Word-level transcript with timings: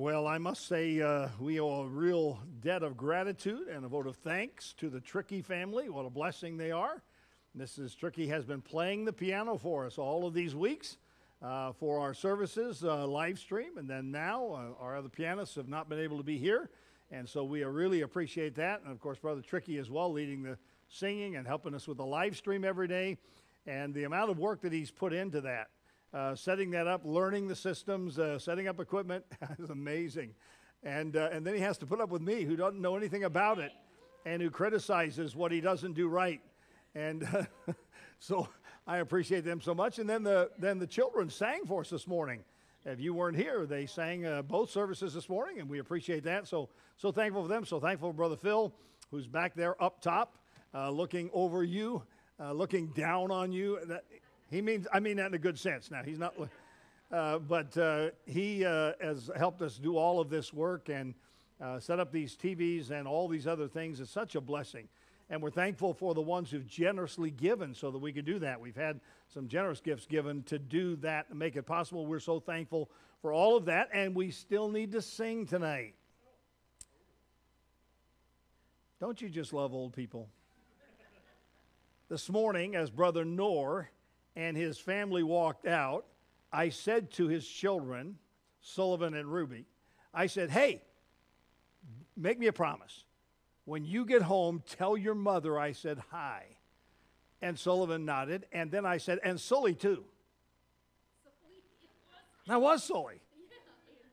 Well, 0.00 0.26
I 0.26 0.38
must 0.38 0.66
say, 0.66 1.02
uh, 1.02 1.28
we 1.38 1.60
owe 1.60 1.82
a 1.82 1.86
real 1.86 2.40
debt 2.62 2.82
of 2.82 2.96
gratitude 2.96 3.68
and 3.68 3.84
a 3.84 3.88
vote 3.88 4.06
of 4.06 4.16
thanks 4.16 4.72
to 4.78 4.88
the 4.88 4.98
Tricky 4.98 5.42
family. 5.42 5.90
What 5.90 6.06
a 6.06 6.10
blessing 6.10 6.56
they 6.56 6.70
are. 6.70 7.02
Mrs. 7.54 7.94
Tricky 7.94 8.26
has 8.28 8.46
been 8.46 8.62
playing 8.62 9.04
the 9.04 9.12
piano 9.12 9.58
for 9.58 9.84
us 9.84 9.98
all 9.98 10.26
of 10.26 10.32
these 10.32 10.54
weeks 10.54 10.96
uh, 11.42 11.72
for 11.72 12.00
our 12.00 12.14
services, 12.14 12.82
uh, 12.82 13.06
live 13.06 13.38
stream, 13.38 13.76
and 13.76 13.86
then 13.90 14.10
now 14.10 14.46
uh, 14.54 14.82
our 14.82 14.96
other 14.96 15.10
pianists 15.10 15.56
have 15.56 15.68
not 15.68 15.90
been 15.90 16.00
able 16.00 16.16
to 16.16 16.24
be 16.24 16.38
here. 16.38 16.70
And 17.10 17.28
so 17.28 17.44
we 17.44 17.62
really 17.62 18.00
appreciate 18.00 18.54
that. 18.54 18.80
And 18.82 18.90
of 18.90 19.00
course, 19.00 19.18
Brother 19.18 19.42
Tricky 19.42 19.76
as 19.76 19.90
well, 19.90 20.10
leading 20.10 20.42
the 20.42 20.56
singing 20.88 21.36
and 21.36 21.46
helping 21.46 21.74
us 21.74 21.86
with 21.86 21.98
the 21.98 22.06
live 22.06 22.38
stream 22.38 22.64
every 22.64 22.88
day. 22.88 23.18
And 23.66 23.92
the 23.92 24.04
amount 24.04 24.30
of 24.30 24.38
work 24.38 24.62
that 24.62 24.72
he's 24.72 24.90
put 24.90 25.12
into 25.12 25.42
that 25.42 25.68
uh, 26.12 26.34
setting 26.34 26.70
that 26.72 26.86
up, 26.86 27.02
learning 27.04 27.48
the 27.48 27.56
systems, 27.56 28.18
uh, 28.18 28.38
setting 28.38 28.68
up 28.68 28.80
equipment 28.80 29.24
is 29.58 29.70
amazing. 29.70 30.34
And, 30.82 31.16
uh, 31.16 31.28
and 31.32 31.46
then 31.46 31.54
he 31.54 31.60
has 31.60 31.78
to 31.78 31.86
put 31.86 32.00
up 32.00 32.08
with 32.08 32.22
me, 32.22 32.42
who 32.44 32.56
doesn't 32.56 32.80
know 32.80 32.96
anything 32.96 33.24
about 33.24 33.58
it 33.58 33.72
and 34.24 34.42
who 34.42 34.50
criticizes 34.50 35.36
what 35.36 35.52
he 35.52 35.60
doesn't 35.60 35.92
do 35.92 36.08
right. 36.08 36.40
And 36.94 37.26
so 38.18 38.48
I 38.86 38.98
appreciate 38.98 39.44
them 39.44 39.60
so 39.60 39.74
much. 39.74 39.98
And 39.98 40.08
then 40.08 40.22
the, 40.22 40.50
then 40.58 40.78
the 40.78 40.86
children 40.86 41.30
sang 41.30 41.64
for 41.66 41.82
us 41.82 41.90
this 41.90 42.06
morning. 42.06 42.44
If 42.84 42.98
you 42.98 43.12
weren't 43.12 43.36
here, 43.36 43.66
they 43.66 43.84
sang 43.84 44.24
uh, 44.24 44.40
both 44.40 44.70
services 44.70 45.12
this 45.12 45.28
morning, 45.28 45.60
and 45.60 45.68
we 45.68 45.80
appreciate 45.80 46.24
that. 46.24 46.48
So, 46.48 46.70
so 46.96 47.12
thankful 47.12 47.42
for 47.42 47.48
them. 47.48 47.66
So 47.66 47.78
thankful 47.78 48.10
for 48.10 48.16
Brother 48.16 48.36
Phil, 48.36 48.72
who's 49.10 49.26
back 49.26 49.54
there 49.54 49.80
up 49.82 50.00
top, 50.00 50.38
uh, 50.74 50.90
looking 50.90 51.28
over 51.34 51.62
you, 51.62 52.02
uh, 52.42 52.52
looking 52.52 52.86
down 52.88 53.30
on 53.30 53.52
you. 53.52 53.78
That, 53.84 54.04
he 54.50 54.60
means, 54.60 54.86
I 54.92 55.00
mean 55.00 55.16
that 55.18 55.26
in 55.26 55.34
a 55.34 55.38
good 55.38 55.58
sense. 55.58 55.90
Now, 55.90 56.02
he's 56.02 56.18
not, 56.18 56.34
uh, 57.12 57.38
but 57.38 57.76
uh, 57.78 58.10
he 58.26 58.64
uh, 58.64 58.92
has 59.00 59.30
helped 59.36 59.62
us 59.62 59.78
do 59.78 59.96
all 59.96 60.20
of 60.20 60.28
this 60.28 60.52
work 60.52 60.88
and 60.88 61.14
uh, 61.60 61.78
set 61.78 62.00
up 62.00 62.10
these 62.10 62.36
TVs 62.36 62.90
and 62.90 63.06
all 63.06 63.28
these 63.28 63.46
other 63.46 63.68
things. 63.68 64.00
It's 64.00 64.10
such 64.10 64.34
a 64.34 64.40
blessing. 64.40 64.88
And 65.28 65.40
we're 65.40 65.50
thankful 65.50 65.94
for 65.94 66.14
the 66.14 66.20
ones 66.20 66.50
who've 66.50 66.66
generously 66.66 67.30
given 67.30 67.74
so 67.74 67.92
that 67.92 67.98
we 67.98 68.12
could 68.12 68.24
do 68.24 68.40
that. 68.40 68.60
We've 68.60 68.74
had 68.74 68.98
some 69.32 69.46
generous 69.46 69.80
gifts 69.80 70.04
given 70.06 70.42
to 70.44 70.58
do 70.58 70.96
that 70.96 71.26
and 71.30 71.38
make 71.38 71.54
it 71.54 71.62
possible. 71.62 72.04
We're 72.04 72.18
so 72.18 72.40
thankful 72.40 72.90
for 73.22 73.32
all 73.32 73.56
of 73.56 73.66
that. 73.66 73.90
And 73.92 74.16
we 74.16 74.32
still 74.32 74.68
need 74.68 74.90
to 74.92 75.02
sing 75.02 75.46
tonight. 75.46 75.94
Don't 78.98 79.20
you 79.22 79.28
just 79.28 79.52
love 79.52 79.72
old 79.72 79.92
people? 79.92 80.28
This 82.08 82.28
morning, 82.28 82.74
as 82.74 82.90
Brother 82.90 83.24
Noor 83.24 83.88
and 84.36 84.56
his 84.56 84.78
family 84.78 85.22
walked 85.22 85.66
out, 85.66 86.06
I 86.52 86.68
said 86.70 87.10
to 87.12 87.28
his 87.28 87.46
children, 87.46 88.16
Sullivan 88.60 89.14
and 89.14 89.30
Ruby, 89.30 89.66
I 90.12 90.26
said, 90.26 90.50
hey, 90.50 90.82
make 92.16 92.38
me 92.38 92.46
a 92.46 92.52
promise. 92.52 93.04
When 93.64 93.84
you 93.84 94.04
get 94.04 94.22
home, 94.22 94.62
tell 94.68 94.96
your 94.96 95.14
mother 95.14 95.58
I 95.58 95.72
said 95.72 96.02
hi. 96.10 96.44
And 97.40 97.58
Sullivan 97.58 98.04
nodded. 98.04 98.46
And 98.52 98.70
then 98.70 98.84
I 98.84 98.98
said, 98.98 99.20
and 99.22 99.40
Sully 99.40 99.74
too. 99.74 100.04
That 102.46 102.60
was 102.60 102.82
Sully. 102.82 103.20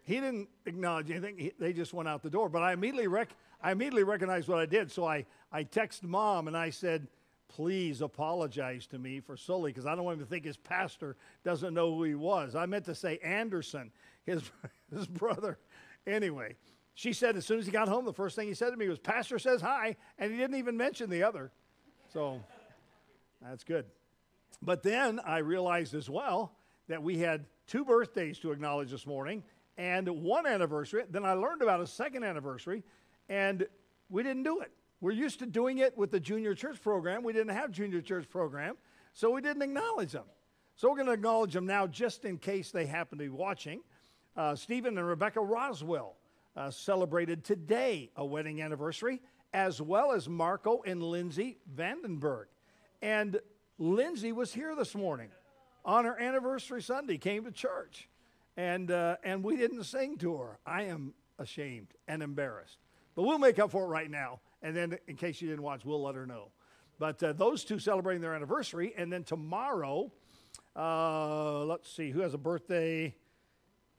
He 0.04 0.16
didn't 0.16 0.48
acknowledge 0.66 1.10
anything. 1.12 1.38
He, 1.38 1.54
they 1.60 1.74
just 1.74 1.94
went 1.94 2.08
out 2.08 2.24
the 2.24 2.30
door. 2.30 2.48
But 2.48 2.62
I 2.62 2.72
immediately, 2.72 3.08
rec- 3.08 3.36
I 3.62 3.72
immediately 3.72 4.04
recognized 4.04 4.48
what 4.48 4.60
I 4.60 4.66
did. 4.66 4.92
So 4.92 5.06
I, 5.06 5.26
I 5.52 5.64
texted 5.64 6.04
mom 6.04 6.48
and 6.48 6.56
I 6.56 6.70
said, 6.70 7.08
please 7.48 8.02
apologize 8.02 8.88
to 8.88 9.00
me 9.00 9.20
for 9.20 9.38
Sully 9.38 9.72
because 9.72 9.86
I 9.86 9.96
don't 9.96 10.06
want 10.06 10.20
him 10.20 10.26
to 10.26 10.30
think 10.30 10.46
his 10.46 10.58
pastor 10.58 11.16
doesn't 11.44 11.74
know 11.74 11.96
who 11.96 12.04
he 12.04 12.16
was. 12.16 12.56
I 12.56 12.66
meant 12.66 12.86
to 12.86 12.96
say 12.96 13.18
Anderson, 13.24 13.92
his, 14.26 14.44
his 14.94 15.08
brother. 15.08 15.58
Anyway, 16.06 16.56
she 16.94 17.14
said 17.14 17.38
as 17.38 17.46
soon 17.46 17.60
as 17.60 17.66
he 17.66 17.72
got 17.72 17.88
home, 17.88 18.06
the 18.06 18.14
first 18.14 18.36
thing 18.36 18.48
he 18.48 18.54
said 18.54 18.72
to 18.72 18.78
me 18.78 18.88
was, 18.88 19.00
Pastor 19.00 19.40
says 19.40 19.62
hi, 19.62 19.96
and 20.18 20.32
he 20.32 20.38
didn't 20.38 20.58
even 20.58 20.78
mention 20.78 21.10
the 21.10 21.24
other. 21.24 21.52
So 22.12 22.42
that's 23.42 23.64
good. 23.64 23.86
But 24.62 24.84
then 24.84 25.20
I 25.26 25.40
realized 25.40 25.94
as 25.94 26.10
well 26.10 26.54
that 26.88 27.04
we 27.04 27.20
had 27.20 27.46
two 27.68 27.86
birthdays 27.86 28.40
to 28.40 28.52
acknowledge 28.52 28.92
this 28.92 29.06
morning 29.06 29.44
and 29.78 30.08
one 30.10 30.48
anniversary. 30.48 31.04
Then 31.10 31.26
I 31.26 31.34
learned 31.34 31.62
about 31.62 31.82
a 31.82 31.88
second 31.88 32.24
anniversary, 32.24 32.84
and 33.30 33.68
we 34.10 34.24
didn't 34.24 34.44
do 34.44 34.62
it. 34.62 34.72
We're 35.00 35.12
used 35.12 35.40
to 35.40 35.46
doing 35.46 35.78
it 35.78 35.96
with 35.96 36.10
the 36.10 36.20
junior 36.20 36.56
church 36.56 36.82
program. 36.82 37.24
We 37.24 37.34
didn't 37.34 37.56
have 37.56 37.72
junior 37.72 38.02
church 38.02 38.28
program, 38.30 38.78
so 39.14 39.30
we 39.30 39.42
didn't 39.42 39.62
acknowledge 39.62 40.12
them. 40.12 40.26
So 40.76 40.90
we're 40.90 40.96
going 40.96 41.08
to 41.08 41.14
acknowledge 41.14 41.54
them 41.54 41.68
now 41.68 41.86
just 41.86 42.26
in 42.26 42.38
case 42.38 42.72
they 42.72 42.86
happen 42.86 43.20
to 43.20 43.24
be 43.24 43.30
watching. 43.30 43.82
Uh, 44.36 44.56
Stephen 44.56 44.98
and 44.98 45.08
Rebecca 45.08 45.40
Roswell 45.40 46.16
uh, 46.56 46.72
celebrated 46.72 47.44
today 47.44 48.10
a 48.16 48.26
wedding 48.26 48.62
anniversary, 48.62 49.22
as 49.54 49.82
well 49.82 50.12
as 50.12 50.28
Marco 50.28 50.82
and 50.86 51.02
Lindsay 51.04 51.58
Vandenberg. 51.76 52.46
And 53.02 53.40
Lindsay 53.78 54.32
was 54.32 54.52
here 54.52 54.76
this 54.76 54.96
morning 54.96 55.30
on 55.86 56.06
her 56.06 56.20
anniversary 56.20 56.82
Sunday, 56.82 57.18
came 57.18 57.46
to 57.46 57.52
church, 57.52 58.10
and, 58.56 58.90
uh, 58.90 59.18
and 59.24 59.44
we 59.44 59.58
didn't 59.58 59.84
sing 59.84 60.18
to 60.18 60.38
her. 60.38 60.60
I 60.66 60.84
am 60.84 61.14
ashamed 61.38 61.94
and 62.08 62.24
embarrassed. 62.24 62.80
But 63.16 63.24
we'll 63.24 63.40
make 63.40 63.60
up 63.60 63.72
for 63.72 63.84
it 63.84 63.88
right 63.88 64.10
now 64.10 64.40
and 64.62 64.76
then, 64.76 64.98
in 65.08 65.16
case 65.16 65.42
you 65.42 65.50
didn't 65.50 65.64
watch, 65.64 65.86
we'll 65.86 66.02
let 66.02 66.16
her 66.16 66.26
know. 66.26 66.50
But 67.00 67.22
uh, 67.22 67.34
those 67.34 67.64
two 67.64 67.80
celebrating 67.80 68.22
their 68.22 68.34
anniversary. 68.34 68.94
And 68.98 69.12
then 69.14 69.24
tomorrow, 69.24 70.12
uh, 70.76 71.64
let's 71.66 71.92
see, 71.92 72.10
who 72.10 72.22
has 72.22 72.34
a 72.34 72.40
birthday? 72.40 73.16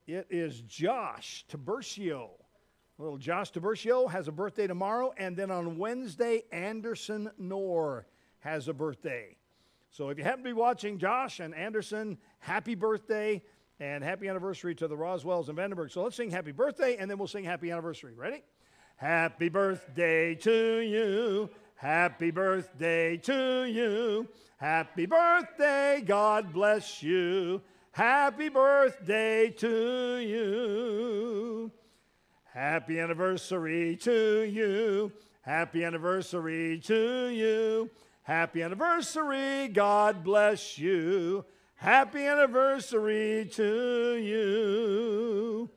It 0.05 0.27
is 0.29 0.61
Josh 0.61 1.45
Tiburcio. 1.49 2.31
Little 2.97 3.17
Josh 3.17 3.51
Tiburcio 3.51 4.11
has 4.11 4.27
a 4.27 4.31
birthday 4.31 4.67
tomorrow. 4.67 5.13
And 5.17 5.37
then 5.37 5.51
on 5.51 5.77
Wednesday, 5.77 6.43
Anderson 6.51 7.31
Noor 7.37 8.05
has 8.39 8.67
a 8.67 8.73
birthday. 8.73 9.37
So 9.91 10.09
if 10.09 10.17
you 10.17 10.23
happen 10.23 10.43
to 10.43 10.49
be 10.49 10.53
watching 10.53 10.97
Josh 10.97 11.39
and 11.39 11.55
Anderson, 11.55 12.17
happy 12.39 12.75
birthday 12.75 13.41
and 13.79 14.03
happy 14.03 14.27
anniversary 14.27 14.75
to 14.75 14.87
the 14.87 14.95
Roswells 14.95 15.47
and 15.47 15.57
Vandenberg. 15.57 15.91
So 15.91 16.03
let's 16.03 16.17
sing 16.17 16.29
happy 16.29 16.51
birthday 16.51 16.97
and 16.97 17.09
then 17.09 17.17
we'll 17.17 17.27
sing 17.27 17.45
happy 17.45 17.71
anniversary. 17.71 18.13
Ready? 18.13 18.43
Happy 18.99 19.47
birthday 19.47 20.35
to 20.35 20.79
you. 20.79 21.49
Happy 21.75 22.31
birthday 22.31 23.15
to 23.15 23.63
you. 23.63 24.27
Happy 24.57 25.05
birthday, 25.05 26.03
God 26.05 26.51
bless 26.51 27.01
you. 27.01 27.61
Happy 27.93 28.49
birthday 28.49 29.51
to 29.51 30.17
you. 30.17 31.71
Happy 32.43 32.99
anniversary 32.99 33.95
to 34.01 34.41
you. 34.41 35.13
Happy 35.43 35.85
anniversary 35.85 36.77
to 36.79 37.29
you. 37.29 37.89
Happy 38.23 38.61
anniversary, 38.61 39.69
God 39.69 40.25
bless 40.25 40.77
you. 40.77 41.45
Happy 41.75 42.25
anniversary 42.25 43.49
to 43.53 44.15
you. 44.15 45.69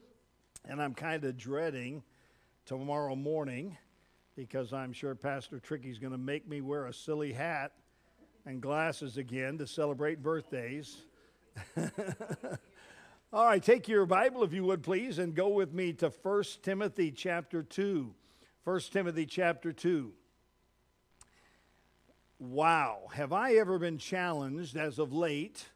And 0.64 0.82
I'm 0.82 0.94
kind 0.94 1.22
of 1.24 1.38
dreading 1.38 2.02
tomorrow 2.78 3.14
morning 3.14 3.76
because 4.34 4.72
I'm 4.72 4.94
sure 4.94 5.14
Pastor 5.14 5.60
Tricky's 5.60 5.98
going 5.98 6.12
to 6.12 6.18
make 6.18 6.48
me 6.48 6.62
wear 6.62 6.86
a 6.86 6.94
silly 6.94 7.30
hat 7.30 7.72
and 8.46 8.62
glasses 8.62 9.18
again 9.18 9.58
to 9.58 9.66
celebrate 9.66 10.22
birthdays. 10.22 10.96
All 13.32 13.44
right, 13.44 13.62
take 13.62 13.88
your 13.88 14.06
Bible 14.06 14.42
if 14.42 14.54
you 14.54 14.64
would 14.64 14.82
please 14.82 15.18
and 15.18 15.34
go 15.34 15.48
with 15.48 15.74
me 15.74 15.92
to 15.92 16.10
1 16.22 16.44
Timothy 16.62 17.10
chapter 17.10 17.62
2. 17.62 18.14
1 18.64 18.80
Timothy 18.90 19.26
chapter 19.26 19.70
2. 19.70 20.10
Wow, 22.38 23.02
have 23.12 23.34
I 23.34 23.56
ever 23.56 23.78
been 23.78 23.98
challenged 23.98 24.78
as 24.78 24.98
of 24.98 25.12
late 25.12 25.66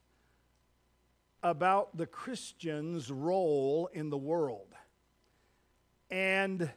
about 1.42 1.94
the 1.94 2.06
Christian's 2.06 3.10
role 3.10 3.90
in 3.92 4.08
the 4.08 4.16
world? 4.16 4.74
And 6.10 6.70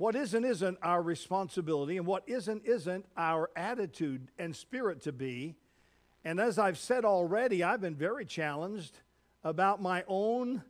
what 0.00 0.16
isn't, 0.16 0.46
isn't 0.46 0.78
our 0.82 1.02
responsibility, 1.02 1.98
and 1.98 2.06
what 2.06 2.22
isn't, 2.26 2.64
isn't 2.64 3.04
our 3.18 3.50
attitude 3.54 4.30
and 4.38 4.56
spirit 4.56 5.02
to 5.02 5.12
be. 5.12 5.56
And 6.24 6.40
as 6.40 6.58
I've 6.58 6.78
said 6.78 7.04
already, 7.04 7.62
I've 7.62 7.82
been 7.82 7.96
very 7.96 8.24
challenged 8.24 8.96
about 9.44 9.82
my 9.82 10.02
own 10.08 10.62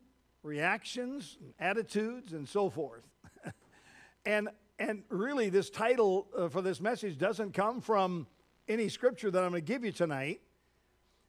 reactions, 0.42 1.38
attitudes, 1.60 2.32
and 2.32 2.48
so 2.48 2.70
forth. 2.70 3.06
and, 4.26 4.48
and 4.80 5.04
really, 5.10 5.48
this 5.48 5.70
title 5.70 6.26
uh, 6.36 6.48
for 6.48 6.60
this 6.60 6.80
message 6.80 7.16
doesn't 7.16 7.54
come 7.54 7.80
from 7.80 8.26
any 8.66 8.88
scripture 8.88 9.30
that 9.30 9.44
I'm 9.44 9.50
going 9.50 9.64
to 9.64 9.72
give 9.72 9.84
you 9.84 9.92
tonight. 9.92 10.40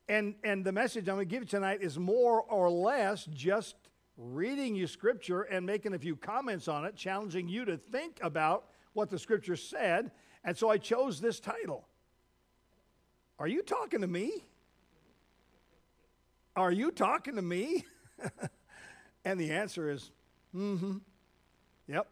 And, 0.09 0.33
and 0.43 0.65
the 0.65 0.71
message 0.71 1.07
I'm 1.07 1.17
going 1.17 1.27
to 1.27 1.31
give 1.31 1.43
you 1.43 1.49
tonight 1.49 1.83
is 1.83 1.99
more 1.99 2.41
or 2.41 2.67
less 2.71 3.25
just 3.25 3.75
reading 4.21 4.75
you 4.75 4.87
scripture 4.87 5.41
and 5.41 5.65
making 5.65 5.93
a 5.93 5.99
few 5.99 6.15
comments 6.15 6.67
on 6.67 6.85
it, 6.85 6.95
challenging 6.95 7.49
you 7.49 7.65
to 7.65 7.77
think 7.77 8.19
about 8.21 8.65
what 8.93 9.09
the 9.09 9.17
scripture 9.17 9.55
said. 9.55 10.11
And 10.43 10.55
so 10.55 10.69
I 10.69 10.77
chose 10.77 11.19
this 11.19 11.39
title 11.39 11.87
Are 13.39 13.47
you 13.47 13.61
talking 13.63 14.01
to 14.01 14.07
me? 14.07 14.43
Are 16.55 16.71
you 16.71 16.91
talking 16.91 17.35
to 17.35 17.41
me? 17.41 17.85
and 19.25 19.39
the 19.39 19.51
answer 19.51 19.89
is 19.89 20.11
Mm-hmm. 20.55 20.97
Yep. 21.87 22.07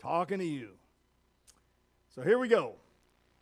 Talking 0.00 0.38
to 0.38 0.44
you. 0.44 0.70
So 2.14 2.22
here 2.22 2.38
we 2.38 2.48
go. 2.48 2.74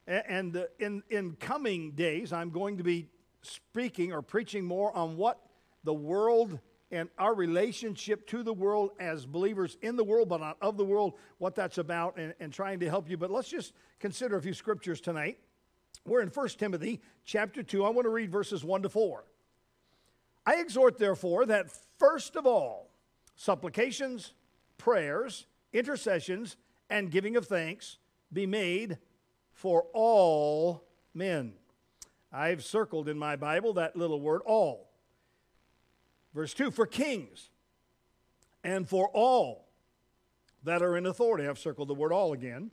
And 0.06 0.56
uh, 0.56 0.64
in, 0.78 1.02
in 1.08 1.36
coming 1.36 1.92
days, 1.92 2.32
I'm 2.32 2.50
going 2.50 2.78
to 2.78 2.84
be 2.84 3.08
speaking 3.42 4.12
or 4.12 4.22
preaching 4.22 4.64
more 4.64 4.94
on 4.94 5.16
what 5.16 5.38
the 5.84 5.94
world 5.94 6.58
and 6.90 7.08
our 7.18 7.34
relationship 7.34 8.26
to 8.28 8.42
the 8.42 8.52
world 8.52 8.90
as 8.98 9.24
believers 9.24 9.76
in 9.82 9.96
the 9.96 10.04
world, 10.04 10.28
but 10.28 10.40
not 10.40 10.56
of 10.60 10.76
the 10.76 10.84
world, 10.84 11.14
what 11.38 11.54
that's 11.54 11.78
about, 11.78 12.16
and, 12.16 12.34
and 12.40 12.52
trying 12.52 12.80
to 12.80 12.88
help 12.88 13.08
you. 13.08 13.16
But 13.16 13.30
let's 13.30 13.48
just 13.48 13.72
consider 14.00 14.36
a 14.36 14.42
few 14.42 14.54
scriptures 14.54 15.00
tonight. 15.00 15.38
We're 16.04 16.22
in 16.22 16.28
1 16.28 16.48
Timothy 16.50 17.00
chapter 17.24 17.62
2. 17.62 17.84
I 17.84 17.90
want 17.90 18.06
to 18.06 18.10
read 18.10 18.32
verses 18.32 18.64
1 18.64 18.82
to 18.82 18.88
4. 18.88 19.24
I 20.46 20.56
exhort, 20.56 20.98
therefore, 20.98 21.46
that 21.46 21.66
first 21.98 22.34
of 22.34 22.46
all, 22.46 22.90
supplications, 23.36 24.32
prayers, 24.78 25.46
intercessions, 25.72 26.56
and 26.88 27.10
giving 27.10 27.36
of 27.36 27.46
thanks 27.46 27.98
be 28.32 28.46
made 28.46 28.98
for 29.52 29.86
all 29.92 30.84
men. 31.14 31.52
I've 32.32 32.64
circled 32.64 33.08
in 33.08 33.18
my 33.18 33.36
Bible 33.36 33.74
that 33.74 33.96
little 33.96 34.20
word, 34.20 34.42
all. 34.44 34.89
Verse 36.34 36.54
2 36.54 36.70
For 36.70 36.86
kings 36.86 37.50
and 38.62 38.88
for 38.88 39.08
all 39.08 39.68
that 40.64 40.82
are 40.82 40.96
in 40.96 41.06
authority, 41.06 41.46
I've 41.46 41.58
circled 41.58 41.88
the 41.88 41.94
word 41.94 42.12
all 42.12 42.32
again, 42.32 42.70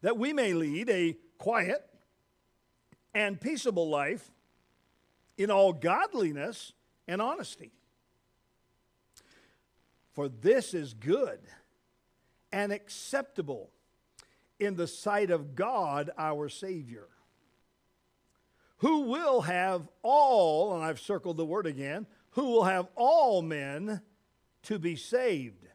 that 0.00 0.18
we 0.18 0.32
may 0.32 0.54
lead 0.54 0.88
a 0.88 1.16
quiet 1.38 1.86
and 3.14 3.40
peaceable 3.40 3.88
life 3.88 4.30
in 5.36 5.50
all 5.50 5.72
godliness 5.72 6.72
and 7.06 7.20
honesty. 7.20 7.72
For 10.12 10.28
this 10.28 10.74
is 10.74 10.94
good 10.94 11.40
and 12.52 12.72
acceptable 12.72 13.70
in 14.58 14.76
the 14.76 14.86
sight 14.86 15.30
of 15.30 15.54
God 15.54 16.10
our 16.18 16.48
Savior, 16.48 17.08
who 18.78 19.02
will 19.02 19.42
have 19.42 19.88
all, 20.02 20.74
and 20.74 20.84
I've 20.84 21.00
circled 21.00 21.36
the 21.36 21.46
word 21.46 21.66
again, 21.66 22.06
who 22.32 22.52
will 22.52 22.64
have 22.64 22.88
all 22.94 23.42
men 23.42 24.00
to 24.64 24.78
be 24.78 24.96
saved 24.96 25.66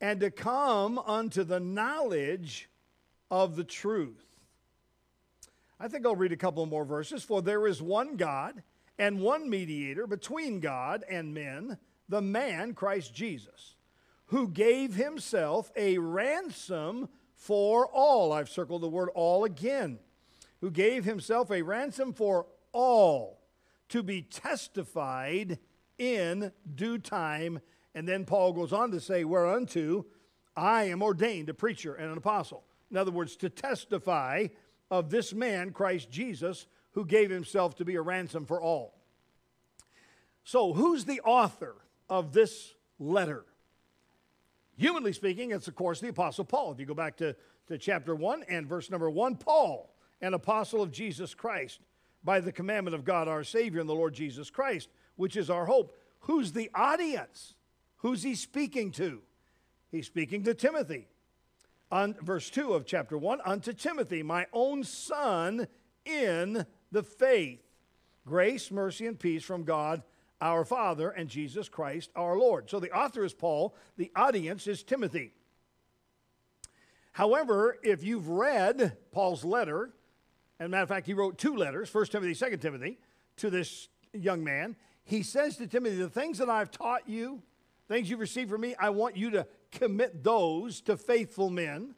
and 0.00 0.20
to 0.20 0.30
come 0.30 0.98
unto 0.98 1.44
the 1.44 1.60
knowledge 1.60 2.68
of 3.30 3.56
the 3.56 3.64
truth. 3.64 4.24
I 5.80 5.88
think 5.88 6.04
I'll 6.06 6.16
read 6.16 6.32
a 6.32 6.36
couple 6.36 6.64
more 6.66 6.84
verses. 6.84 7.22
For 7.22 7.42
there 7.42 7.66
is 7.66 7.80
one 7.80 8.16
God 8.16 8.62
and 8.98 9.20
one 9.20 9.48
mediator 9.48 10.06
between 10.06 10.60
God 10.60 11.04
and 11.08 11.34
men, 11.34 11.78
the 12.08 12.22
man 12.22 12.74
Christ 12.74 13.14
Jesus, 13.14 13.76
who 14.26 14.48
gave 14.48 14.94
himself 14.94 15.70
a 15.76 15.98
ransom 15.98 17.08
for 17.34 17.86
all. 17.86 18.32
I've 18.32 18.48
circled 18.48 18.82
the 18.82 18.88
word 18.88 19.10
all 19.14 19.44
again. 19.44 19.98
Who 20.60 20.70
gave 20.72 21.04
himself 21.04 21.52
a 21.52 21.62
ransom 21.62 22.12
for 22.12 22.46
all 22.72 23.40
to 23.90 24.02
be 24.02 24.22
testified 24.22 25.58
in 25.98 26.52
due 26.74 26.98
time. 26.98 27.60
And 27.94 28.06
then 28.08 28.24
Paul 28.24 28.52
goes 28.52 28.72
on 28.72 28.90
to 28.92 29.00
say, 29.00 29.24
Whereunto 29.24 30.06
I 30.56 30.84
am 30.84 31.02
ordained 31.02 31.48
a 31.48 31.54
preacher 31.54 31.94
and 31.94 32.10
an 32.10 32.18
apostle. 32.18 32.64
In 32.90 32.96
other 32.96 33.10
words, 33.12 33.36
to 33.36 33.48
testify 33.48 34.46
of 34.90 35.10
this 35.10 35.32
man, 35.32 35.70
Christ 35.70 36.10
Jesus, 36.10 36.66
who 36.92 37.04
gave 37.04 37.30
himself 37.30 37.76
to 37.76 37.84
be 37.84 37.94
a 37.94 38.02
ransom 38.02 38.44
for 38.44 38.60
all. 38.60 38.94
So, 40.44 40.72
who's 40.72 41.04
the 41.04 41.20
author 41.20 41.76
of 42.08 42.32
this 42.32 42.74
letter? 42.98 43.44
Humanly 44.76 45.12
speaking, 45.12 45.50
it's 45.50 45.68
of 45.68 45.74
course 45.74 46.00
the 46.00 46.08
Apostle 46.08 46.44
Paul. 46.44 46.72
If 46.72 46.80
you 46.80 46.86
go 46.86 46.94
back 46.94 47.16
to, 47.18 47.36
to 47.66 47.78
chapter 47.78 48.14
1 48.14 48.44
and 48.48 48.66
verse 48.66 48.90
number 48.90 49.10
1, 49.10 49.36
Paul, 49.36 49.94
an 50.20 50.34
apostle 50.34 50.82
of 50.82 50.90
Jesus 50.90 51.34
Christ, 51.34 51.80
by 52.24 52.40
the 52.40 52.52
commandment 52.52 52.94
of 52.94 53.04
God 53.04 53.28
our 53.28 53.44
Savior 53.44 53.80
and 53.80 53.88
the 53.88 53.94
Lord 53.94 54.14
Jesus 54.14 54.50
Christ, 54.50 54.88
which 55.18 55.36
is 55.36 55.50
our 55.50 55.66
hope. 55.66 55.94
Who's 56.20 56.52
the 56.52 56.70
audience? 56.74 57.54
Who's 57.98 58.22
he 58.22 58.34
speaking 58.34 58.92
to? 58.92 59.20
He's 59.90 60.06
speaking 60.06 60.44
to 60.44 60.54
Timothy. 60.54 61.08
On 61.90 62.14
verse 62.22 62.48
2 62.50 62.72
of 62.72 62.86
chapter 62.86 63.18
1 63.18 63.40
Unto 63.44 63.72
Timothy, 63.72 64.22
my 64.22 64.46
own 64.52 64.84
son 64.84 65.66
in 66.06 66.64
the 66.92 67.02
faith. 67.02 67.60
Grace, 68.24 68.70
mercy, 68.70 69.06
and 69.06 69.18
peace 69.18 69.42
from 69.42 69.64
God 69.64 70.02
our 70.40 70.64
Father 70.64 71.10
and 71.10 71.28
Jesus 71.28 71.68
Christ 71.68 72.10
our 72.14 72.38
Lord. 72.38 72.70
So 72.70 72.78
the 72.78 72.92
author 72.92 73.24
is 73.24 73.34
Paul, 73.34 73.74
the 73.96 74.12
audience 74.14 74.66
is 74.66 74.82
Timothy. 74.82 75.32
However, 77.12 77.78
if 77.82 78.04
you've 78.04 78.28
read 78.28 78.96
Paul's 79.10 79.44
letter, 79.44 79.90
and 80.60 80.70
matter 80.70 80.84
of 80.84 80.88
fact, 80.88 81.06
he 81.06 81.14
wrote 81.14 81.38
two 81.38 81.56
letters, 81.56 81.92
1 81.92 82.06
Timothy, 82.06 82.34
2 82.34 82.56
Timothy, 82.58 82.98
to 83.38 83.50
this 83.50 83.88
young 84.12 84.44
man, 84.44 84.76
he 85.08 85.22
says 85.22 85.56
to 85.56 85.66
Timothy, 85.66 85.96
The 85.96 86.10
things 86.10 86.36
that 86.36 86.50
I've 86.50 86.70
taught 86.70 87.08
you, 87.08 87.42
things 87.88 88.10
you've 88.10 88.20
received 88.20 88.50
from 88.50 88.60
me, 88.60 88.74
I 88.78 88.90
want 88.90 89.16
you 89.16 89.30
to 89.30 89.46
commit 89.72 90.22
those 90.22 90.82
to 90.82 90.98
faithful 90.98 91.48
men 91.48 91.94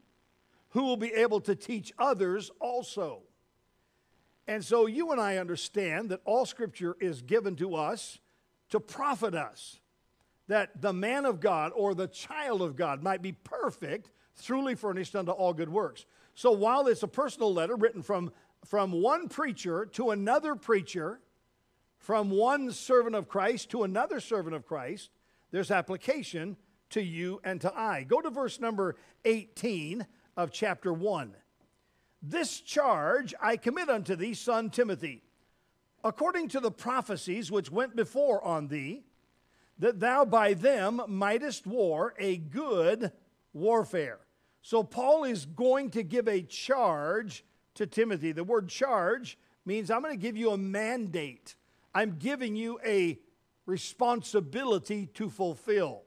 who 0.71 0.85
will 0.85 0.97
be 0.97 1.13
able 1.13 1.41
to 1.41 1.57
teach 1.57 1.93
others 1.99 2.53
also. 2.61 3.23
And 4.47 4.65
so 4.65 4.87
you 4.87 5.11
and 5.11 5.21
I 5.21 5.39
understand 5.39 6.11
that 6.11 6.21
all 6.25 6.47
scripture 6.47 6.97
is 7.01 7.21
given 7.21 7.57
to 7.57 7.75
us 7.75 8.21
to 8.69 8.79
profit 8.79 9.35
us, 9.35 9.81
that 10.47 10.81
the 10.81 10.93
man 10.93 11.27
of 11.27 11.41
God 11.41 11.73
or 11.75 11.95
the 11.97 12.07
child 12.07 12.63
of 12.63 12.77
God 12.77 13.03
might 13.03 13.23
be 13.23 13.33
perfect, 13.33 14.11
truly 14.41 14.77
furnished 14.77 15.17
unto 15.17 15.33
all 15.33 15.53
good 15.53 15.69
works. 15.69 16.07
So 16.37 16.53
while 16.53 16.87
it's 16.87 17.03
a 17.03 17.09
personal 17.09 17.53
letter 17.53 17.75
written 17.75 18.03
from, 18.03 18.31
from 18.65 18.93
one 18.93 19.29
preacher 19.29 19.87
to 19.95 20.11
another 20.11 20.55
preacher, 20.55 21.21
from 22.01 22.31
one 22.31 22.73
servant 22.73 23.15
of 23.15 23.29
Christ 23.29 23.71
to 23.71 23.85
another 23.85 24.21
servant 24.21 24.57
of 24.57 24.67
Christ, 24.67 25.11
there's 25.51 25.71
application 25.71 26.57
to 26.89 27.03
you 27.03 27.41
and 27.45 27.61
to 27.61 27.73
I. 27.73 28.05
Go 28.05 28.21
to 28.21 28.31
verse 28.31 28.59
number 28.59 28.97
18 29.25 30.07
of 30.37 30.51
chapter 30.51 30.93
1. 30.93 31.37
This 32.23 32.61
charge 32.61 33.35
I 33.41 33.57
commit 33.57 33.91
unto 33.91 34.17
thee, 34.17 34.35
son 34.35 34.71
Timothy, 34.71 35.23
according 36.03 36.49
to 36.49 36.61
the 36.61 36.71
prophecies 36.71 37.51
which 37.51 37.71
went 37.71 37.95
before 37.95 38.43
on 38.43 38.69
thee, 38.69 39.05
that 39.79 40.01
thou 40.01 40.25
by 40.25 40.55
them 40.55 41.03
mightest 41.07 41.67
war 41.67 42.15
a 42.19 42.39
good 42.39 43.13
warfare. 43.53 44.21
So 44.63 44.83
Paul 44.83 45.25
is 45.25 45.45
going 45.45 45.91
to 45.91 46.03
give 46.03 46.29
a 46.29 46.43
charge 46.43 47.45
to 47.75 47.87
Timothy. 47.87 48.33
The 48.33 48.45
word 48.45 48.69
charge 48.69 49.39
means 49.67 49.91
I'm 49.91 50.03
going 50.03 50.15
to 50.15 50.21
give 50.21 50.37
you 50.37 50.51
a 50.51 50.59
mandate. 50.59 51.55
I'm 51.95 52.17
giving 52.19 52.57
you 52.57 52.79
a 52.85 53.19
responsibility 53.67 55.07
to 55.15 55.29
fulfill. 55.29 56.03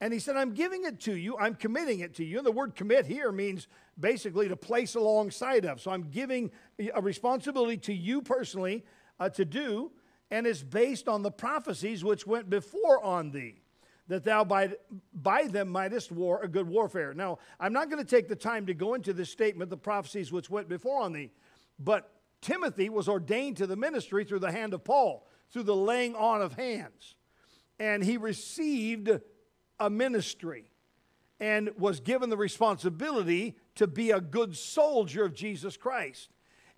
And 0.00 0.14
he 0.14 0.18
said, 0.18 0.36
I'm 0.36 0.54
giving 0.54 0.84
it 0.84 1.00
to 1.00 1.14
you, 1.14 1.36
I'm 1.36 1.54
committing 1.54 2.00
it 2.00 2.14
to 2.14 2.24
you. 2.24 2.38
And 2.38 2.46
the 2.46 2.52
word 2.52 2.74
commit 2.74 3.04
here 3.04 3.30
means 3.30 3.68
basically 3.98 4.48
to 4.48 4.56
place 4.56 4.94
alongside 4.94 5.66
of. 5.66 5.80
So 5.80 5.90
I'm 5.90 6.04
giving 6.10 6.50
a 6.94 7.02
responsibility 7.02 7.76
to 7.78 7.92
you 7.92 8.22
personally 8.22 8.84
uh, 9.18 9.28
to 9.30 9.44
do, 9.44 9.92
and 10.30 10.46
it's 10.46 10.62
based 10.62 11.06
on 11.06 11.22
the 11.22 11.30
prophecies 11.30 12.02
which 12.02 12.26
went 12.26 12.48
before 12.48 13.04
on 13.04 13.30
thee, 13.30 13.60
that 14.08 14.24
thou 14.24 14.42
by, 14.42 14.72
by 15.12 15.46
them 15.48 15.68
mightest 15.68 16.10
war 16.10 16.40
a 16.42 16.48
good 16.48 16.66
warfare. 16.66 17.12
Now, 17.12 17.38
I'm 17.58 17.74
not 17.74 17.90
going 17.90 18.02
to 18.02 18.10
take 18.10 18.28
the 18.28 18.36
time 18.36 18.64
to 18.66 18.74
go 18.74 18.94
into 18.94 19.12
this 19.12 19.30
statement, 19.30 19.68
the 19.68 19.76
prophecies 19.76 20.32
which 20.32 20.48
went 20.48 20.66
before 20.66 21.02
on 21.02 21.12
thee, 21.12 21.30
but 21.78 22.10
Timothy 22.40 22.88
was 22.88 23.08
ordained 23.08 23.58
to 23.58 23.66
the 23.66 23.76
ministry 23.76 24.24
through 24.24 24.38
the 24.38 24.52
hand 24.52 24.74
of 24.74 24.84
Paul, 24.84 25.26
through 25.50 25.64
the 25.64 25.76
laying 25.76 26.14
on 26.14 26.42
of 26.42 26.54
hands. 26.54 27.16
And 27.78 28.02
he 28.02 28.16
received 28.16 29.10
a 29.78 29.90
ministry 29.90 30.70
and 31.38 31.70
was 31.78 32.00
given 32.00 32.28
the 32.28 32.36
responsibility 32.36 33.56
to 33.76 33.86
be 33.86 34.10
a 34.10 34.20
good 34.20 34.56
soldier 34.56 35.24
of 35.24 35.34
Jesus 35.34 35.76
Christ. 35.76 36.28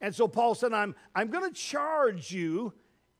And 0.00 0.14
so 0.14 0.28
Paul 0.28 0.54
said, 0.54 0.72
I'm, 0.72 0.94
I'm 1.14 1.28
going 1.28 1.48
to 1.48 1.54
charge 1.54 2.32
you 2.32 2.72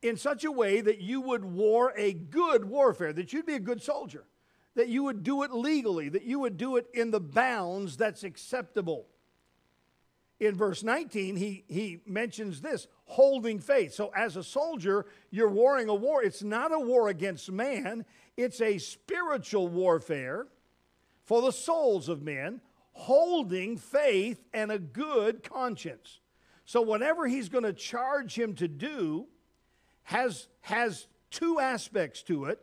in 0.02 0.16
such 0.16 0.44
a 0.44 0.50
way 0.50 0.80
that 0.80 1.00
you 1.00 1.20
would 1.20 1.44
war 1.44 1.92
a 1.96 2.12
good 2.12 2.64
warfare, 2.64 3.12
that 3.12 3.32
you'd 3.32 3.46
be 3.46 3.54
a 3.54 3.60
good 3.60 3.82
soldier, 3.82 4.24
that 4.74 4.88
you 4.88 5.04
would 5.04 5.22
do 5.22 5.42
it 5.42 5.52
legally, 5.52 6.08
that 6.08 6.24
you 6.24 6.40
would 6.40 6.56
do 6.56 6.76
it 6.76 6.86
in 6.92 7.10
the 7.10 7.20
bounds 7.20 7.96
that's 7.96 8.24
acceptable 8.24 9.06
in 10.42 10.56
verse 10.56 10.82
19, 10.82 11.36
he, 11.36 11.62
he 11.68 12.00
mentions 12.04 12.60
this 12.60 12.88
holding 13.04 13.60
faith. 13.60 13.94
So, 13.94 14.08
as 14.08 14.36
a 14.36 14.42
soldier, 14.42 15.06
you're 15.30 15.48
warring 15.48 15.88
a 15.88 15.94
war. 15.94 16.20
It's 16.20 16.42
not 16.42 16.72
a 16.72 16.80
war 16.80 17.08
against 17.08 17.50
man, 17.52 18.04
it's 18.36 18.60
a 18.60 18.78
spiritual 18.78 19.68
warfare 19.68 20.48
for 21.22 21.42
the 21.42 21.52
souls 21.52 22.08
of 22.08 22.22
men, 22.22 22.60
holding 22.90 23.76
faith 23.76 24.42
and 24.52 24.72
a 24.72 24.80
good 24.80 25.44
conscience. 25.44 26.18
So, 26.64 26.82
whatever 26.82 27.28
he's 27.28 27.48
going 27.48 27.62
to 27.62 27.72
charge 27.72 28.36
him 28.36 28.54
to 28.56 28.66
do 28.66 29.28
has, 30.02 30.48
has 30.62 31.06
two 31.30 31.60
aspects 31.60 32.24
to 32.24 32.46
it 32.46 32.60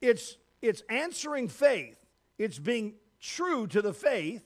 it's 0.00 0.36
it's 0.60 0.84
answering 0.88 1.48
faith, 1.48 1.96
it's 2.38 2.60
being 2.60 2.94
true 3.20 3.66
to 3.66 3.82
the 3.82 3.92
faith, 3.92 4.44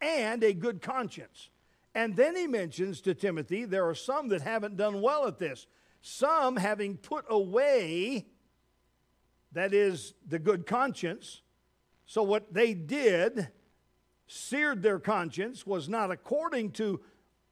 and 0.00 0.42
a 0.42 0.52
good 0.52 0.82
conscience. 0.82 1.48
And 1.96 2.14
then 2.14 2.36
he 2.36 2.46
mentions 2.46 3.00
to 3.00 3.14
Timothy 3.14 3.64
there 3.64 3.88
are 3.88 3.94
some 3.94 4.28
that 4.28 4.42
haven't 4.42 4.76
done 4.76 5.00
well 5.00 5.26
at 5.26 5.38
this. 5.38 5.66
Some 6.02 6.56
having 6.56 6.98
put 6.98 7.24
away, 7.30 8.26
that 9.52 9.72
is, 9.72 10.12
the 10.28 10.38
good 10.38 10.66
conscience. 10.66 11.40
So 12.04 12.22
what 12.22 12.52
they 12.52 12.74
did, 12.74 13.48
seared 14.26 14.82
their 14.82 14.98
conscience, 14.98 15.66
was 15.66 15.88
not 15.88 16.10
according 16.10 16.72
to 16.72 17.00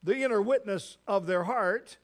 the 0.03 0.19
inner 0.19 0.43
witness 0.43 0.99
of 1.07 1.27
their 1.27 1.45
heart, 1.45 1.97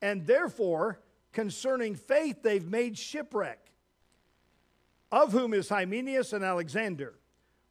and 0.00 0.24
therefore, 0.24 1.00
concerning 1.32 1.96
faith, 1.96 2.44
they've 2.44 2.64
made 2.64 2.96
shipwreck. 2.96 3.72
Of 5.10 5.32
whom 5.32 5.52
is 5.52 5.68
Hymenaeus 5.68 6.32
and 6.32 6.44
Alexander, 6.44 7.14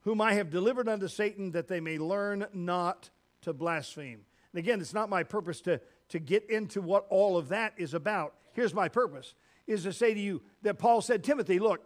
whom 0.02 0.20
I 0.20 0.34
have 0.34 0.50
delivered 0.50 0.86
unto 0.86 1.08
Satan, 1.08 1.52
that 1.52 1.66
they 1.66 1.80
may 1.80 1.96
learn 1.96 2.46
not 2.52 3.08
to 3.42 3.52
blaspheme. 3.52 4.20
And 4.52 4.58
again, 4.58 4.80
it's 4.80 4.94
not 4.94 5.08
my 5.08 5.22
purpose 5.22 5.60
to, 5.62 5.80
to 6.10 6.18
get 6.18 6.48
into 6.50 6.80
what 6.80 7.06
all 7.10 7.36
of 7.36 7.48
that 7.48 7.74
is 7.76 7.94
about. 7.94 8.34
Here's 8.52 8.74
my 8.74 8.88
purpose 8.88 9.34
is 9.66 9.82
to 9.82 9.92
say 9.92 10.14
to 10.14 10.20
you 10.20 10.42
that 10.62 10.78
Paul 10.78 11.02
said, 11.02 11.22
Timothy, 11.22 11.58
look, 11.58 11.82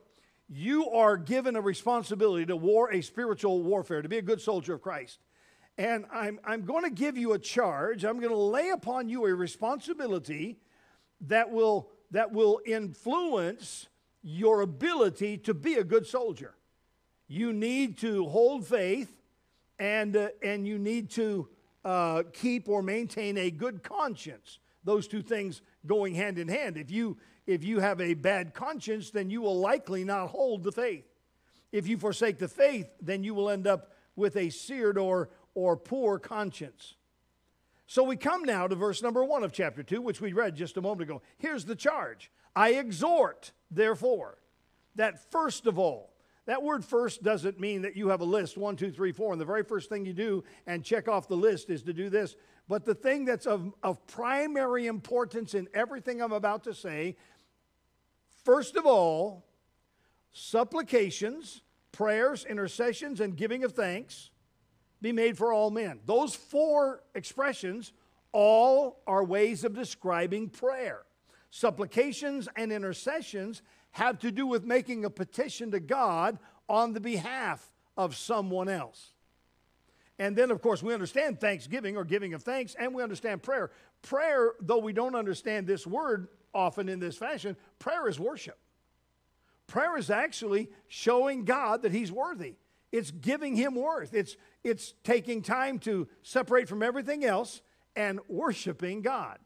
you 0.48 0.88
are 0.90 1.16
given 1.16 1.56
a 1.56 1.60
responsibility 1.60 2.46
to 2.46 2.56
war 2.56 2.92
a 2.92 3.00
spiritual 3.00 3.62
warfare, 3.62 4.02
to 4.02 4.08
be 4.08 4.18
a 4.18 4.22
good 4.22 4.40
soldier 4.40 4.74
of 4.74 4.82
Christ. 4.82 5.18
And 5.78 6.04
I'm, 6.12 6.38
I'm 6.44 6.64
going 6.64 6.84
to 6.84 6.90
give 6.90 7.16
you 7.16 7.32
a 7.32 7.38
charge. 7.38 8.04
I'm 8.04 8.20
going 8.20 8.32
to 8.32 8.36
lay 8.36 8.70
upon 8.70 9.08
you 9.08 9.26
a 9.26 9.34
responsibility 9.34 10.58
that 11.22 11.50
will, 11.50 11.88
that 12.10 12.32
will 12.32 12.60
influence 12.66 13.88
your 14.22 14.60
ability 14.60 15.38
to 15.38 15.54
be 15.54 15.74
a 15.74 15.84
good 15.84 16.06
soldier. 16.06 16.54
You 17.26 17.52
need 17.52 17.98
to 17.98 18.26
hold 18.28 18.66
faith 18.66 19.21
and, 19.78 20.16
uh, 20.16 20.28
and 20.42 20.66
you 20.66 20.78
need 20.78 21.10
to 21.10 21.48
uh, 21.84 22.22
keep 22.32 22.68
or 22.68 22.82
maintain 22.82 23.36
a 23.38 23.50
good 23.50 23.82
conscience. 23.82 24.58
Those 24.84 25.08
two 25.08 25.22
things 25.22 25.62
going 25.86 26.14
hand 26.14 26.38
in 26.38 26.48
hand. 26.48 26.76
If 26.76 26.90
you, 26.90 27.16
if 27.46 27.64
you 27.64 27.80
have 27.80 28.00
a 28.00 28.14
bad 28.14 28.54
conscience, 28.54 29.10
then 29.10 29.30
you 29.30 29.40
will 29.40 29.58
likely 29.58 30.04
not 30.04 30.28
hold 30.28 30.62
the 30.62 30.72
faith. 30.72 31.04
If 31.72 31.88
you 31.88 31.96
forsake 31.98 32.38
the 32.38 32.48
faith, 32.48 32.86
then 33.00 33.24
you 33.24 33.34
will 33.34 33.50
end 33.50 33.66
up 33.66 33.92
with 34.14 34.36
a 34.36 34.50
seared 34.50 34.98
or, 34.98 35.30
or 35.54 35.76
poor 35.76 36.18
conscience. 36.18 36.94
So 37.86 38.02
we 38.02 38.16
come 38.16 38.44
now 38.44 38.66
to 38.66 38.74
verse 38.74 39.02
number 39.02 39.24
one 39.24 39.42
of 39.42 39.52
chapter 39.52 39.82
two, 39.82 40.00
which 40.00 40.20
we 40.20 40.32
read 40.32 40.54
just 40.54 40.76
a 40.76 40.80
moment 40.80 41.02
ago. 41.02 41.22
Here's 41.38 41.64
the 41.64 41.76
charge 41.76 42.30
I 42.54 42.74
exhort, 42.74 43.52
therefore, 43.70 44.38
that 44.94 45.30
first 45.30 45.66
of 45.66 45.78
all, 45.78 46.11
that 46.46 46.62
word 46.62 46.84
first 46.84 47.22
doesn't 47.22 47.60
mean 47.60 47.82
that 47.82 47.96
you 47.96 48.08
have 48.08 48.20
a 48.20 48.24
list 48.24 48.56
one, 48.56 48.76
two, 48.76 48.90
three, 48.90 49.12
four, 49.12 49.32
and 49.32 49.40
the 49.40 49.44
very 49.44 49.62
first 49.62 49.88
thing 49.88 50.04
you 50.04 50.12
do 50.12 50.42
and 50.66 50.84
check 50.84 51.06
off 51.06 51.28
the 51.28 51.36
list 51.36 51.70
is 51.70 51.82
to 51.82 51.92
do 51.92 52.10
this. 52.10 52.34
But 52.68 52.84
the 52.84 52.94
thing 52.94 53.24
that's 53.24 53.46
of, 53.46 53.72
of 53.82 54.04
primary 54.06 54.86
importance 54.86 55.54
in 55.54 55.68
everything 55.72 56.20
I'm 56.20 56.32
about 56.32 56.64
to 56.64 56.74
say, 56.74 57.16
first 58.44 58.76
of 58.76 58.86
all, 58.86 59.44
supplications, 60.32 61.62
prayers, 61.92 62.44
intercessions, 62.44 63.20
and 63.20 63.36
giving 63.36 63.62
of 63.62 63.72
thanks 63.72 64.30
be 65.00 65.12
made 65.12 65.36
for 65.36 65.52
all 65.52 65.70
men. 65.70 66.00
Those 66.06 66.34
four 66.34 67.02
expressions 67.14 67.92
all 68.32 69.02
are 69.06 69.22
ways 69.22 69.64
of 69.64 69.74
describing 69.74 70.48
prayer. 70.48 71.02
Supplications 71.50 72.48
and 72.56 72.72
intercessions 72.72 73.62
have 73.92 74.18
to 74.20 74.30
do 74.30 74.46
with 74.46 74.64
making 74.64 75.04
a 75.04 75.10
petition 75.10 75.70
to 75.70 75.80
God 75.80 76.38
on 76.68 76.92
the 76.92 77.00
behalf 77.00 77.70
of 77.96 78.16
someone 78.16 78.68
else. 78.68 79.12
And 80.18 80.36
then, 80.36 80.50
of 80.50 80.60
course, 80.60 80.82
we 80.82 80.94
understand 80.94 81.40
thanksgiving 81.40 81.96
or 81.96 82.04
giving 82.04 82.34
of 82.34 82.42
thanks, 82.42 82.74
and 82.78 82.94
we 82.94 83.02
understand 83.02 83.42
prayer. 83.42 83.70
Prayer, 84.02 84.52
though 84.60 84.78
we 84.78 84.92
don't 84.92 85.14
understand 85.14 85.66
this 85.66 85.86
word 85.86 86.28
often 86.54 86.88
in 86.88 87.00
this 87.00 87.16
fashion, 87.16 87.56
prayer 87.78 88.08
is 88.08 88.20
worship. 88.20 88.58
Prayer 89.66 89.96
is 89.96 90.10
actually 90.10 90.70
showing 90.88 91.44
God 91.44 91.82
that 91.82 91.92
He's 91.92 92.12
worthy. 92.12 92.54
It's 92.90 93.10
giving 93.10 93.56
Him 93.56 93.74
worth. 93.74 94.12
It's, 94.12 94.36
it's 94.62 94.94
taking 95.02 95.42
time 95.42 95.78
to 95.80 96.08
separate 96.22 96.68
from 96.68 96.82
everything 96.82 97.24
else 97.24 97.62
and 97.96 98.20
worshiping 98.28 99.02
God. 99.02 99.38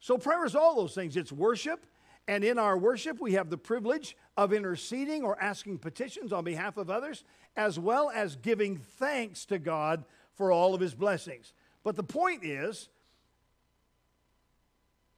So, 0.00 0.16
prayer 0.16 0.46
is 0.46 0.54
all 0.54 0.76
those 0.76 0.94
things 0.94 1.16
it's 1.16 1.30
worship, 1.30 1.84
and 2.30 2.44
in 2.44 2.60
our 2.60 2.78
worship, 2.78 3.20
we 3.20 3.32
have 3.32 3.50
the 3.50 3.58
privilege 3.58 4.16
of 4.36 4.52
interceding 4.52 5.24
or 5.24 5.36
asking 5.42 5.78
petitions 5.78 6.32
on 6.32 6.44
behalf 6.44 6.76
of 6.76 6.88
others, 6.88 7.24
as 7.56 7.76
well 7.76 8.08
as 8.08 8.36
giving 8.36 8.76
thanks 8.76 9.44
to 9.46 9.58
God 9.58 10.04
for 10.34 10.52
all 10.52 10.72
of 10.72 10.80
his 10.80 10.94
blessings. 10.94 11.52
But 11.82 11.96
the 11.96 12.04
point 12.04 12.44
is, 12.44 12.88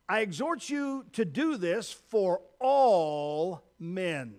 I 0.09 0.21
exhort 0.21 0.71
you 0.71 1.05
to 1.13 1.27
do 1.27 1.59
this 1.59 1.93
for 1.93 2.41
all 2.59 3.63
men. 3.79 4.37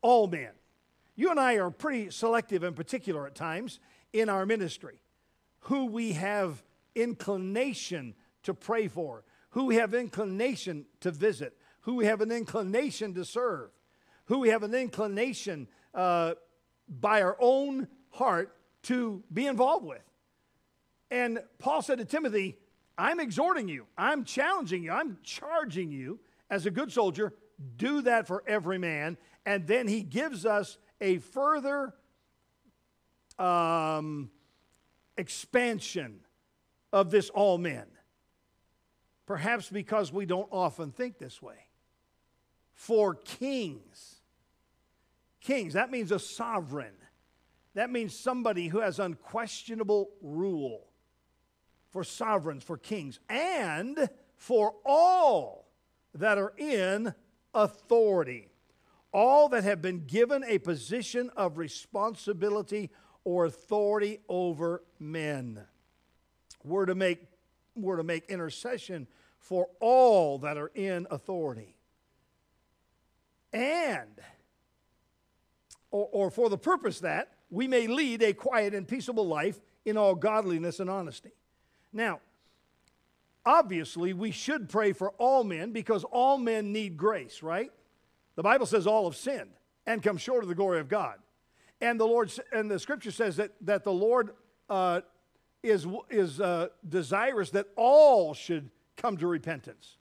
All 0.00 0.28
men. 0.28 0.52
You 1.16 1.30
and 1.30 1.38
I 1.38 1.56
are 1.56 1.70
pretty 1.70 2.12
selective 2.12 2.62
and 2.62 2.74
particular 2.74 3.26
at 3.26 3.34
times 3.34 3.78
in 4.10 4.30
our 4.30 4.46
ministry, 4.46 5.02
who 5.60 5.84
we 5.84 6.14
have 6.14 6.62
inclination 6.94 8.14
to 8.44 8.54
pray 8.54 8.88
for, 8.88 9.22
who 9.56 9.64
we 9.64 9.76
have 9.76 9.94
inclination 9.94 10.84
to 11.00 11.10
visit, 11.10 11.56
who 11.80 11.94
we 11.94 12.04
have 12.04 12.20
an 12.20 12.30
inclination 12.30 13.14
to 13.14 13.24
serve, 13.24 13.70
who 14.26 14.38
we 14.38 14.50
have 14.50 14.62
an 14.62 14.74
inclination 14.74 15.66
uh, 15.94 16.34
by 16.86 17.22
our 17.22 17.38
own 17.40 17.88
heart 18.10 18.54
to 18.82 19.22
be 19.32 19.46
involved 19.46 19.86
with. 19.86 20.02
And 21.10 21.42
Paul 21.58 21.80
said 21.80 21.96
to 21.96 22.04
Timothy, 22.04 22.58
I'm 22.98 23.18
exhorting 23.18 23.66
you, 23.66 23.86
I'm 23.96 24.24
challenging 24.24 24.82
you, 24.82 24.92
I'm 24.92 25.16
charging 25.22 25.90
you 25.90 26.20
as 26.50 26.66
a 26.66 26.70
good 26.70 26.92
soldier, 26.92 27.32
do 27.78 28.02
that 28.02 28.26
for 28.26 28.44
every 28.46 28.76
man. 28.76 29.16
And 29.46 29.66
then 29.66 29.88
he 29.88 30.02
gives 30.02 30.44
us 30.44 30.76
a 31.00 31.16
further 31.16 31.94
um, 33.38 34.30
expansion 35.16 36.20
of 36.92 37.10
this 37.10 37.30
all 37.30 37.56
men. 37.56 37.86
Perhaps 39.26 39.68
because 39.68 40.12
we 40.12 40.24
don't 40.24 40.48
often 40.52 40.92
think 40.92 41.18
this 41.18 41.42
way. 41.42 41.66
For 42.72 43.14
kings, 43.14 44.16
kings, 45.40 45.74
that 45.74 45.90
means 45.90 46.12
a 46.12 46.18
sovereign. 46.18 46.94
That 47.74 47.90
means 47.90 48.16
somebody 48.16 48.68
who 48.68 48.80
has 48.80 48.98
unquestionable 48.98 50.10
rule. 50.22 50.86
For 51.90 52.04
sovereigns, 52.04 52.62
for 52.62 52.76
kings, 52.76 53.18
and 53.28 54.08
for 54.36 54.74
all 54.84 55.66
that 56.14 56.38
are 56.38 56.52
in 56.56 57.14
authority. 57.54 58.50
All 59.12 59.48
that 59.48 59.64
have 59.64 59.80
been 59.80 60.04
given 60.06 60.44
a 60.44 60.58
position 60.58 61.30
of 61.36 61.58
responsibility 61.58 62.90
or 63.24 63.46
authority 63.46 64.20
over 64.28 64.82
men. 64.98 65.62
We're 66.62 66.86
to 66.86 66.94
make 66.94 67.20
we're 67.76 67.96
to 67.96 68.04
make 68.04 68.26
intercession 68.30 69.06
for 69.38 69.68
all 69.80 70.38
that 70.38 70.56
are 70.56 70.70
in 70.74 71.06
authority. 71.10 71.76
And, 73.52 74.20
or, 75.90 76.08
or 76.12 76.30
for 76.30 76.48
the 76.48 76.58
purpose 76.58 77.00
that 77.00 77.32
we 77.50 77.68
may 77.68 77.86
lead 77.86 78.22
a 78.22 78.32
quiet 78.32 78.74
and 78.74 78.86
peaceable 78.86 79.26
life 79.26 79.60
in 79.84 79.96
all 79.96 80.14
godliness 80.14 80.80
and 80.80 80.90
honesty. 80.90 81.30
Now, 81.92 82.20
obviously, 83.44 84.12
we 84.12 84.32
should 84.32 84.68
pray 84.68 84.92
for 84.92 85.10
all 85.18 85.44
men 85.44 85.72
because 85.72 86.04
all 86.04 86.38
men 86.38 86.72
need 86.72 86.96
grace, 86.96 87.42
right? 87.42 87.70
The 88.34 88.42
Bible 88.42 88.66
says 88.66 88.86
all 88.86 89.04
have 89.08 89.16
sinned 89.16 89.52
and 89.86 90.02
come 90.02 90.18
short 90.18 90.42
of 90.42 90.48
the 90.48 90.54
glory 90.54 90.80
of 90.80 90.88
God. 90.88 91.18
And 91.80 92.00
the 92.00 92.06
Lord 92.06 92.32
and 92.52 92.70
the 92.70 92.78
scripture 92.78 93.10
says 93.10 93.36
that, 93.36 93.52
that 93.62 93.84
the 93.84 93.92
Lord 93.92 94.30
uh, 94.68 95.02
is, 95.66 95.86
is 96.10 96.40
uh, 96.40 96.68
desirous 96.88 97.50
that 97.50 97.66
all 97.76 98.34
should 98.34 98.70
come 98.96 99.16
to 99.18 99.26
repentance. 99.26 99.96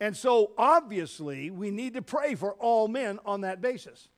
And 0.00 0.16
so, 0.16 0.52
obviously, 0.58 1.50
we 1.50 1.70
need 1.70 1.94
to 1.94 2.02
pray 2.02 2.34
for 2.34 2.52
all 2.54 2.88
men 2.88 3.18
on 3.24 3.42
that 3.42 3.60
basis. 3.60 4.08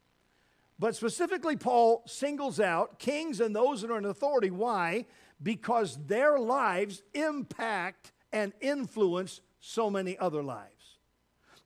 But 0.79 0.97
specifically, 0.97 1.57
Paul 1.57 2.03
singles 2.07 2.61
out 2.61 2.99
kings 2.99 3.41
and 3.41 3.55
those 3.55 3.83
that 3.83 3.91
are 3.91 3.99
in 3.99 4.05
authority. 4.05 4.51
Why? 4.51 5.07
Because 5.43 5.99
their 6.07 6.39
lives 6.39 7.03
impact 7.15 8.13
and 8.33 8.53
influence 8.61 9.41
so 9.61 9.91
many 9.91 10.19
other 10.19 10.43
lives. 10.43 10.99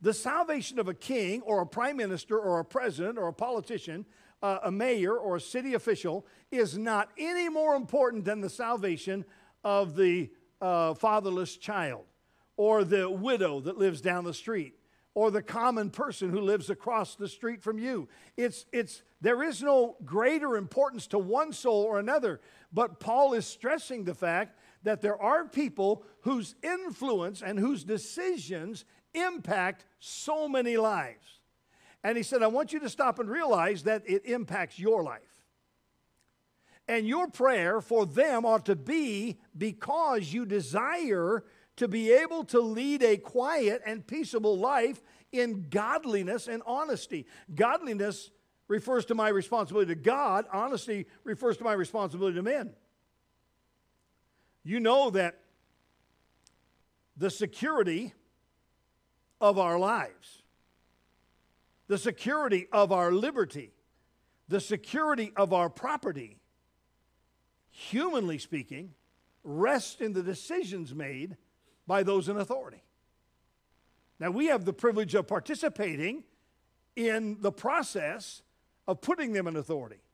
The 0.00 0.14
salvation 0.14 0.78
of 0.78 0.88
a 0.88 0.94
king 0.94 1.42
or 1.42 1.60
a 1.60 1.66
prime 1.66 1.96
minister 1.96 2.38
or 2.38 2.60
a 2.60 2.64
president 2.64 3.18
or 3.18 3.28
a 3.28 3.32
politician 3.32 4.06
uh, 4.42 4.58
a 4.64 4.70
mayor 4.70 5.16
or 5.16 5.36
a 5.36 5.40
city 5.40 5.74
official 5.74 6.26
is 6.50 6.78
not 6.78 7.10
any 7.18 7.48
more 7.48 7.74
important 7.74 8.24
than 8.24 8.40
the 8.40 8.50
salvation 8.50 9.24
of 9.64 9.96
the 9.96 10.30
uh, 10.60 10.94
fatherless 10.94 11.56
child 11.56 12.04
or 12.56 12.84
the 12.84 13.08
widow 13.08 13.60
that 13.60 13.78
lives 13.78 14.00
down 14.00 14.24
the 14.24 14.34
street 14.34 14.74
or 15.14 15.30
the 15.30 15.42
common 15.42 15.90
person 15.90 16.30
who 16.30 16.40
lives 16.40 16.70
across 16.70 17.16
the 17.16 17.28
street 17.28 17.62
from 17.62 17.78
you. 17.78 18.08
It's, 18.36 18.66
it's, 18.72 19.02
there 19.20 19.42
is 19.42 19.62
no 19.62 19.96
greater 20.04 20.56
importance 20.56 21.06
to 21.08 21.18
one 21.18 21.52
soul 21.52 21.82
or 21.82 21.98
another, 21.98 22.40
but 22.72 23.00
Paul 23.00 23.34
is 23.34 23.46
stressing 23.46 24.04
the 24.04 24.14
fact 24.14 24.56
that 24.82 25.00
there 25.00 25.20
are 25.20 25.46
people 25.46 26.04
whose 26.20 26.54
influence 26.62 27.42
and 27.42 27.58
whose 27.58 27.84
decisions 27.84 28.84
impact 29.12 29.84
so 29.98 30.48
many 30.48 30.76
lives. 30.76 31.39
And 32.02 32.16
he 32.16 32.22
said, 32.22 32.42
I 32.42 32.46
want 32.46 32.72
you 32.72 32.80
to 32.80 32.88
stop 32.88 33.18
and 33.18 33.28
realize 33.28 33.82
that 33.84 34.02
it 34.06 34.24
impacts 34.24 34.78
your 34.78 35.02
life. 35.02 35.20
And 36.88 37.06
your 37.06 37.28
prayer 37.28 37.80
for 37.80 38.06
them 38.06 38.44
ought 38.44 38.66
to 38.66 38.74
be 38.74 39.38
because 39.56 40.32
you 40.32 40.44
desire 40.44 41.44
to 41.76 41.88
be 41.88 42.10
able 42.12 42.44
to 42.44 42.60
lead 42.60 43.02
a 43.02 43.16
quiet 43.16 43.82
and 43.86 44.06
peaceable 44.06 44.58
life 44.58 45.00
in 45.32 45.66
godliness 45.70 46.48
and 46.48 46.62
honesty. 46.66 47.26
Godliness 47.54 48.30
refers 48.66 49.04
to 49.06 49.14
my 49.14 49.28
responsibility 49.28 49.94
to 49.94 50.00
God, 50.00 50.46
honesty 50.52 51.06
refers 51.24 51.56
to 51.58 51.64
my 51.64 51.72
responsibility 51.72 52.36
to 52.36 52.42
men. 52.42 52.70
You 54.62 54.80
know 54.80 55.10
that 55.10 55.40
the 57.16 57.30
security 57.30 58.14
of 59.40 59.58
our 59.58 59.78
lives, 59.78 60.39
the 61.90 61.98
security 61.98 62.68
of 62.70 62.92
our 62.92 63.10
liberty, 63.10 63.72
the 64.46 64.60
security 64.60 65.32
of 65.34 65.52
our 65.52 65.68
property, 65.68 66.38
humanly 67.72 68.38
speaking, 68.38 68.94
rests 69.42 70.00
in 70.00 70.12
the 70.12 70.22
decisions 70.22 70.94
made 70.94 71.36
by 71.88 72.04
those 72.04 72.28
in 72.28 72.36
authority. 72.36 72.84
Now, 74.20 74.30
we 74.30 74.46
have 74.46 74.64
the 74.64 74.72
privilege 74.72 75.16
of 75.16 75.26
participating 75.26 76.22
in 76.94 77.38
the 77.40 77.50
process 77.50 78.42
of 78.86 79.00
putting 79.00 79.32
them 79.32 79.48
in 79.48 79.56
authority. 79.56 80.04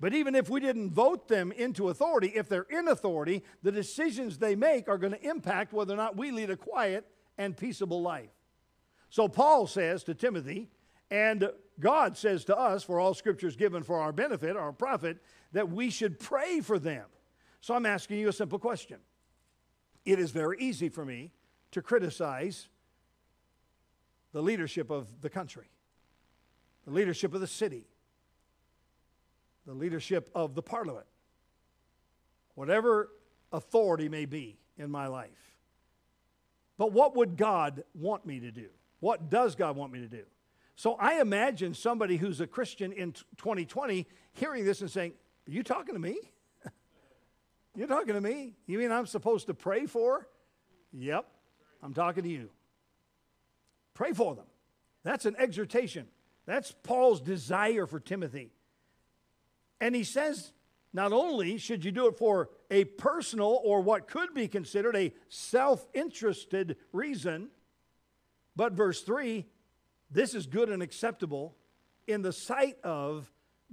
But 0.00 0.14
even 0.14 0.34
if 0.34 0.48
we 0.48 0.60
didn't 0.60 0.92
vote 0.92 1.28
them 1.28 1.52
into 1.52 1.90
authority, 1.90 2.28
if 2.28 2.48
they're 2.48 2.66
in 2.70 2.88
authority, 2.88 3.44
the 3.62 3.70
decisions 3.72 4.38
they 4.38 4.54
make 4.54 4.88
are 4.88 4.96
going 4.96 5.12
to 5.12 5.28
impact 5.28 5.74
whether 5.74 5.92
or 5.92 5.98
not 5.98 6.16
we 6.16 6.30
lead 6.30 6.48
a 6.48 6.56
quiet 6.56 7.06
and 7.36 7.54
peaceable 7.54 8.00
life. 8.00 8.30
So 9.10 9.28
Paul 9.28 9.66
says 9.66 10.02
to 10.04 10.14
Timothy, 10.14 10.70
and 11.10 11.50
God 11.78 12.16
says 12.16 12.44
to 12.46 12.56
us, 12.56 12.82
for 12.82 12.98
all 12.98 13.14
scriptures 13.14 13.56
given 13.56 13.82
for 13.82 14.00
our 14.00 14.12
benefit, 14.12 14.56
our 14.56 14.72
profit, 14.72 15.18
that 15.52 15.70
we 15.70 15.90
should 15.90 16.18
pray 16.18 16.60
for 16.60 16.78
them. 16.78 17.04
So 17.60 17.74
I'm 17.74 17.86
asking 17.86 18.18
you 18.18 18.28
a 18.28 18.32
simple 18.32 18.58
question. 18.58 18.98
It 20.04 20.18
is 20.18 20.30
very 20.30 20.56
easy 20.60 20.88
for 20.88 21.04
me 21.04 21.32
to 21.72 21.82
criticize 21.82 22.68
the 24.32 24.42
leadership 24.42 24.90
of 24.90 25.08
the 25.20 25.30
country, 25.30 25.68
the 26.86 26.92
leadership 26.92 27.34
of 27.34 27.40
the 27.40 27.46
city, 27.46 27.86
the 29.66 29.74
leadership 29.74 30.30
of 30.34 30.54
the 30.54 30.62
parliament, 30.62 31.06
whatever 32.54 33.10
authority 33.52 34.08
may 34.08 34.24
be 34.24 34.58
in 34.78 34.90
my 34.90 35.06
life. 35.06 35.56
But 36.78 36.92
what 36.92 37.16
would 37.16 37.36
God 37.36 37.82
want 37.94 38.26
me 38.26 38.40
to 38.40 38.50
do? 38.50 38.68
What 39.00 39.30
does 39.30 39.54
God 39.54 39.76
want 39.76 39.92
me 39.92 40.00
to 40.00 40.08
do? 40.08 40.22
So 40.76 40.94
I 40.94 41.20
imagine 41.20 41.72
somebody 41.72 42.18
who's 42.18 42.40
a 42.40 42.46
Christian 42.46 42.92
in 42.92 43.12
2020 43.38 44.06
hearing 44.34 44.64
this 44.64 44.82
and 44.82 44.90
saying, 44.90 45.14
Are 45.48 45.50
you 45.50 45.62
talking 45.62 45.94
to 45.94 46.00
me? 46.00 46.18
You're 47.74 47.88
talking 47.88 48.14
to 48.14 48.20
me? 48.20 48.54
You 48.66 48.78
mean 48.78 48.92
I'm 48.92 49.06
supposed 49.06 49.46
to 49.46 49.54
pray 49.54 49.86
for? 49.86 50.28
Yep, 50.92 51.26
I'm 51.82 51.94
talking 51.94 52.22
to 52.22 52.28
you. 52.28 52.50
Pray 53.94 54.12
for 54.12 54.34
them. 54.34 54.44
That's 55.02 55.24
an 55.24 55.34
exhortation. 55.38 56.06
That's 56.44 56.72
Paul's 56.82 57.22
desire 57.22 57.86
for 57.86 57.98
Timothy. 57.98 58.50
And 59.80 59.94
he 59.94 60.04
says, 60.04 60.52
not 60.92 61.12
only 61.12 61.56
should 61.56 61.84
you 61.84 61.90
do 61.90 62.06
it 62.06 62.16
for 62.16 62.50
a 62.70 62.84
personal 62.84 63.60
or 63.64 63.80
what 63.80 64.08
could 64.08 64.34
be 64.34 64.46
considered 64.46 64.94
a 64.94 65.12
self 65.28 65.86
interested 65.94 66.76
reason, 66.92 67.48
but 68.54 68.72
verse 68.72 69.02
3 69.02 69.46
this 70.10 70.34
is 70.34 70.46
good 70.46 70.68
and 70.68 70.82
acceptable 70.82 71.56
in 72.06 72.22
the 72.22 72.32
sight 72.32 72.78
of 72.84 73.30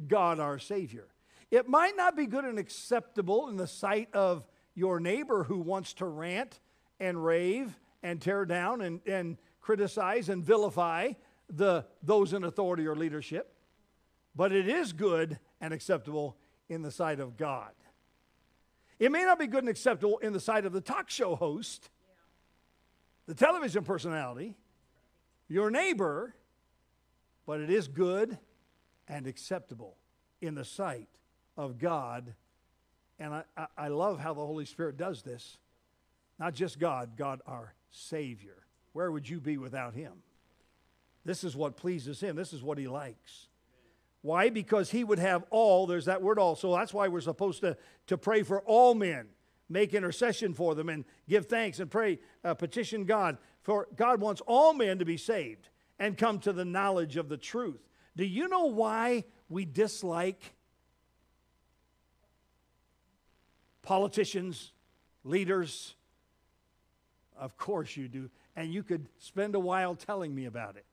God 0.07 0.39
our 0.39 0.59
Savior. 0.59 1.07
It 1.51 1.67
might 1.67 1.95
not 1.95 2.15
be 2.15 2.25
good 2.25 2.45
and 2.45 2.57
acceptable 2.57 3.49
in 3.49 3.57
the 3.57 3.67
sight 3.67 4.09
of 4.13 4.43
your 4.73 4.99
neighbor 4.99 5.43
who 5.43 5.59
wants 5.59 5.93
to 5.95 6.05
rant 6.05 6.59
and 6.99 7.23
rave 7.23 7.77
and 8.01 8.19
tear 8.19 8.45
down 8.45 8.81
and, 8.81 9.01
and 9.05 9.37
criticize 9.61 10.29
and 10.29 10.43
vilify 10.43 11.11
the, 11.49 11.85
those 12.01 12.33
in 12.33 12.43
authority 12.43 12.87
or 12.87 12.95
leadership, 12.95 13.55
but 14.35 14.51
it 14.51 14.67
is 14.67 14.93
good 14.93 15.39
and 15.61 15.73
acceptable 15.73 16.37
in 16.69 16.81
the 16.81 16.91
sight 16.91 17.19
of 17.19 17.37
God. 17.37 17.71
It 18.99 19.11
may 19.11 19.23
not 19.23 19.39
be 19.39 19.47
good 19.47 19.63
and 19.63 19.69
acceptable 19.69 20.17
in 20.19 20.33
the 20.33 20.39
sight 20.39 20.65
of 20.65 20.73
the 20.73 20.81
talk 20.81 21.09
show 21.09 21.35
host, 21.35 21.89
the 23.27 23.35
television 23.35 23.83
personality, 23.83 24.55
your 25.53 25.69
neighbor, 25.69 26.33
but 27.45 27.59
it 27.59 27.69
is 27.69 27.87
good 27.87 28.39
and 29.07 29.27
acceptable 29.27 29.95
in 30.41 30.55
the 30.55 30.65
sight 30.65 31.09
of 31.55 31.77
God. 31.77 32.33
And 33.19 33.35
I, 33.35 33.67
I 33.77 33.87
love 33.89 34.19
how 34.19 34.33
the 34.33 34.43
Holy 34.43 34.65
Spirit 34.65 34.97
does 34.97 35.21
this. 35.21 35.59
Not 36.39 36.55
just 36.55 36.79
God, 36.79 37.11
God 37.15 37.41
our 37.45 37.75
Savior. 37.91 38.65
Where 38.93 39.11
would 39.11 39.29
you 39.29 39.39
be 39.39 39.59
without 39.59 39.93
Him? 39.93 40.13
This 41.23 41.43
is 41.43 41.55
what 41.55 41.77
pleases 41.77 42.19
Him, 42.19 42.35
this 42.35 42.51
is 42.51 42.63
what 42.63 42.79
He 42.79 42.87
likes. 42.87 43.47
Why? 44.23 44.49
Because 44.49 44.89
he 44.89 45.03
would 45.03 45.19
have 45.19 45.43
all, 45.49 45.85
there's 45.85 46.05
that 46.05 46.21
word 46.21 46.39
all. 46.39 46.55
So 46.55 46.73
That's 46.73 46.93
why 46.93 47.09
we're 47.09 47.19
supposed 47.19 47.59
to, 47.59 47.75
to 48.07 48.17
pray 48.17 48.41
for 48.41 48.61
all 48.61 48.95
men, 48.95 49.27
make 49.67 49.93
intercession 49.93 50.53
for 50.53 50.73
them, 50.75 50.87
and 50.87 51.03
give 51.27 51.47
thanks 51.47 51.79
and 51.79 51.91
pray, 51.91 52.19
uh, 52.41 52.53
petition 52.53 53.03
God. 53.03 53.37
For 53.63 53.87
God 53.95 54.19
wants 54.19 54.41
all 54.45 54.73
men 54.73 54.99
to 54.99 55.05
be 55.05 55.17
saved 55.17 55.69
and 55.97 56.17
come 56.17 56.39
to 56.39 56.53
the 56.53 56.65
knowledge 56.65 57.17
of 57.17 57.29
the 57.29 57.37
truth. 57.37 57.81
Do 58.15 58.25
you 58.25 58.47
know 58.47 58.65
why 58.65 59.23
we 59.49 59.65
dislike 59.65 60.53
politicians, 63.81 64.71
leaders? 65.23 65.95
Of 67.37 67.57
course 67.57 67.95
you 67.97 68.07
do. 68.07 68.29
And 68.55 68.73
you 68.73 68.83
could 68.83 69.07
spend 69.17 69.55
a 69.55 69.59
while 69.59 69.95
telling 69.95 70.35
me 70.35 70.45
about 70.45 70.75
it 70.75 70.85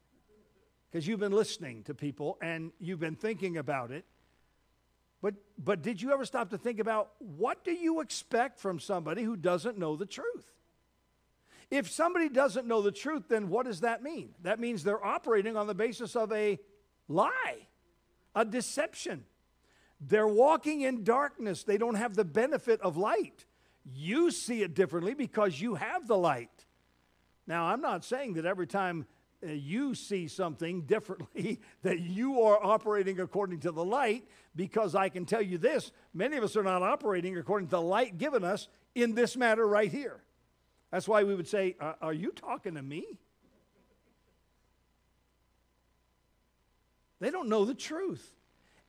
because 0.90 1.06
you've 1.06 1.20
been 1.20 1.32
listening 1.32 1.82
to 1.84 1.94
people 1.94 2.38
and 2.40 2.72
you've 2.78 3.00
been 3.00 3.16
thinking 3.16 3.56
about 3.58 3.90
it. 3.90 4.04
But, 5.22 5.34
but 5.58 5.82
did 5.82 6.00
you 6.00 6.12
ever 6.12 6.24
stop 6.24 6.50
to 6.50 6.58
think 6.58 6.78
about 6.78 7.10
what 7.18 7.62
do 7.64 7.72
you 7.72 8.00
expect 8.00 8.58
from 8.58 8.78
somebody 8.78 9.22
who 9.22 9.36
doesn't 9.36 9.76
know 9.76 9.96
the 9.96 10.06
truth? 10.06 10.50
If 11.70 11.88
somebody 11.90 12.28
doesn't 12.28 12.66
know 12.66 12.82
the 12.82 12.90
truth, 12.90 13.24
then 13.28 13.48
what 13.48 13.66
does 13.66 13.80
that 13.80 14.02
mean? 14.02 14.34
That 14.42 14.58
means 14.58 14.82
they're 14.82 15.04
operating 15.04 15.56
on 15.56 15.66
the 15.66 15.74
basis 15.74 16.16
of 16.16 16.32
a 16.32 16.58
lie, 17.08 17.68
a 18.34 18.44
deception. 18.44 19.24
They're 20.00 20.26
walking 20.26 20.80
in 20.80 21.04
darkness. 21.04 21.62
They 21.62 21.78
don't 21.78 21.94
have 21.94 22.16
the 22.16 22.24
benefit 22.24 22.80
of 22.80 22.96
light. 22.96 23.44
You 23.92 24.30
see 24.30 24.62
it 24.62 24.74
differently 24.74 25.14
because 25.14 25.60
you 25.60 25.76
have 25.76 26.08
the 26.08 26.16
light. 26.16 26.66
Now, 27.46 27.66
I'm 27.66 27.80
not 27.80 28.04
saying 28.04 28.34
that 28.34 28.46
every 28.46 28.66
time 28.66 29.06
uh, 29.42 29.52
you 29.52 29.94
see 29.94 30.28
something 30.28 30.82
differently, 30.86 31.60
that 31.82 32.00
you 32.00 32.42
are 32.42 32.58
operating 32.62 33.20
according 33.20 33.60
to 33.60 33.72
the 33.72 33.84
light, 33.84 34.24
because 34.56 34.94
I 34.94 35.08
can 35.08 35.24
tell 35.24 35.42
you 35.42 35.58
this 35.58 35.92
many 36.12 36.36
of 36.36 36.44
us 36.44 36.56
are 36.56 36.62
not 36.62 36.82
operating 36.82 37.36
according 37.38 37.68
to 37.68 37.76
the 37.76 37.80
light 37.80 38.18
given 38.18 38.42
us 38.42 38.68
in 38.94 39.14
this 39.14 39.36
matter 39.36 39.66
right 39.66 39.90
here. 39.90 40.22
That's 40.90 41.06
why 41.06 41.24
we 41.24 41.34
would 41.34 41.48
say, 41.48 41.76
uh, 41.80 41.94
Are 42.00 42.12
you 42.12 42.32
talking 42.32 42.74
to 42.74 42.82
me? 42.82 43.04
They 47.20 47.30
don't 47.30 47.48
know 47.48 47.64
the 47.64 47.74
truth. 47.74 48.34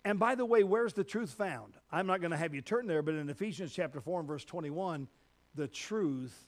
And 0.03 0.17
by 0.17 0.35
the 0.35 0.45
way, 0.45 0.63
where's 0.63 0.93
the 0.93 1.03
truth 1.03 1.31
found? 1.31 1.73
I'm 1.91 2.07
not 2.07 2.21
going 2.21 2.31
to 2.31 2.37
have 2.37 2.55
you 2.55 2.61
turn 2.61 2.87
there, 2.87 3.01
but 3.01 3.13
in 3.13 3.29
Ephesians 3.29 3.71
chapter 3.71 4.01
4 4.01 4.21
and 4.21 4.27
verse 4.27 4.45
21, 4.45 5.07
the 5.53 5.67
truth 5.67 6.47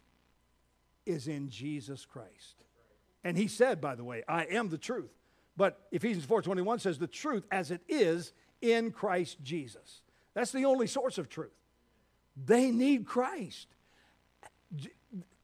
is 1.06 1.28
in 1.28 1.50
Jesus 1.50 2.06
Christ. 2.06 2.63
And 3.24 3.38
he 3.38 3.48
said, 3.48 3.80
by 3.80 3.96
the 3.96 4.04
way, 4.04 4.24
I 4.28 4.46
am 4.46 4.70
the 4.70 4.78
truth. 4.78 5.12
But 5.56 5.80
Ephesians 5.92 6.26
4:21 6.26 6.82
says 6.82 6.98
the 6.98 7.08
truth 7.08 7.46
as 7.52 7.72
it 7.72 7.82
is 7.88 8.34
in 8.62 8.92
Christ 8.92 9.38
Jesus. 9.44 10.02
That's 10.34 10.52
the 10.52 10.66
only 10.66 10.88
source 10.88 11.18
of 11.18 11.30
truth. 11.30 11.54
They 12.36 12.72
need 12.72 13.06
Christ 13.06 13.68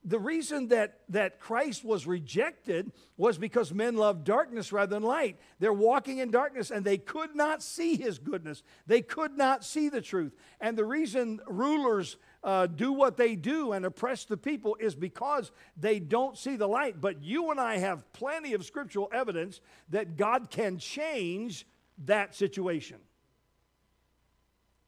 the 0.03 0.19
reason 0.19 0.69
that, 0.69 0.99
that 1.09 1.39
Christ 1.39 1.83
was 1.83 2.07
rejected 2.07 2.91
was 3.17 3.37
because 3.37 3.73
men 3.73 3.97
loved 3.97 4.23
darkness 4.23 4.71
rather 4.71 4.95
than 4.95 5.03
light. 5.03 5.37
They're 5.59 5.73
walking 5.73 6.19
in 6.19 6.31
darkness 6.31 6.71
and 6.71 6.85
they 6.85 6.97
could 6.97 7.35
not 7.35 7.61
see 7.61 7.95
his 7.95 8.17
goodness. 8.17 8.63
They 8.87 9.01
could 9.01 9.37
not 9.37 9.65
see 9.65 9.89
the 9.89 10.01
truth. 10.01 10.33
And 10.61 10.77
the 10.77 10.85
reason 10.85 11.41
rulers 11.47 12.15
uh, 12.43 12.67
do 12.67 12.93
what 12.93 13.17
they 13.17 13.35
do 13.35 13.73
and 13.73 13.85
oppress 13.85 14.23
the 14.23 14.37
people 14.37 14.77
is 14.79 14.95
because 14.95 15.51
they 15.75 15.99
don't 15.99 16.37
see 16.37 16.55
the 16.55 16.67
light. 16.67 17.01
But 17.01 17.21
you 17.21 17.51
and 17.51 17.59
I 17.59 17.77
have 17.79 18.11
plenty 18.13 18.53
of 18.53 18.63
scriptural 18.65 19.09
evidence 19.11 19.59
that 19.89 20.15
God 20.15 20.49
can 20.49 20.77
change 20.77 21.67
that 22.05 22.35
situation. 22.35 22.99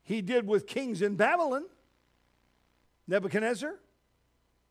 He 0.04 0.22
did 0.22 0.48
with 0.48 0.68
kings 0.68 1.02
in 1.02 1.16
Babylon 1.16 1.66
Nebuchadnezzar, 3.08 3.76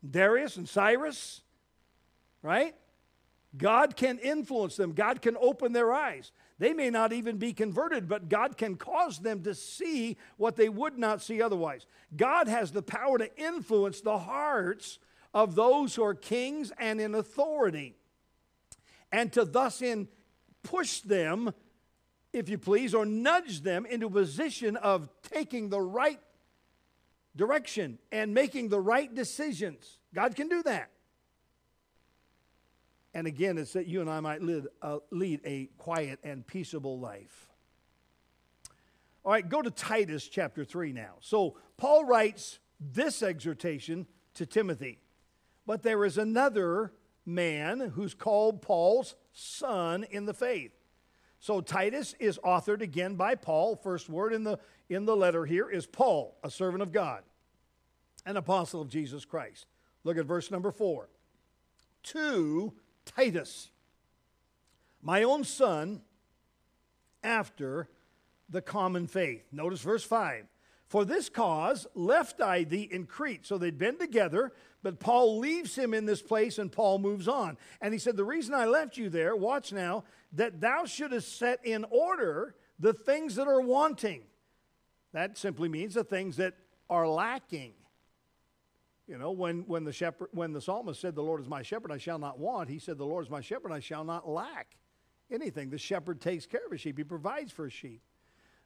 Darius, 0.07 0.57
and 0.57 0.67
Cyrus, 0.67 1.41
right? 2.41 2.75
God 3.57 3.95
can 3.95 4.17
influence 4.19 4.75
them, 4.75 4.93
God 4.93 5.21
can 5.21 5.37
open 5.39 5.73
their 5.73 5.93
eyes. 5.93 6.31
They 6.57 6.73
may 6.73 6.91
not 6.91 7.11
even 7.11 7.37
be 7.37 7.53
converted, 7.53 8.07
but 8.07 8.29
God 8.29 8.55
can 8.55 8.75
cause 8.75 9.17
them 9.17 9.41
to 9.43 9.55
see 9.55 10.17
what 10.37 10.55
they 10.55 10.69
would 10.69 10.97
not 10.97 11.21
see 11.21 11.41
otherwise. 11.41 11.87
God 12.15 12.47
has 12.47 12.71
the 12.71 12.83
power 12.83 13.17
to 13.17 13.35
influence 13.35 14.01
the 14.01 14.19
hearts 14.19 14.99
of 15.33 15.55
those 15.55 15.95
who 15.95 16.03
are 16.03 16.13
kings 16.13 16.71
and 16.77 17.01
in 17.01 17.15
authority, 17.15 17.95
and 19.11 19.33
to 19.33 19.43
thus 19.43 19.81
in 19.81 20.07
push 20.63 20.99
them, 21.01 21.51
if 22.31 22.47
you 22.47 22.57
please, 22.57 22.93
or 22.93 23.05
nudge 23.05 23.61
them 23.61 23.85
into 23.85 24.07
a 24.07 24.11
position 24.11 24.77
of 24.77 25.09
taking 25.23 25.69
the 25.69 25.81
right 25.81 26.19
direction 27.35 27.99
and 28.11 28.33
making 28.33 28.69
the 28.69 28.79
right 28.79 29.13
decisions. 29.13 29.97
God 30.13 30.35
can 30.35 30.47
do 30.47 30.63
that. 30.63 30.91
And 33.13 33.27
again, 33.27 33.57
it's 33.57 33.73
that 33.73 33.87
you 33.87 34.01
and 34.01 34.09
I 34.09 34.19
might 34.21 34.41
lead, 34.41 34.67
uh, 34.81 34.99
lead 35.11 35.41
a 35.43 35.69
quiet 35.77 36.19
and 36.23 36.45
peaceable 36.45 36.99
life. 36.99 37.47
All 39.23 39.31
right, 39.31 39.47
go 39.47 39.61
to 39.61 39.69
Titus 39.69 40.27
chapter 40.27 40.63
3 40.63 40.93
now. 40.93 41.15
So, 41.19 41.57
Paul 41.77 42.05
writes 42.05 42.59
this 42.79 43.21
exhortation 43.21 44.07
to 44.35 44.45
Timothy. 44.45 44.99
But 45.67 45.83
there 45.83 46.05
is 46.05 46.17
another 46.17 46.93
man 47.25 47.79
who's 47.79 48.13
called 48.13 48.61
Paul's 48.61 49.15
son 49.31 50.05
in 50.09 50.25
the 50.25 50.33
faith. 50.33 50.71
So 51.41 51.59
Titus 51.59 52.13
is 52.19 52.39
authored 52.45 52.81
again 52.81 53.15
by 53.15 53.33
Paul. 53.33 53.75
First 53.75 54.09
word 54.09 54.31
in 54.31 54.43
the, 54.43 54.59
in 54.89 55.05
the 55.05 55.15
letter 55.15 55.43
here 55.43 55.67
is 55.67 55.87
Paul, 55.87 56.37
a 56.43 56.51
servant 56.51 56.83
of 56.83 56.91
God, 56.91 57.23
an 58.27 58.37
apostle 58.37 58.79
of 58.79 58.89
Jesus 58.89 59.25
Christ. 59.25 59.65
Look 60.03 60.19
at 60.19 60.25
verse 60.25 60.51
number 60.51 60.71
four. 60.71 61.09
To 62.03 62.73
Titus, 63.05 63.71
my 65.01 65.23
own 65.23 65.43
son, 65.43 66.01
after 67.23 67.89
the 68.47 68.61
common 68.61 69.07
faith. 69.07 69.43
Notice 69.51 69.81
verse 69.81 70.03
5. 70.03 70.45
For 70.91 71.05
this 71.05 71.29
cause 71.29 71.87
left 71.95 72.41
I 72.41 72.65
thee 72.65 72.81
in 72.91 73.05
Crete. 73.05 73.45
So 73.45 73.57
they'd 73.57 73.77
been 73.77 73.97
together, 73.97 74.51
but 74.83 74.99
Paul 74.99 75.39
leaves 75.39 75.73
him 75.73 75.93
in 75.93 76.05
this 76.05 76.21
place 76.21 76.57
and 76.57 76.69
Paul 76.69 76.99
moves 76.99 77.29
on. 77.29 77.57
And 77.79 77.93
he 77.93 77.97
said, 77.97 78.17
The 78.17 78.25
reason 78.25 78.53
I 78.53 78.65
left 78.65 78.97
you 78.97 79.07
there, 79.07 79.33
watch 79.33 79.71
now, 79.71 80.03
that 80.33 80.59
thou 80.59 80.83
shouldest 80.83 81.39
set 81.39 81.65
in 81.65 81.85
order 81.91 82.55
the 82.77 82.91
things 82.91 83.35
that 83.35 83.47
are 83.47 83.61
wanting. 83.61 84.23
That 85.13 85.37
simply 85.37 85.69
means 85.69 85.93
the 85.93 86.03
things 86.03 86.35
that 86.35 86.55
are 86.89 87.07
lacking. 87.07 87.71
You 89.07 89.17
know, 89.17 89.31
when, 89.31 89.61
when, 89.67 89.85
the 89.85 89.93
shepherd, 89.93 90.27
when 90.33 90.51
the 90.51 90.59
psalmist 90.59 90.99
said, 90.99 91.15
The 91.15 91.23
Lord 91.23 91.39
is 91.39 91.47
my 91.47 91.61
shepherd, 91.61 91.93
I 91.93 91.99
shall 91.99 92.19
not 92.19 92.37
want, 92.37 92.67
he 92.67 92.79
said, 92.79 92.97
The 92.97 93.05
Lord 93.05 93.23
is 93.23 93.31
my 93.31 93.39
shepherd, 93.39 93.71
I 93.71 93.79
shall 93.79 94.03
not 94.03 94.27
lack 94.27 94.75
anything. 95.31 95.69
The 95.69 95.77
shepherd 95.77 96.19
takes 96.19 96.45
care 96.45 96.65
of 96.65 96.71
his 96.73 96.81
sheep, 96.81 96.97
he 96.97 97.05
provides 97.05 97.53
for 97.53 97.63
his 97.63 97.71
sheep. 97.71 98.01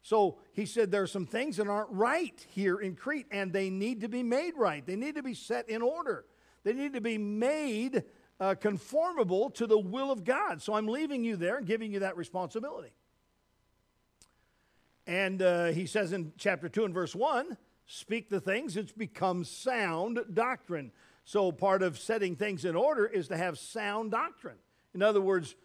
So 0.05 0.37
he 0.53 0.67
said, 0.67 0.91
There 0.91 1.01
are 1.01 1.07
some 1.07 1.25
things 1.25 1.57
that 1.57 1.67
aren't 1.67 1.89
right 1.89 2.45
here 2.51 2.77
in 2.77 2.95
Crete, 2.95 3.25
and 3.31 3.51
they 3.51 3.71
need 3.71 4.01
to 4.01 4.07
be 4.07 4.21
made 4.21 4.53
right. 4.55 4.85
They 4.85 4.95
need 4.95 5.15
to 5.15 5.23
be 5.23 5.33
set 5.33 5.67
in 5.67 5.81
order. 5.81 6.25
They 6.63 6.73
need 6.73 6.93
to 6.93 7.01
be 7.01 7.17
made 7.17 8.03
uh, 8.39 8.53
conformable 8.53 9.49
to 9.49 9.65
the 9.65 9.79
will 9.79 10.11
of 10.11 10.23
God. 10.23 10.61
So 10.61 10.75
I'm 10.75 10.87
leaving 10.87 11.23
you 11.23 11.37
there 11.37 11.57
and 11.57 11.65
giving 11.65 11.91
you 11.91 12.01
that 12.01 12.17
responsibility. 12.17 12.93
And 15.07 15.41
uh, 15.41 15.65
he 15.67 15.87
says 15.87 16.13
in 16.13 16.33
chapter 16.37 16.69
2 16.69 16.85
and 16.85 16.93
verse 16.93 17.15
1 17.15 17.57
speak 17.87 18.29
the 18.29 18.39
things 18.39 18.75
which 18.75 18.95
become 18.95 19.43
sound 19.43 20.19
doctrine. 20.31 20.91
So, 21.23 21.51
part 21.51 21.81
of 21.81 21.97
setting 21.97 22.35
things 22.35 22.63
in 22.63 22.75
order 22.75 23.07
is 23.07 23.29
to 23.29 23.37
have 23.37 23.57
sound 23.57 24.11
doctrine. 24.11 24.57
In 24.93 25.01
other 25.01 25.21
words, 25.21 25.55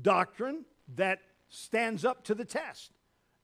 doctrine 0.00 0.64
that 0.96 1.18
stands 1.50 2.06
up 2.06 2.24
to 2.24 2.34
the 2.34 2.46
test, 2.46 2.92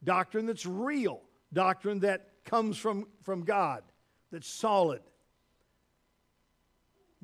doctrine 0.03 0.47
that's 0.47 0.67
real, 0.67 1.23
doctrine 1.53 2.01
that 2.01 2.29
comes 2.45 2.77
from, 2.77 3.07
from 3.23 3.45
God, 3.45 3.83
that's 4.31 4.49
solid. 4.49 5.03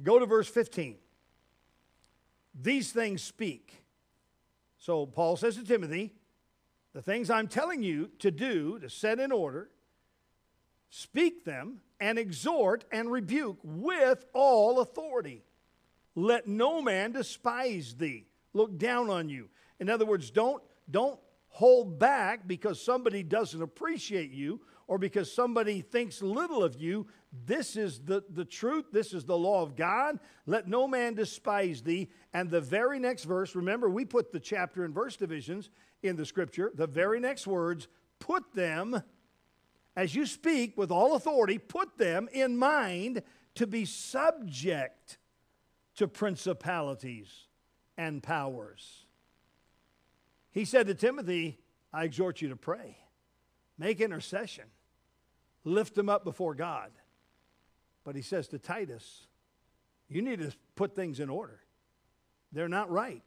Go 0.02 0.18
to 0.18 0.26
verse 0.26 0.48
15. 0.48 0.96
These 2.60 2.92
things 2.92 3.22
speak. 3.22 3.84
So, 4.78 5.06
Paul 5.06 5.36
says 5.36 5.56
to 5.56 5.64
Timothy, 5.64 6.12
the 6.92 7.02
things 7.02 7.30
I'm 7.30 7.48
telling 7.48 7.82
you 7.82 8.10
to 8.18 8.30
do, 8.30 8.78
to 8.80 8.90
set 8.90 9.20
in 9.20 9.32
order, 9.32 9.70
Speak 10.94 11.46
them 11.46 11.80
and 12.00 12.18
exhort 12.18 12.84
and 12.92 13.10
rebuke 13.10 13.56
with 13.62 14.26
all 14.34 14.80
authority. 14.80 15.42
Let 16.14 16.46
no 16.46 16.82
man 16.82 17.12
despise 17.12 17.94
thee, 17.94 18.26
look 18.52 18.76
down 18.76 19.08
on 19.08 19.30
you. 19.30 19.48
In 19.80 19.88
other 19.88 20.04
words, 20.04 20.30
don't, 20.30 20.62
don't 20.90 21.18
hold 21.52 21.98
back 21.98 22.48
because 22.48 22.82
somebody 22.82 23.22
doesn't 23.22 23.62
appreciate 23.62 24.30
you 24.30 24.60
or 24.88 24.98
because 24.98 25.32
somebody 25.32 25.80
thinks 25.82 26.22
little 26.22 26.64
of 26.64 26.80
you. 26.80 27.06
This 27.46 27.76
is 27.76 28.00
the, 28.00 28.24
the 28.30 28.44
truth. 28.44 28.86
This 28.90 29.12
is 29.12 29.24
the 29.24 29.36
law 29.36 29.62
of 29.62 29.76
God. 29.76 30.18
Let 30.46 30.66
no 30.66 30.88
man 30.88 31.14
despise 31.14 31.82
thee. 31.82 32.08
And 32.32 32.50
the 32.50 32.60
very 32.60 32.98
next 32.98 33.24
verse, 33.24 33.54
remember, 33.54 33.88
we 33.88 34.04
put 34.04 34.32
the 34.32 34.40
chapter 34.40 34.84
and 34.84 34.94
verse 34.94 35.16
divisions 35.16 35.70
in 36.02 36.16
the 36.16 36.26
scripture. 36.26 36.72
The 36.74 36.86
very 36.86 37.20
next 37.20 37.46
words, 37.46 37.86
put 38.18 38.52
them 38.54 39.02
as 39.94 40.14
you 40.14 40.24
speak 40.24 40.78
with 40.78 40.90
all 40.90 41.16
authority, 41.16 41.58
put 41.58 41.98
them 41.98 42.28
in 42.32 42.56
mind 42.56 43.22
to 43.56 43.66
be 43.66 43.84
subject 43.84 45.18
to 45.96 46.08
principalities 46.08 47.30
and 47.98 48.22
powers. 48.22 49.04
He 50.52 50.64
said 50.64 50.86
to 50.86 50.94
Timothy, 50.94 51.58
I 51.92 52.04
exhort 52.04 52.40
you 52.40 52.50
to 52.50 52.56
pray, 52.56 52.96
make 53.78 54.00
intercession, 54.00 54.64
lift 55.64 55.94
them 55.94 56.08
up 56.08 56.24
before 56.24 56.54
God. 56.54 56.90
But 58.04 58.16
he 58.16 58.22
says 58.22 58.48
to 58.48 58.58
Titus, 58.58 59.26
you 60.08 60.22
need 60.22 60.40
to 60.40 60.52
put 60.76 60.94
things 60.94 61.20
in 61.20 61.30
order. 61.30 61.60
They're 62.52 62.68
not 62.68 62.90
right. 62.90 63.26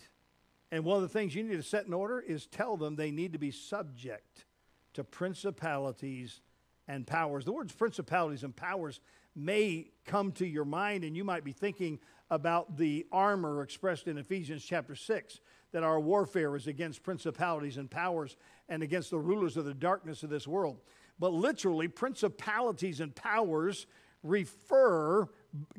And 0.72 0.84
one 0.84 0.98
of 0.98 1.04
the 1.04 1.10
things 1.10 1.34
you 1.34 1.44
need 1.44 1.56
to 1.56 1.64
set 1.64 1.86
in 1.86 1.94
order 1.94 2.20
is 2.20 2.46
tell 2.46 2.78
them 2.78 2.96
they 2.96 3.12
need 3.12 3.34
to 3.34 3.40
be 3.40 3.52
subject 3.52 4.46
to 4.94 5.04
principalities 5.04 6.42
and 6.88 7.08
powers. 7.08 7.46
The 7.46 7.52
words 7.52 7.74
principalities 7.74 8.44
and 8.44 8.56
powers 8.56 9.00
may 9.36 9.88
come 10.06 10.32
to 10.34 10.46
your 10.46 10.66
mind, 10.66 11.04
and 11.04 11.16
you 11.16 11.24
might 11.24 11.44
be 11.44 11.52
thinking 11.52 12.00
about 12.30 12.78
the 12.78 13.06
armor 13.12 13.62
expressed 13.62 14.08
in 14.08 14.18
Ephesians 14.18 14.64
chapter 14.64 14.96
6 14.96 15.40
that 15.71 15.84
our 15.84 15.99
warfare 15.99 16.56
is 16.56 16.67
against 16.67 17.04
principalities 17.04 17.78
and 17.78 17.89
powers 17.89 18.38
and 18.69 18.82
against 18.82 19.10
the 19.10 19.19
rulers 19.19 19.58
of 19.58 19.65
the 19.65 19.73
darkness 19.73 20.23
of 20.23 20.30
this 20.30 20.47
world. 20.47 20.80
But 21.19 21.34
literally, 21.34 21.88
principalities 21.88 22.99
and 22.99 23.13
powers 23.15 23.88
refer, 24.23 25.28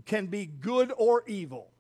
can 0.05 0.27
be 0.27 0.47
good 0.47 0.93
or 0.97 1.23
evil. 1.27 1.71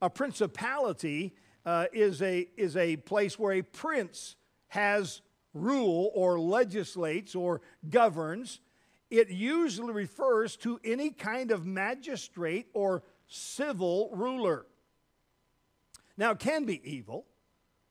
A 0.00 0.10
principality 0.10 1.34
uh, 1.64 1.86
is, 1.92 2.22
a, 2.22 2.48
is 2.56 2.76
a 2.76 2.96
place 2.96 3.38
where 3.38 3.54
a 3.54 3.62
prince 3.62 4.36
has 4.68 5.22
rule 5.54 6.10
or 6.14 6.38
legislates 6.38 7.34
or 7.34 7.60
governs 7.88 8.60
it 9.10 9.30
usually 9.30 9.92
refers 9.92 10.56
to 10.58 10.80
any 10.84 11.10
kind 11.10 11.50
of 11.50 11.64
magistrate 11.64 12.66
or 12.74 13.02
civil 13.28 14.10
ruler. 14.12 14.66
Now, 16.16 16.32
it 16.32 16.38
can 16.38 16.64
be 16.64 16.80
evil, 16.88 17.26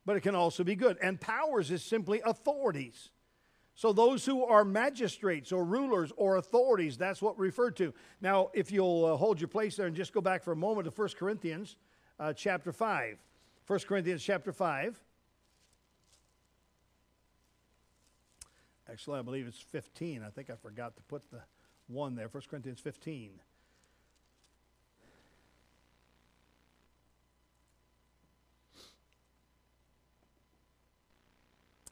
but 0.06 0.15
it 0.15 0.22
can 0.22 0.36
also 0.36 0.63
be 0.63 0.76
good. 0.76 0.98
And 1.02 1.20
powers 1.20 1.72
is 1.72 1.84
simply 1.84 2.22
authorities. 2.26 3.10
So, 3.78 3.91
those 3.91 4.26
who 4.26 4.46
are 4.46 4.63
magistrates 4.63 5.52
or 5.52 5.65
rulers 5.65 6.13
or 6.15 6.38
authorities, 6.38 6.98
that's 6.98 7.22
what 7.22 7.38
referred 7.38 7.76
to. 7.78 7.94
Now, 8.22 8.50
if 8.54 8.72
you'll 8.72 9.06
uh, 9.06 9.18
hold 9.18 9.41
your 9.41 9.50
place 9.50 9.76
there 9.76 9.88
and 9.88 9.96
just 9.96 10.13
go 10.13 10.22
back 10.22 10.44
for 10.44 10.54
a 10.54 10.56
moment 10.56 10.86
to 10.86 10.91
1 10.91 11.10
Corinthians 11.18 11.76
uh, 12.18 12.32
chapter 12.32 12.72
5. 12.72 13.18
1 13.68 13.80
Corinthians 13.80 14.24
chapter 14.24 14.54
5. 14.54 15.04
Actually, 18.89 19.20
I 19.20 19.22
believe 19.24 19.48
it's 19.48 19.60
15. 19.60 20.24
I 20.24 20.30
think 20.30 20.50
I 20.50 20.56
forgot 20.56 20.96
to 20.96 21.04
put 21.04 21.30
the 21.32 21.41
one 21.88 22.15
there. 22.15 22.30
1 22.30 22.44
Corinthians 22.50 22.80
15. 22.80 23.32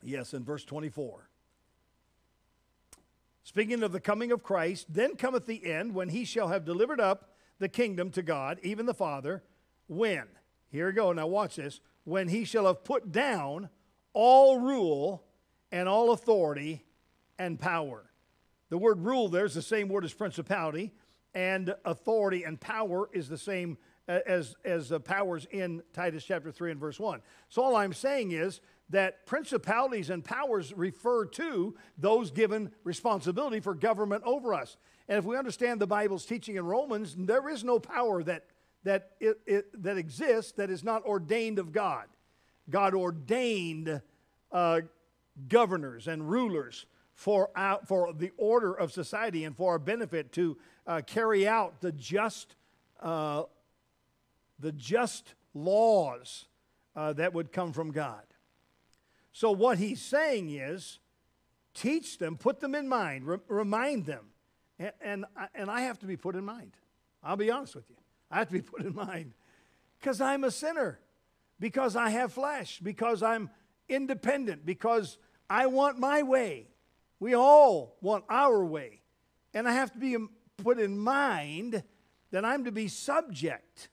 Yes, 0.04 0.34
in 0.34 0.44
verse 0.44 0.66
24. 0.66 1.30
speaking 3.44 3.84
of 3.84 3.92
the 3.92 4.00
coming 4.00 4.32
of 4.32 4.44
Christ, 4.44 4.88
then 4.90 5.16
cometh 5.16 5.46
the 5.46 5.72
end 5.72 5.94
when 5.94 6.10
he 6.10 6.26
shall 6.26 6.50
have 6.50 6.66
delivered 6.66 7.00
up 7.00 7.30
the 7.60 7.70
kingdom 7.70 8.10
to 8.12 8.22
God, 8.22 8.60
even 8.64 8.86
the 8.86 8.94
Father. 8.94 9.44
When? 9.88 10.26
Here 10.70 10.88
we 10.88 10.94
go. 10.94 11.14
Now 11.14 11.28
watch 11.28 11.58
this. 11.58 11.80
When 12.04 12.28
he 12.28 12.46
shall 12.46 12.66
have 12.66 12.84
put 12.84 13.12
down 13.12 13.70
all 14.14 14.60
rule 14.60 15.24
and 15.72 15.88
all 15.88 16.12
authority 16.12 16.84
and 17.40 17.60
power. 17.60 18.10
The 18.70 18.78
word 18.78 19.02
rule 19.02 19.30
there 19.30 19.46
is 19.46 19.54
the 19.54 19.62
same 19.62 19.88
word 19.88 20.04
as 20.04 20.14
principality, 20.14 20.94
and 21.34 21.74
authority 21.86 22.44
and 22.44 22.60
power 22.60 23.10
is 23.14 23.30
the 23.30 23.38
same 23.38 23.78
as, 24.08 24.56
as 24.66 24.92
uh, 24.92 25.00
powers 25.00 25.48
in 25.52 25.82
Titus 25.94 26.24
chapter 26.26 26.52
3 26.52 26.72
and 26.72 26.80
verse 26.80 27.00
1. 27.00 27.22
So 27.50 27.62
all 27.62 27.76
I'm 27.76 27.94
saying 27.94 28.32
is 28.32 28.62
that 28.94 29.26
principalities 29.26 30.12
and 30.12 30.24
powers 30.24 30.72
refer 30.76 31.26
to 31.26 31.76
those 31.98 32.30
given 32.30 32.72
responsibility 32.84 33.60
for 33.60 33.74
government 33.74 34.24
over 34.24 34.54
us. 34.54 34.78
And 35.10 35.18
if 35.18 35.26
we 35.26 35.36
understand 35.36 35.82
the 35.82 35.88
Bible's 35.88 36.26
teaching 36.26 36.56
in 36.58 36.66
Romans, 36.66 37.16
there 37.18 37.50
is 37.50 37.64
no 37.64 37.80
power 37.80 38.24
that, 38.24 38.46
that, 38.84 39.12
it, 39.20 39.40
it, 39.48 39.84
that 39.84 39.98
exists 39.98 40.52
that 40.54 40.70
is 40.70 40.84
not 40.84 41.04
ordained 41.06 41.58
of 41.58 41.72
God. 41.72 42.06
God 42.70 42.94
ordained 42.94 44.00
uh, 44.52 44.82
governors 45.48 46.08
and 46.08 46.30
rulers 46.30 46.86
for, 47.16 47.50
our, 47.56 47.80
for 47.88 48.14
the 48.14 48.32
order 48.38 48.74
of 48.74 48.92
society 48.92 49.44
and 49.44 49.58
for 49.58 49.72
our 49.72 49.80
benefit 49.80 50.32
to 50.34 50.58
uh, 50.86 51.02
carry 51.06 51.48
out 51.48 51.82
the 51.82 51.92
just, 51.92 52.56
uh, 53.02 53.44
the 54.60 54.72
just 54.72 55.34
laws 55.56 56.46
uh, 56.96 57.14
that 57.14 57.34
would 57.34 57.52
come 57.52 57.74
from 57.74 57.92
God. 57.92 58.22
So, 59.34 59.52
what 59.52 59.80
he's 59.80 60.02
saying 60.02 60.52
is 60.52 61.00
teach 61.74 62.20
them, 62.20 62.38
put 62.38 62.60
them 62.60 62.76
in 62.76 62.88
mind, 62.88 63.26
re- 63.26 63.38
remind 63.48 64.06
them. 64.06 64.28
And, 64.78 64.92
and, 65.02 65.26
and 65.56 65.72
I 65.72 65.82
have 65.82 66.00
to 66.00 66.06
be 66.06 66.16
put 66.16 66.36
in 66.36 66.46
mind. 66.46 66.72
I'll 67.24 67.36
be 67.36 67.50
honest 67.50 67.76
with 67.76 67.90
you. 67.90 67.96
I 68.30 68.38
have 68.38 68.48
to 68.48 68.54
be 68.54 68.62
put 68.62 68.82
in 68.82 68.96
mind 68.96 69.34
because 70.00 70.22
I'm 70.22 70.44
a 70.44 70.52
sinner, 70.52 71.00
because 71.60 71.96
I 71.96 72.10
have 72.12 72.32
flesh, 72.32 72.80
because 72.82 73.24
I'm 73.24 73.50
independent, 73.90 74.66
because 74.66 75.18
I 75.50 75.66
want 75.66 75.98
my 75.98 76.22
way. 76.22 76.68
We 77.20 77.36
all 77.36 77.98
want 78.02 78.26
our 78.30 78.64
way. 78.64 79.02
And 79.54 79.68
I 79.68 79.74
have 79.74 79.92
to 79.94 80.00
be 80.00 80.16
um, 80.16 80.30
put 80.58 80.80
in 80.80 80.98
mind 80.98 81.84
that 82.32 82.46
I'm 82.46 82.66
to 82.66 82.72
be 82.72 82.88
subject 82.88 83.90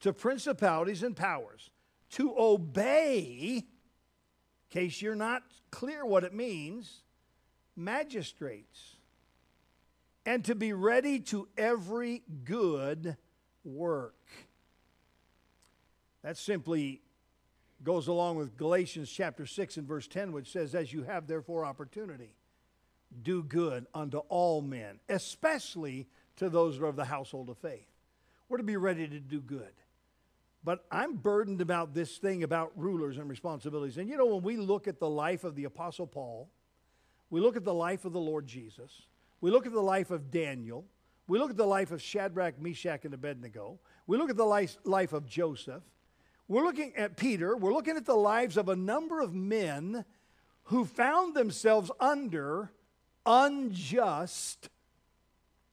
to 0.00 0.12
principalities 0.12 1.02
and 1.02 1.16
powers, 1.16 1.70
to 2.10 2.34
obey 2.36 3.64
case 4.70 5.00
you're 5.02 5.14
not 5.14 5.42
clear 5.70 6.04
what 6.04 6.24
it 6.24 6.34
means, 6.34 7.02
magistrates, 7.76 8.96
and 10.26 10.44
to 10.44 10.54
be 10.54 10.72
ready 10.72 11.20
to 11.20 11.48
every 11.56 12.22
good 12.44 13.16
work. 13.64 14.14
That 16.22 16.36
simply 16.36 17.00
goes 17.82 18.08
along 18.08 18.36
with 18.36 18.56
Galatians 18.56 19.10
chapter 19.10 19.46
6 19.46 19.76
and 19.76 19.86
verse 19.86 20.08
10, 20.08 20.32
which 20.32 20.50
says, 20.50 20.74
As 20.74 20.92
you 20.92 21.04
have 21.04 21.26
therefore 21.26 21.64
opportunity, 21.64 22.34
do 23.22 23.42
good 23.42 23.86
unto 23.94 24.18
all 24.28 24.60
men, 24.60 25.00
especially 25.08 26.06
to 26.36 26.48
those 26.48 26.76
who 26.76 26.84
are 26.84 26.88
of 26.88 26.96
the 26.96 27.04
household 27.04 27.48
of 27.48 27.58
faith. 27.58 27.88
We're 28.48 28.58
to 28.58 28.64
be 28.64 28.76
ready 28.76 29.06
to 29.06 29.20
do 29.20 29.40
good. 29.40 29.72
But 30.64 30.84
I'm 30.90 31.16
burdened 31.16 31.60
about 31.60 31.94
this 31.94 32.18
thing 32.18 32.42
about 32.42 32.72
rulers 32.76 33.18
and 33.18 33.28
responsibilities. 33.28 33.96
And 33.96 34.08
you 34.08 34.16
know, 34.16 34.26
when 34.26 34.42
we 34.42 34.56
look 34.56 34.88
at 34.88 34.98
the 34.98 35.08
life 35.08 35.44
of 35.44 35.54
the 35.54 35.64
Apostle 35.64 36.06
Paul, 36.06 36.50
we 37.30 37.40
look 37.40 37.56
at 37.56 37.64
the 37.64 37.74
life 37.74 38.04
of 38.04 38.12
the 38.12 38.20
Lord 38.20 38.46
Jesus, 38.46 39.02
we 39.40 39.50
look 39.50 39.66
at 39.66 39.72
the 39.72 39.80
life 39.80 40.10
of 40.10 40.30
Daniel, 40.30 40.84
we 41.26 41.38
look 41.38 41.50
at 41.50 41.56
the 41.56 41.66
life 41.66 41.90
of 41.90 42.00
Shadrach, 42.00 42.60
Meshach, 42.60 43.04
and 43.04 43.12
Abednego, 43.12 43.78
we 44.06 44.16
look 44.16 44.30
at 44.30 44.36
the 44.36 44.44
life, 44.44 44.76
life 44.84 45.12
of 45.12 45.26
Joseph, 45.26 45.82
we're 46.48 46.64
looking 46.64 46.96
at 46.96 47.16
Peter, 47.16 47.56
we're 47.56 47.74
looking 47.74 47.96
at 47.96 48.06
the 48.06 48.14
lives 48.14 48.56
of 48.56 48.68
a 48.68 48.76
number 48.76 49.20
of 49.20 49.34
men 49.34 50.04
who 50.64 50.84
found 50.84 51.34
themselves 51.34 51.90
under 52.00 52.72
unjust 53.26 54.70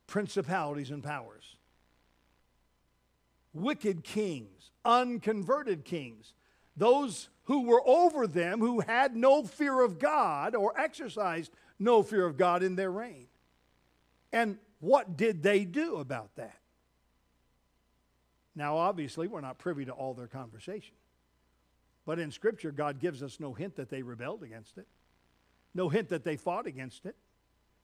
principalities 0.08 0.92
and 0.92 1.02
powers. 1.04 1.56
Wicked 3.56 4.04
kings, 4.04 4.70
unconverted 4.84 5.86
kings, 5.86 6.34
those 6.78 7.30
who 7.46 7.64
were 7.64 7.82
over 7.88 8.28
them 8.28 8.60
who 8.60 8.82
had 8.82 9.16
no 9.16 9.44
fear 9.44 9.82
of 9.82 9.98
God 9.98 10.56
or 10.56 10.80
exercised 10.80 11.52
no 11.80 12.04
fear 12.04 12.26
of 12.26 12.38
God 12.38 12.62
in 12.62 12.76
their 12.76 12.92
reign. 12.92 13.28
And 14.32 14.58
what 14.80 15.16
did 15.16 15.42
they 15.42 15.64
do 15.64 15.96
about 15.96 16.36
that? 16.36 16.60
Now, 18.56 18.78
obviously, 18.78 19.28
we're 19.28 19.42
not 19.42 19.58
privy 19.58 19.86
to 19.86 19.92
all 19.92 20.14
their 20.14 20.28
conversation. 20.28 20.96
But 22.06 22.20
in 22.20 22.32
Scripture, 22.32 22.72
God 22.72 23.00
gives 23.00 23.24
us 23.24 23.40
no 23.40 23.54
hint 23.54 23.76
that 23.78 23.90
they 23.90 24.02
rebelled 24.02 24.44
against 24.44 24.78
it, 24.78 24.88
no 25.74 25.90
hint 25.90 26.10
that 26.10 26.24
they 26.24 26.38
fought 26.38 26.68
against 26.68 27.06
it. 27.06 27.16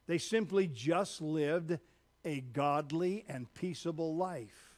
They 0.08 0.18
simply 0.18 0.68
just 0.68 1.22
lived 1.22 1.80
a 2.24 2.42
godly 2.42 3.26
and 3.28 3.52
peaceable 3.54 4.16
life. 4.16 4.71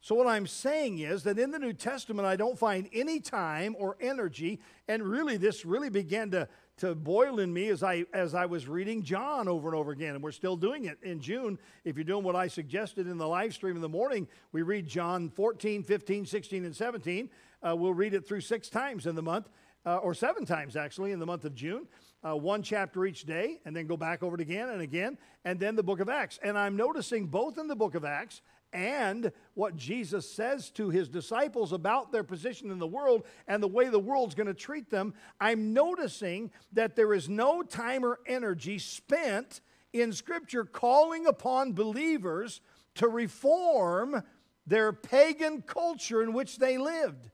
So, 0.00 0.14
what 0.14 0.28
I'm 0.28 0.46
saying 0.46 1.00
is 1.00 1.24
that 1.24 1.38
in 1.38 1.50
the 1.50 1.58
New 1.58 1.72
Testament, 1.72 2.26
I 2.26 2.36
don't 2.36 2.56
find 2.56 2.88
any 2.92 3.18
time 3.18 3.74
or 3.78 3.96
energy, 4.00 4.60
and 4.86 5.02
really, 5.02 5.36
this 5.36 5.64
really 5.64 5.90
began 5.90 6.30
to, 6.30 6.48
to 6.78 6.94
boil 6.94 7.40
in 7.40 7.52
me 7.52 7.68
as 7.68 7.82
I, 7.82 8.04
as 8.14 8.32
I 8.32 8.46
was 8.46 8.68
reading 8.68 9.02
John 9.02 9.48
over 9.48 9.68
and 9.68 9.76
over 9.76 9.90
again. 9.90 10.14
And 10.14 10.22
we're 10.22 10.30
still 10.30 10.56
doing 10.56 10.84
it 10.84 10.98
in 11.02 11.20
June. 11.20 11.58
If 11.84 11.96
you're 11.96 12.04
doing 12.04 12.22
what 12.22 12.36
I 12.36 12.46
suggested 12.46 13.08
in 13.08 13.18
the 13.18 13.26
live 13.26 13.52
stream 13.52 13.74
in 13.74 13.82
the 13.82 13.88
morning, 13.88 14.28
we 14.52 14.62
read 14.62 14.86
John 14.86 15.30
14, 15.30 15.82
15, 15.82 16.26
16, 16.26 16.64
and 16.64 16.76
17. 16.76 17.30
Uh, 17.60 17.74
we'll 17.74 17.92
read 17.92 18.14
it 18.14 18.26
through 18.26 18.42
six 18.42 18.68
times 18.68 19.06
in 19.06 19.16
the 19.16 19.22
month, 19.22 19.48
uh, 19.84 19.96
or 19.96 20.14
seven 20.14 20.46
times 20.46 20.76
actually, 20.76 21.10
in 21.10 21.18
the 21.18 21.26
month 21.26 21.44
of 21.44 21.56
June. 21.56 21.88
Uh, 22.24 22.36
one 22.36 22.62
chapter 22.62 23.04
each 23.04 23.24
day, 23.24 23.60
and 23.64 23.74
then 23.74 23.86
go 23.86 23.96
back 23.96 24.22
over 24.22 24.36
it 24.36 24.40
again 24.40 24.70
and 24.70 24.80
again, 24.80 25.16
and 25.44 25.58
then 25.58 25.76
the 25.76 25.82
book 25.82 26.00
of 26.00 26.08
Acts. 26.08 26.38
And 26.42 26.56
I'm 26.56 26.76
noticing 26.76 27.26
both 27.26 27.58
in 27.58 27.68
the 27.68 27.76
book 27.76 27.94
of 27.94 28.04
Acts 28.04 28.42
and 28.72 29.32
what 29.54 29.76
Jesus 29.76 30.30
says 30.30 30.70
to 30.70 30.90
his 30.90 31.08
disciples 31.08 31.72
about 31.72 32.12
their 32.12 32.24
position 32.24 32.70
in 32.70 32.78
the 32.78 32.86
world 32.86 33.24
and 33.46 33.62
the 33.62 33.68
way 33.68 33.88
the 33.88 33.98
world's 33.98 34.34
going 34.34 34.46
to 34.46 34.54
treat 34.54 34.90
them, 34.90 35.14
I'm 35.40 35.72
noticing 35.72 36.50
that 36.72 36.96
there 36.96 37.14
is 37.14 37.28
no 37.28 37.62
time 37.62 38.04
or 38.04 38.20
energy 38.26 38.78
spent 38.78 39.60
in 39.92 40.12
Scripture 40.12 40.64
calling 40.64 41.26
upon 41.26 41.72
believers 41.72 42.60
to 42.96 43.08
reform 43.08 44.22
their 44.66 44.92
pagan 44.92 45.62
culture 45.62 46.22
in 46.22 46.32
which 46.32 46.58
they 46.58 46.76
lived, 46.76 47.30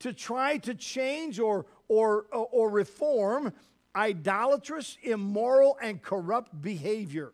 to 0.00 0.12
try 0.12 0.56
to 0.58 0.74
change 0.74 1.38
or, 1.38 1.66
or, 1.88 2.24
or 2.32 2.70
reform 2.70 3.52
idolatrous, 3.96 4.96
immoral, 5.02 5.76
and 5.82 6.00
corrupt 6.00 6.60
behavior. 6.60 7.32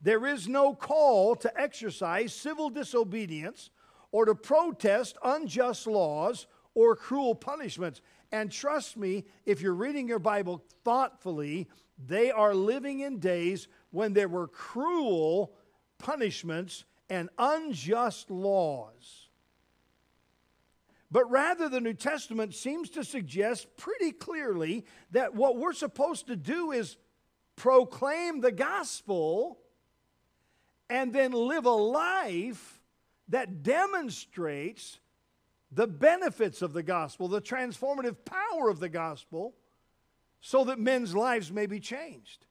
There 0.00 0.26
is 0.26 0.46
no 0.48 0.74
call 0.74 1.36
to 1.36 1.60
exercise 1.60 2.32
civil 2.32 2.70
disobedience 2.70 3.70
or 4.12 4.26
to 4.26 4.34
protest 4.34 5.16
unjust 5.24 5.86
laws 5.86 6.46
or 6.74 6.94
cruel 6.94 7.34
punishments. 7.34 8.02
And 8.32 8.52
trust 8.52 8.96
me, 8.96 9.24
if 9.44 9.60
you're 9.60 9.74
reading 9.74 10.08
your 10.08 10.18
Bible 10.18 10.62
thoughtfully, 10.84 11.68
they 12.06 12.30
are 12.30 12.54
living 12.54 13.00
in 13.00 13.18
days 13.18 13.68
when 13.90 14.12
there 14.12 14.28
were 14.28 14.48
cruel 14.48 15.52
punishments 15.98 16.84
and 17.08 17.30
unjust 17.38 18.30
laws. 18.30 19.28
But 21.10 21.30
rather, 21.30 21.68
the 21.68 21.80
New 21.80 21.94
Testament 21.94 22.54
seems 22.54 22.90
to 22.90 23.04
suggest 23.04 23.76
pretty 23.76 24.12
clearly 24.12 24.84
that 25.12 25.34
what 25.34 25.56
we're 25.56 25.72
supposed 25.72 26.26
to 26.26 26.36
do 26.36 26.72
is 26.72 26.96
proclaim 27.54 28.40
the 28.40 28.52
gospel 28.52 29.58
and 30.88 31.12
then 31.12 31.32
live 31.32 31.66
a 31.66 31.70
life 31.70 32.80
that 33.28 33.62
demonstrates 33.62 35.00
the 35.72 35.86
benefits 35.86 36.62
of 36.62 36.72
the 36.72 36.82
gospel, 36.82 37.28
the 37.28 37.40
transformative 37.40 38.16
power 38.24 38.68
of 38.68 38.78
the 38.78 38.88
gospel, 38.88 39.54
so 40.40 40.64
that 40.64 40.78
men's 40.78 41.14
lives 41.14 41.50
may 41.50 41.66
be 41.66 41.80
changed. 41.80 42.46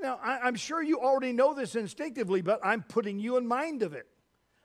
Now, 0.00 0.18
I, 0.22 0.48
am 0.48 0.54
sure 0.54 0.82
you 0.82 1.00
already 1.00 1.32
know 1.32 1.54
this 1.54 1.76
instinctively, 1.76 2.42
but 2.42 2.60
I'm 2.62 2.82
putting 2.82 3.18
you 3.18 3.36
in 3.36 3.46
mind 3.46 3.82
of 3.82 3.92
it. 3.92 4.06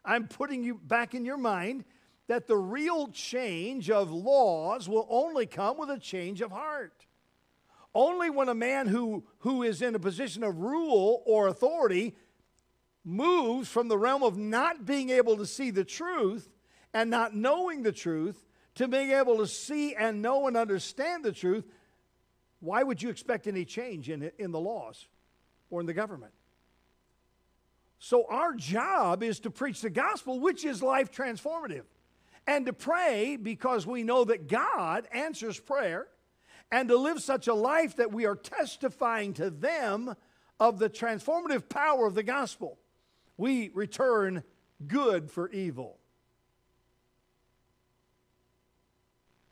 I'm 0.03 0.27
putting 0.27 0.63
you 0.63 0.79
back 0.83 1.13
in 1.13 1.25
your 1.25 1.37
mind 1.37 1.85
that 2.27 2.47
the 2.47 2.57
real 2.57 3.07
change 3.09 3.89
of 3.89 4.11
laws 4.11 4.89
will 4.89 5.07
only 5.09 5.45
come 5.45 5.77
with 5.77 5.89
a 5.89 5.99
change 5.99 6.41
of 6.41 6.51
heart. 6.51 7.05
Only 7.93 8.29
when 8.29 8.49
a 8.49 8.55
man 8.55 8.87
who, 8.87 9.25
who 9.39 9.63
is 9.63 9.81
in 9.81 9.95
a 9.95 9.99
position 9.99 10.43
of 10.43 10.57
rule 10.57 11.23
or 11.25 11.47
authority 11.47 12.15
moves 13.05 13.69
from 13.69 13.87
the 13.87 13.97
realm 13.97 14.23
of 14.23 14.37
not 14.37 14.85
being 14.85 15.11
able 15.11 15.37
to 15.37 15.45
see 15.45 15.69
the 15.69 15.85
truth 15.85 16.49
and 16.93 17.09
not 17.09 17.35
knowing 17.35 17.83
the 17.83 17.91
truth 17.91 18.43
to 18.73 18.87
being 18.87 19.11
able 19.11 19.37
to 19.37 19.47
see 19.47 19.95
and 19.95 20.21
know 20.21 20.47
and 20.47 20.57
understand 20.57 21.23
the 21.23 21.31
truth, 21.31 21.65
why 22.59 22.83
would 22.83 23.01
you 23.01 23.09
expect 23.09 23.47
any 23.47 23.63
change 23.63 24.09
in, 24.09 24.31
in 24.39 24.51
the 24.51 24.59
laws 24.59 25.07
or 25.69 25.79
in 25.79 25.85
the 25.85 25.93
government? 25.93 26.33
So, 27.99 28.25
our 28.29 28.53
job 28.53 29.23
is 29.23 29.39
to 29.41 29.49
preach 29.49 29.81
the 29.81 29.89
gospel, 29.89 30.39
which 30.39 30.65
is 30.65 30.83
life 30.83 31.11
transformative, 31.11 31.85
and 32.45 32.65
to 32.65 32.73
pray 32.73 33.37
because 33.37 33.87
we 33.87 34.03
know 34.03 34.25
that 34.25 34.47
God 34.47 35.07
answers 35.11 35.59
prayer, 35.59 36.07
and 36.71 36.89
to 36.89 36.97
live 36.97 37.21
such 37.21 37.47
a 37.47 37.53
life 37.53 37.95
that 37.95 38.11
we 38.11 38.25
are 38.25 38.35
testifying 38.35 39.33
to 39.35 39.49
them 39.49 40.15
of 40.59 40.79
the 40.79 40.89
transformative 40.89 41.69
power 41.69 42.05
of 42.05 42.15
the 42.15 42.23
gospel. 42.23 42.77
We 43.37 43.69
return 43.73 44.43
good 44.87 45.29
for 45.29 45.49
evil. 45.49 45.97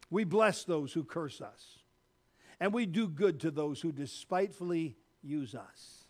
We 0.10 0.24
bless 0.24 0.64
those 0.64 0.94
who 0.94 1.04
curse 1.04 1.42
us, 1.42 1.80
and 2.60 2.72
we 2.72 2.86
do 2.86 3.08
good 3.08 3.40
to 3.42 3.52
those 3.52 3.82
who 3.82 3.92
despitefully 3.92 4.96
use 5.24 5.56
us. 5.56 6.04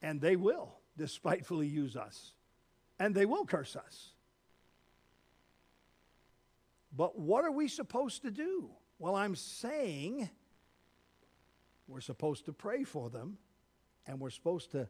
And 0.00 0.20
they 0.20 0.34
will 0.34 0.78
despitefully 0.96 1.66
use 1.66 1.94
us, 1.94 2.32
and 2.98 3.14
they 3.14 3.26
will 3.26 3.44
curse 3.44 3.76
us. 3.76 4.12
But 6.96 7.18
what 7.18 7.44
are 7.44 7.52
we 7.52 7.68
supposed 7.68 8.22
to 8.22 8.30
do? 8.30 8.70
Well, 8.98 9.14
I'm 9.14 9.36
saying 9.36 10.30
we're 11.86 12.00
supposed 12.00 12.46
to 12.46 12.52
pray 12.52 12.84
for 12.84 13.10
them, 13.10 13.36
and 14.06 14.18
we're 14.20 14.30
supposed 14.30 14.72
to 14.72 14.88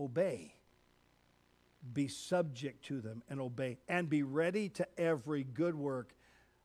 obey 0.00 0.54
be 1.94 2.08
subject 2.08 2.84
to 2.86 3.00
them 3.00 3.22
and 3.30 3.40
obey, 3.40 3.78
and 3.88 4.08
be 4.08 4.22
ready 4.22 4.68
to 4.68 4.86
every 4.98 5.44
good 5.44 5.74
work 5.74 6.14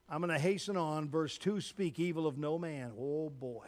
I'm 0.07 0.21
going 0.21 0.31
to 0.31 0.39
hasten 0.39 0.77
on. 0.77 1.09
Verse 1.09 1.37
2 1.37 1.61
speak 1.61 1.99
evil 1.99 2.27
of 2.27 2.37
no 2.37 2.59
man. 2.59 2.91
Oh 2.97 3.29
boy. 3.29 3.67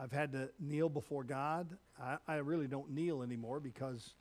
I've 0.00 0.12
had 0.12 0.32
to 0.32 0.50
kneel 0.58 0.88
before 0.88 1.24
God. 1.24 1.68
I, 2.00 2.18
I 2.26 2.36
really 2.36 2.66
don't 2.66 2.90
kneel 2.90 3.22
anymore 3.22 3.60
because 3.60 4.14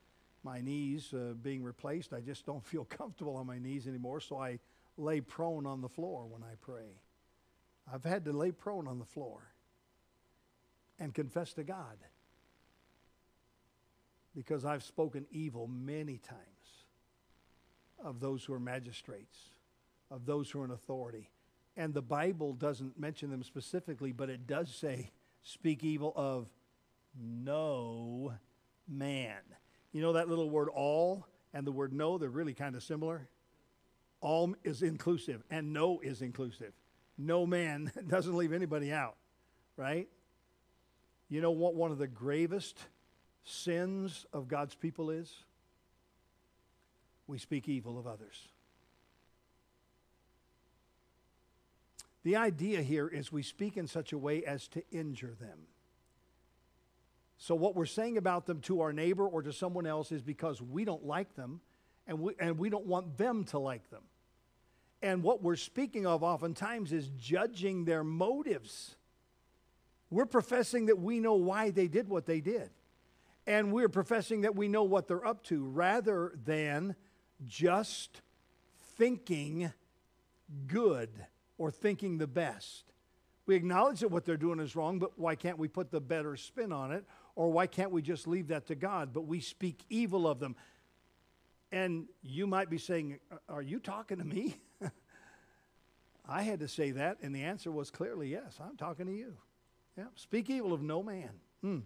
my 0.44 0.62
knees 0.62 1.14
uh, 1.14 1.34
being 1.42 1.64
replaced, 1.64 2.14
I 2.14 2.22
just 2.22 2.46
don't 2.46 2.66
feel 2.66 2.86
comfortable 2.86 3.36
on 3.36 3.48
my 3.48 3.60
knees 3.60 3.88
anymore, 3.88 4.20
so 4.20 4.38
I 4.38 4.60
lay 4.98 5.22
prone 5.22 5.66
on 5.66 5.82
the 5.82 5.90
floor 5.90 6.26
when 6.28 6.44
I 6.44 6.56
pray. 6.62 7.00
I've 7.92 8.04
had 8.04 8.26
to 8.26 8.34
lay 8.34 8.52
prone 8.52 8.88
on 8.88 8.98
the 8.98 9.06
floor 9.06 9.54
and 11.00 11.14
confess 11.14 11.54
to 11.54 11.64
God 11.64 11.98
because 14.36 14.66
I've 14.66 14.84
spoken 14.84 15.26
evil 15.32 15.68
many 15.68 16.18
times 16.18 16.40
of 18.04 18.20
those 18.20 18.44
who 18.44 18.54
are 18.54 18.60
magistrates, 18.60 19.38
of 20.10 20.26
those 20.26 20.50
who 20.50 20.62
are 20.62 20.66
in 20.66 20.72
authority. 20.72 21.30
And 21.78 21.94
the 21.94 22.02
Bible 22.02 22.54
doesn't 22.54 23.00
mention 23.00 23.30
them 23.30 23.44
specifically, 23.44 24.12
but 24.12 24.30
it 24.30 24.46
does 24.48 24.74
say, 24.74 25.12
speak 25.42 25.84
evil 25.84 26.14
of 26.16 26.48
no 27.20 28.34
man. 28.88 29.40
You 29.92 30.02
know 30.02 30.14
that 30.14 30.30
little 30.30 30.50
word 30.50 30.70
all 30.70 31.28
and 31.54 31.66
the 31.68 31.72
word 31.72 31.94
no, 31.94 32.18
they're 32.18 32.30
really 32.30 32.54
kind 32.54 32.76
of 32.76 32.84
similar. 32.84 33.28
All 34.22 34.56
is 34.64 34.82
inclusive, 34.82 35.44
and 35.50 35.74
no 35.74 36.00
is 36.00 36.22
inclusive. 36.22 36.74
No 37.18 37.46
man 37.46 37.92
doesn't 38.08 38.36
leave 38.36 38.54
anybody 38.54 38.92
out, 38.92 39.16
right? 39.78 40.08
You 41.34 41.42
know 41.42 41.50
what 41.50 41.74
one 41.74 41.92
of 41.92 41.98
the 41.98 42.06
gravest 42.06 42.78
sins 43.44 44.28
of 44.32 44.48
God's 44.48 44.76
people 44.76 45.10
is? 45.10 45.34
we 47.26 47.40
speak 47.40 47.68
evil 47.68 47.98
of 47.98 48.06
others. 48.06 48.50
The 52.24 52.36
idea 52.36 52.84
here 52.84 53.08
is 53.08 53.32
we 53.32 53.42
speak 53.42 53.78
in 53.78 53.88
such 53.88 54.14
a 54.14 54.18
way 54.20 54.44
as 54.46 54.68
to 54.68 54.84
injure 54.92 55.34
them. 55.40 55.58
So, 57.40 57.56
what 57.56 57.76
we're 57.76 57.88
saying 57.88 58.18
about 58.18 58.46
them 58.46 58.62
to 58.62 58.82
our 58.82 58.94
neighbor 58.94 59.28
or 59.28 59.42
to 59.42 59.52
someone 59.52 59.88
else 59.88 60.12
is 60.12 60.22
because 60.22 60.62
we 60.62 60.86
don't 60.86 61.08
like 61.08 61.36
them 61.36 61.62
and 62.06 62.20
we, 62.20 62.34
and 62.40 62.60
we 62.60 62.70
don't 62.70 62.86
want 62.86 63.18
them 63.18 63.44
to 63.46 63.58
like 63.58 63.90
them. 63.90 64.04
And 65.02 65.24
what 65.24 65.42
we're 65.42 65.56
speaking 65.56 66.06
of 66.06 66.22
oftentimes 66.22 66.94
is 66.94 67.10
judging 67.18 67.86
their 67.86 68.04
motives. 68.04 68.96
We're 70.14 70.28
professing 70.28 70.86
that 70.86 71.00
we 71.00 71.20
know 71.20 71.34
why 71.34 71.72
they 71.72 71.88
did 71.88 72.08
what 72.08 72.28
they 72.28 72.40
did. 72.40 72.70
And 73.48 73.74
we're 73.74 73.90
professing 73.90 74.42
that 74.42 74.56
we 74.56 74.68
know 74.68 74.84
what 74.84 75.08
they're 75.08 75.26
up 75.26 75.44
to 75.46 75.66
rather 75.66 76.34
than 76.46 76.96
just 77.46 78.22
thinking 78.96 79.74
good 80.68 81.10
or 81.58 81.72
thinking 81.72 82.20
the 82.20 82.28
best. 82.28 82.94
We 83.48 83.56
acknowledge 83.56 84.02
that 84.02 84.10
what 84.10 84.24
they're 84.24 84.38
doing 84.38 84.60
is 84.60 84.76
wrong, 84.76 85.00
but 85.00 85.18
why 85.18 85.36
can't 85.36 85.58
we 85.58 85.68
put 85.68 85.90
the 85.90 86.00
better 86.00 86.38
spin 86.38 86.72
on 86.72 86.92
it? 86.92 87.06
Or 87.36 87.52
why 87.52 87.66
can't 87.66 87.92
we 87.92 88.04
just 88.04 88.28
leave 88.28 88.50
that 88.50 88.68
to 88.68 88.76
God? 88.76 89.14
But 89.14 89.26
we 89.26 89.40
speak 89.40 89.84
evil 89.90 90.28
of 90.28 90.40
them. 90.40 90.56
And 91.72 92.06
you 92.22 92.46
might 92.46 92.70
be 92.70 92.78
saying, 92.78 93.18
Are 93.50 93.64
you 93.64 93.80
talking 93.80 94.20
to 94.20 94.24
me? 94.24 94.58
I 96.30 96.44
had 96.44 96.60
to 96.60 96.68
say 96.68 96.92
that, 96.92 97.18
and 97.24 97.36
the 97.36 97.44
answer 97.44 97.72
was 97.72 97.90
clearly 97.90 98.30
yes, 98.30 98.60
I'm 98.62 98.78
talking 98.78 99.08
to 99.08 99.12
you. 99.12 99.34
Yeah, 99.98 100.06
speak 100.16 100.50
evil 100.50 100.74
of 100.74 100.82
no 100.82 101.04
man. 101.04 101.30
Hmm. 101.62 101.80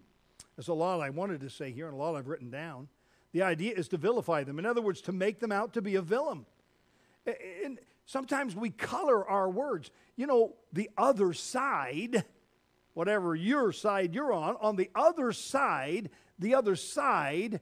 There's 0.56 0.70
a 0.70 0.74
lot 0.74 1.02
I 1.02 1.10
wanted 1.10 1.42
to 1.42 1.50
say 1.50 1.72
here 1.72 1.88
and 1.88 1.94
a 1.94 1.98
lot 1.98 2.16
I've 2.16 2.28
written 2.28 2.50
down. 2.50 2.88
The 3.34 3.44
idea 3.44 3.74
is 3.76 3.88
to 3.90 3.98
vilify 3.98 4.44
them. 4.44 4.60
In 4.60 4.66
other 4.66 4.82
words, 4.82 5.02
to 5.02 5.12
make 5.12 5.40
them 5.40 5.52
out 5.52 5.74
to 5.74 5.82
be 5.82 5.96
a 5.96 6.02
villain. 6.02 6.46
And 7.64 7.80
sometimes 8.06 8.56
we 8.56 8.70
color 8.70 9.28
our 9.28 9.50
words. 9.50 9.92
You 10.16 10.28
know, 10.28 10.56
the 10.72 10.90
other 10.98 11.34
side, 11.34 12.24
whatever 12.94 13.36
your 13.36 13.72
side 13.74 14.16
you're 14.16 14.32
on, 14.32 14.56
on 14.62 14.78
the 14.78 14.90
other 14.96 15.34
side, 15.34 16.10
the 16.40 16.56
other 16.56 16.76
side 16.76 17.60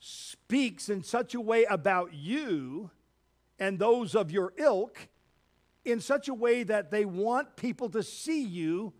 speaks 0.00 0.88
in 0.88 1.02
such 1.02 1.34
a 1.34 1.40
way 1.40 1.64
about 1.64 2.12
you 2.14 2.90
and 3.58 3.78
those 3.78 4.16
of 4.16 4.32
your 4.32 4.52
ilk 4.56 5.08
in 5.84 6.00
such 6.00 6.28
a 6.28 6.34
way 6.34 6.62
that 6.64 6.90
they 6.90 7.04
want 7.04 7.54
people 7.54 7.88
to 7.90 8.02
see 8.02 8.42
you 8.42 8.92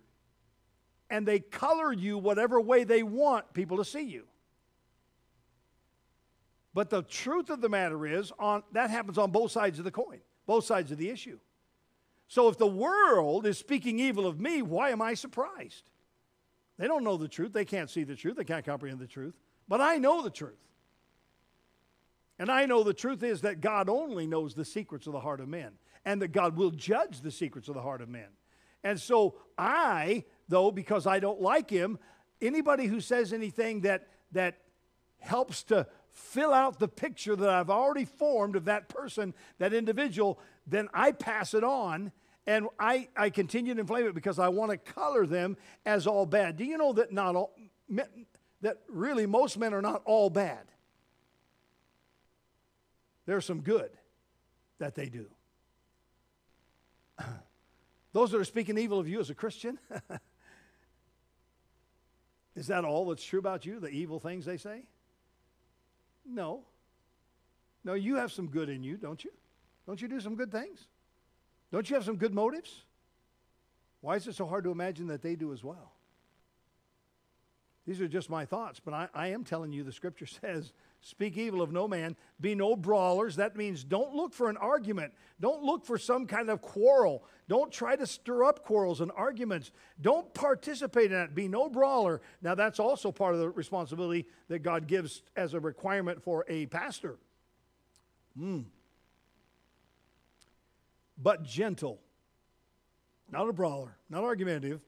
and 1.12 1.28
they 1.28 1.40
color 1.40 1.92
you 1.92 2.16
whatever 2.16 2.58
way 2.58 2.84
they 2.84 3.02
want 3.02 3.52
people 3.52 3.76
to 3.76 3.84
see 3.84 4.00
you. 4.00 4.24
But 6.72 6.88
the 6.88 7.02
truth 7.02 7.50
of 7.50 7.60
the 7.60 7.68
matter 7.68 8.06
is, 8.06 8.32
on, 8.38 8.62
that 8.72 8.88
happens 8.88 9.18
on 9.18 9.30
both 9.30 9.52
sides 9.52 9.78
of 9.78 9.84
the 9.84 9.90
coin, 9.90 10.20
both 10.46 10.64
sides 10.64 10.90
of 10.90 10.96
the 10.96 11.10
issue. 11.10 11.38
So 12.28 12.48
if 12.48 12.56
the 12.56 12.66
world 12.66 13.44
is 13.44 13.58
speaking 13.58 13.98
evil 13.98 14.26
of 14.26 14.40
me, 14.40 14.62
why 14.62 14.88
am 14.88 15.02
I 15.02 15.12
surprised? 15.12 15.90
They 16.78 16.86
don't 16.86 17.04
know 17.04 17.18
the 17.18 17.28
truth. 17.28 17.52
They 17.52 17.66
can't 17.66 17.90
see 17.90 18.04
the 18.04 18.16
truth. 18.16 18.36
They 18.38 18.44
can't 18.44 18.64
comprehend 18.64 18.98
the 18.98 19.06
truth. 19.06 19.34
But 19.68 19.82
I 19.82 19.98
know 19.98 20.22
the 20.22 20.30
truth. 20.30 20.54
And 22.38 22.50
I 22.50 22.64
know 22.64 22.82
the 22.82 22.94
truth 22.94 23.22
is 23.22 23.42
that 23.42 23.60
God 23.60 23.90
only 23.90 24.26
knows 24.26 24.54
the 24.54 24.64
secrets 24.64 25.06
of 25.06 25.12
the 25.12 25.20
heart 25.20 25.40
of 25.40 25.48
men, 25.48 25.72
and 26.06 26.22
that 26.22 26.32
God 26.32 26.56
will 26.56 26.70
judge 26.70 27.20
the 27.20 27.30
secrets 27.30 27.68
of 27.68 27.74
the 27.74 27.82
heart 27.82 28.00
of 28.00 28.08
men. 28.08 28.28
And 28.82 28.98
so 28.98 29.34
I, 29.58 30.24
though, 30.48 30.70
because 30.70 31.06
I 31.06 31.20
don't 31.20 31.40
like 31.40 31.70
him, 31.70 31.98
anybody 32.40 32.86
who 32.86 33.00
says 33.00 33.32
anything 33.32 33.82
that 33.82 34.08
that 34.32 34.58
helps 35.18 35.62
to 35.64 35.86
fill 36.10 36.52
out 36.52 36.78
the 36.78 36.88
picture 36.88 37.34
that 37.36 37.48
I've 37.48 37.70
already 37.70 38.04
formed 38.04 38.56
of 38.56 38.66
that 38.66 38.88
person, 38.88 39.34
that 39.58 39.72
individual, 39.72 40.38
then 40.66 40.88
I 40.92 41.12
pass 41.12 41.54
it 41.54 41.64
on 41.64 42.12
and 42.46 42.68
I, 42.78 43.08
I 43.16 43.30
continue 43.30 43.74
to 43.74 43.80
inflame 43.80 44.06
it 44.06 44.14
because 44.14 44.38
I 44.38 44.48
want 44.48 44.70
to 44.72 44.76
color 44.76 45.26
them 45.26 45.56
as 45.86 46.06
all 46.06 46.26
bad. 46.26 46.56
Do 46.56 46.64
you 46.64 46.76
know 46.76 46.92
that 46.94 47.12
not 47.12 47.36
all, 47.36 47.54
men, 47.88 48.06
that 48.62 48.78
really 48.88 49.26
most 49.26 49.58
men 49.58 49.72
are 49.72 49.82
not 49.82 50.02
all 50.04 50.28
bad? 50.28 50.64
There's 53.26 53.44
some 53.44 53.60
good 53.60 53.90
that 54.78 54.94
they 54.96 55.08
do. 55.08 55.26
Those 58.12 58.32
that 58.32 58.38
are 58.38 58.44
speaking 58.44 58.76
evil 58.76 58.98
of 58.98 59.08
you 59.08 59.20
as 59.20 59.30
a 59.30 59.34
Christian, 59.34 59.78
is 62.54 62.66
that 62.66 62.84
all 62.84 63.06
that's 63.08 63.24
true 63.24 63.38
about 63.38 63.64
you, 63.64 63.80
the 63.80 63.88
evil 63.88 64.20
things 64.20 64.44
they 64.44 64.56
say? 64.56 64.82
No. 66.26 66.64
No, 67.84 67.94
you 67.94 68.16
have 68.16 68.32
some 68.32 68.48
good 68.48 68.68
in 68.68 68.82
you, 68.82 68.96
don't 68.96 69.24
you? 69.24 69.32
Don't 69.86 70.00
you 70.00 70.08
do 70.08 70.20
some 70.20 70.36
good 70.36 70.52
things? 70.52 70.86
Don't 71.72 71.88
you 71.88 71.96
have 71.96 72.04
some 72.04 72.16
good 72.16 72.34
motives? 72.34 72.82
Why 74.00 74.16
is 74.16 74.26
it 74.26 74.34
so 74.34 74.46
hard 74.46 74.64
to 74.64 74.70
imagine 74.70 75.06
that 75.08 75.22
they 75.22 75.34
do 75.34 75.52
as 75.52 75.64
well? 75.64 75.91
These 77.86 78.00
are 78.00 78.08
just 78.08 78.30
my 78.30 78.44
thoughts, 78.44 78.80
but 78.82 78.94
I, 78.94 79.08
I, 79.12 79.28
am 79.28 79.42
telling 79.42 79.72
you 79.72 79.82
the 79.82 79.92
scripture 79.92 80.26
says, 80.42 80.72
Speak 81.00 81.36
evil 81.36 81.60
of 81.62 81.72
no 81.72 81.88
man, 81.88 82.14
be 82.40 82.54
no 82.54 82.76
brawlers. 82.76 83.34
That 83.34 83.56
means 83.56 83.82
don't 83.82 84.14
look 84.14 84.32
for 84.32 84.48
an 84.48 84.56
argument, 84.56 85.12
don't 85.40 85.64
look 85.64 85.84
for 85.84 85.98
some 85.98 86.28
kind 86.28 86.48
of 86.48 86.62
quarrel, 86.62 87.24
don't 87.48 87.72
try 87.72 87.96
to 87.96 88.06
stir 88.06 88.44
up 88.44 88.64
quarrels 88.64 89.00
and 89.00 89.10
arguments, 89.16 89.72
don't 90.00 90.32
participate 90.32 91.10
in 91.10 91.18
it, 91.18 91.34
be 91.34 91.48
no 91.48 91.68
brawler. 91.68 92.20
Now, 92.40 92.54
that's 92.54 92.78
also 92.78 93.10
part 93.10 93.34
of 93.34 93.40
the 93.40 93.50
responsibility 93.50 94.26
that 94.46 94.60
God 94.60 94.86
gives 94.86 95.22
as 95.34 95.54
a 95.54 95.60
requirement 95.60 96.22
for 96.22 96.44
a 96.48 96.66
pastor. 96.66 97.18
Hmm. 98.38 98.60
but 101.18 101.42
gentle. 101.42 102.00
Not 103.30 103.48
a 103.48 103.52
brawler, 103.52 103.96
not 104.08 104.24
argumentative, 104.24 104.80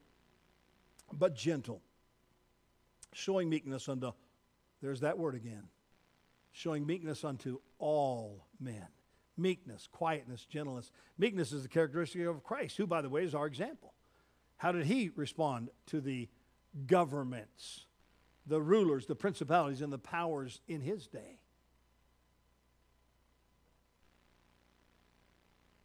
but 1.12 1.34
gentle. 1.34 1.82
Showing 3.14 3.48
meekness 3.48 3.88
unto, 3.88 4.12
there's 4.82 5.00
that 5.00 5.16
word 5.16 5.36
again. 5.36 5.62
Showing 6.52 6.84
meekness 6.84 7.24
unto 7.24 7.60
all 7.78 8.46
men. 8.60 8.86
Meekness, 9.36 9.88
quietness, 9.90 10.44
gentleness. 10.44 10.90
Meekness 11.16 11.52
is 11.52 11.62
the 11.62 11.68
characteristic 11.68 12.26
of 12.26 12.42
Christ, 12.42 12.76
who, 12.76 12.86
by 12.86 13.02
the 13.02 13.08
way, 13.08 13.24
is 13.24 13.34
our 13.34 13.46
example. 13.46 13.94
How 14.56 14.72
did 14.72 14.86
he 14.86 15.10
respond 15.14 15.70
to 15.86 16.00
the 16.00 16.28
governments, 16.86 17.86
the 18.46 18.60
rulers, 18.60 19.06
the 19.06 19.14
principalities, 19.14 19.80
and 19.80 19.92
the 19.92 19.98
powers 19.98 20.60
in 20.66 20.80
his 20.80 21.06
day? 21.06 21.38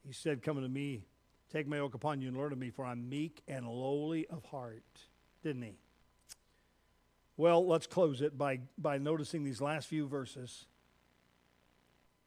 He 0.05 0.13
said, 0.13 0.41
Come 0.41 0.59
to 0.61 0.67
me, 0.67 1.03
take 1.51 1.67
my 1.67 1.77
yoke 1.77 1.93
upon 1.93 2.21
you 2.21 2.27
and 2.30 2.38
learn 2.38 2.51
of 2.51 2.57
me, 2.57 2.71
for 2.71 2.86
I'm 2.86 3.07
meek 3.07 3.43
and 3.47 3.67
lowly 3.67 4.25
of 4.27 4.45
heart. 4.45 4.84
Didn't 5.43 5.61
he? 5.61 5.77
Well, 7.39 7.65
let's 7.65 7.87
close 7.87 8.21
it 8.21 8.37
by, 8.37 8.59
by 8.77 8.97
noticing 8.97 9.45
these 9.45 9.61
last 9.61 9.87
few 9.87 10.09
verses. 10.09 10.65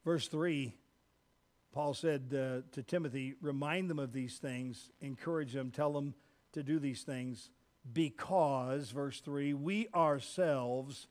Verse 0.03 0.27
3 0.27 0.73
Paul 1.71 1.93
said 1.93 2.33
uh, 2.33 2.67
to 2.71 2.81
Timothy, 2.81 3.35
remind 3.39 3.91
them 3.91 3.99
of 3.99 4.11
these 4.11 4.39
things, 4.39 4.89
encourage 5.01 5.53
them, 5.53 5.69
tell 5.69 5.93
them 5.93 6.15
to 6.53 6.63
do 6.63 6.79
these 6.79 7.03
things, 7.03 7.51
because, 7.93 8.89
verse 8.89 9.19
3, 9.19 9.53
we 9.53 9.87
ourselves 9.93 11.05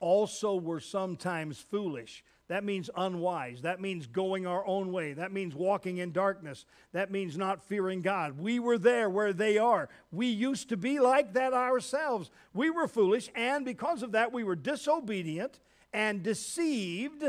also 0.00 0.56
were 0.56 0.80
sometimes 0.80 1.58
foolish. 1.58 2.24
That 2.48 2.64
means 2.64 2.88
unwise. 2.96 3.62
That 3.62 3.80
means 3.80 4.06
going 4.06 4.46
our 4.46 4.64
own 4.66 4.92
way. 4.92 5.14
That 5.14 5.32
means 5.32 5.54
walking 5.54 5.98
in 5.98 6.12
darkness. 6.12 6.64
That 6.92 7.10
means 7.10 7.36
not 7.36 7.64
fearing 7.64 8.02
God. 8.02 8.38
We 8.38 8.60
were 8.60 8.78
there 8.78 9.10
where 9.10 9.32
they 9.32 9.58
are. 9.58 9.88
We 10.12 10.26
used 10.26 10.68
to 10.68 10.76
be 10.76 11.00
like 11.00 11.32
that 11.34 11.52
ourselves. 11.52 12.30
We 12.54 12.70
were 12.70 12.86
foolish, 12.86 13.30
and 13.34 13.64
because 13.64 14.02
of 14.02 14.12
that, 14.12 14.32
we 14.32 14.44
were 14.44 14.56
disobedient 14.56 15.58
and 15.92 16.22
deceived 16.22 17.24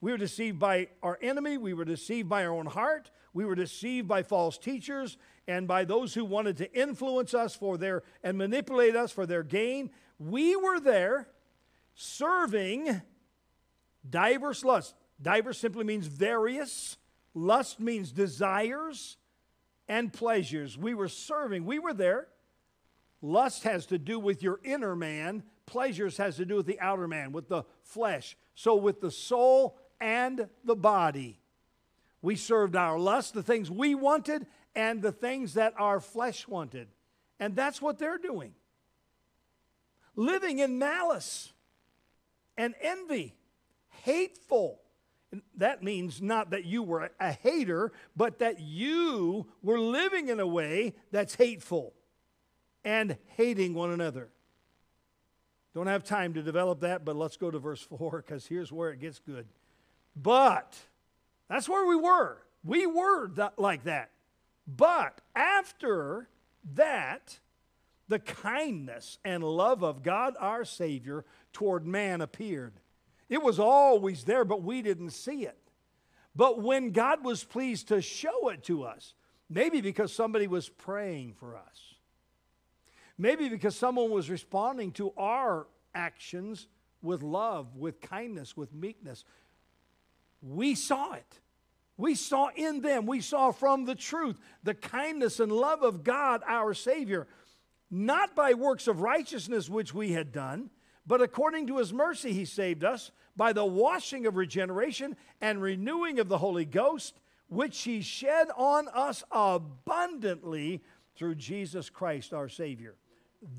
we 0.00 0.12
were 0.12 0.18
deceived 0.18 0.58
by 0.58 0.88
our 1.02 1.18
enemy. 1.20 1.58
We 1.58 1.74
were 1.74 1.84
deceived 1.84 2.28
by 2.28 2.44
our 2.44 2.52
own 2.52 2.66
heart. 2.66 3.10
We 3.34 3.44
were 3.44 3.54
deceived 3.54 4.06
by 4.06 4.22
false 4.22 4.56
teachers 4.56 5.16
and 5.46 5.66
by 5.66 5.84
those 5.84 6.14
who 6.14 6.24
wanted 6.24 6.56
to 6.58 6.72
influence 6.72 7.34
us 7.34 7.54
for 7.54 7.76
their 7.76 8.02
and 8.22 8.38
manipulate 8.38 8.94
us 8.94 9.10
for 9.10 9.26
their 9.26 9.42
gain. 9.42 9.90
We 10.18 10.54
were 10.56 10.78
there 10.78 11.28
serving 11.94 13.02
diverse 14.08 14.64
lust. 14.64 14.94
Diverse 15.20 15.58
simply 15.58 15.84
means 15.84 16.06
various. 16.06 16.96
Lust 17.34 17.80
means 17.80 18.12
desires 18.12 19.16
and 19.88 20.12
pleasures. 20.12 20.76
We 20.76 20.94
were 20.94 21.08
serving. 21.08 21.64
We 21.64 21.78
were 21.78 21.94
there. 21.94 22.28
Lust 23.20 23.64
has 23.64 23.86
to 23.86 23.98
do 23.98 24.18
with 24.18 24.42
your 24.42 24.60
inner 24.62 24.94
man. 24.94 25.42
Pleasures 25.66 26.16
has 26.18 26.36
to 26.36 26.44
do 26.44 26.56
with 26.56 26.66
the 26.66 26.80
outer 26.80 27.08
man, 27.08 27.32
with 27.32 27.48
the 27.48 27.64
flesh. 27.82 28.36
So 28.54 28.76
with 28.76 29.00
the 29.00 29.10
soul 29.10 29.78
and 30.00 30.48
the 30.64 30.76
body. 30.76 31.40
We 32.22 32.36
served 32.36 32.76
our 32.76 32.98
lust, 32.98 33.34
the 33.34 33.42
things 33.42 33.70
we 33.70 33.94
wanted, 33.94 34.46
and 34.74 35.02
the 35.02 35.12
things 35.12 35.54
that 35.54 35.74
our 35.78 36.00
flesh 36.00 36.46
wanted. 36.48 36.88
And 37.40 37.54
that's 37.54 37.80
what 37.80 37.98
they're 37.98 38.18
doing. 38.18 38.54
Living 40.16 40.58
in 40.58 40.78
malice 40.78 41.52
and 42.56 42.74
envy, 42.80 43.36
hateful. 44.08 44.80
And 45.30 45.42
that 45.56 45.82
means 45.82 46.22
not 46.22 46.50
that 46.50 46.64
you 46.64 46.82
were 46.82 47.10
a 47.20 47.32
hater, 47.32 47.92
but 48.16 48.38
that 48.38 48.60
you 48.60 49.46
were 49.62 49.78
living 49.78 50.28
in 50.28 50.40
a 50.40 50.46
way 50.46 50.94
that's 51.12 51.34
hateful 51.34 51.92
and 52.84 53.18
hating 53.36 53.74
one 53.74 53.90
another. 53.90 54.30
Don't 55.74 55.88
have 55.88 56.02
time 56.02 56.32
to 56.34 56.42
develop 56.42 56.80
that, 56.80 57.04
but 57.04 57.16
let's 57.16 57.36
go 57.36 57.50
to 57.50 57.58
verse 57.58 57.82
4 57.82 58.24
because 58.26 58.46
here's 58.46 58.72
where 58.72 58.90
it 58.90 59.00
gets 59.00 59.18
good. 59.18 59.46
But 60.16 60.74
that's 61.50 61.68
where 61.68 61.86
we 61.86 61.96
were. 61.96 62.38
We 62.64 62.86
were 62.86 63.28
that, 63.34 63.58
like 63.58 63.84
that. 63.84 64.10
But 64.66 65.20
after 65.36 66.28
that, 66.74 67.38
the 68.08 68.18
kindness 68.18 69.18
and 69.22 69.44
love 69.44 69.84
of 69.84 70.02
God 70.02 70.34
our 70.40 70.64
Savior 70.64 71.26
toward 71.52 71.86
man 71.86 72.22
appeared. 72.22 72.80
It 73.28 73.42
was 73.42 73.58
always 73.58 74.24
there, 74.24 74.44
but 74.44 74.62
we 74.62 74.82
didn't 74.82 75.10
see 75.10 75.44
it. 75.44 75.58
But 76.34 76.62
when 76.62 76.92
God 76.92 77.24
was 77.24 77.44
pleased 77.44 77.88
to 77.88 78.00
show 78.00 78.48
it 78.48 78.62
to 78.64 78.84
us, 78.84 79.14
maybe 79.50 79.80
because 79.80 80.12
somebody 80.12 80.46
was 80.46 80.68
praying 80.68 81.34
for 81.34 81.56
us, 81.56 81.94
maybe 83.18 83.48
because 83.48 83.76
someone 83.76 84.10
was 84.10 84.30
responding 84.30 84.92
to 84.92 85.12
our 85.16 85.66
actions 85.94 86.68
with 87.02 87.22
love, 87.22 87.76
with 87.76 88.00
kindness, 88.00 88.56
with 88.56 88.72
meekness, 88.72 89.24
we 90.40 90.74
saw 90.74 91.14
it. 91.14 91.40
We 91.96 92.14
saw 92.14 92.50
in 92.54 92.80
them, 92.80 93.06
we 93.06 93.20
saw 93.20 93.50
from 93.50 93.84
the 93.84 93.96
truth 93.96 94.38
the 94.62 94.74
kindness 94.74 95.40
and 95.40 95.50
love 95.50 95.82
of 95.82 96.04
God 96.04 96.42
our 96.46 96.72
Savior, 96.72 97.26
not 97.90 98.36
by 98.36 98.54
works 98.54 98.86
of 98.86 99.00
righteousness 99.00 99.68
which 99.68 99.92
we 99.92 100.12
had 100.12 100.30
done, 100.30 100.70
but 101.08 101.22
according 101.22 101.66
to 101.66 101.78
His 101.78 101.92
mercy 101.92 102.32
He 102.32 102.44
saved 102.44 102.84
us 102.84 103.10
by 103.34 103.52
the 103.54 103.64
washing 103.64 104.26
of 104.26 104.36
regeneration 104.36 105.16
and 105.40 105.62
renewing 105.62 106.20
of 106.20 106.28
the 106.28 106.38
Holy 106.38 106.66
Ghost, 106.66 107.18
which 107.48 107.82
He 107.82 108.02
shed 108.02 108.48
on 108.56 108.88
us 108.88 109.24
abundantly 109.32 110.82
through 111.16 111.36
Jesus 111.36 111.88
Christ 111.88 112.34
our 112.34 112.48
Savior. 112.48 112.94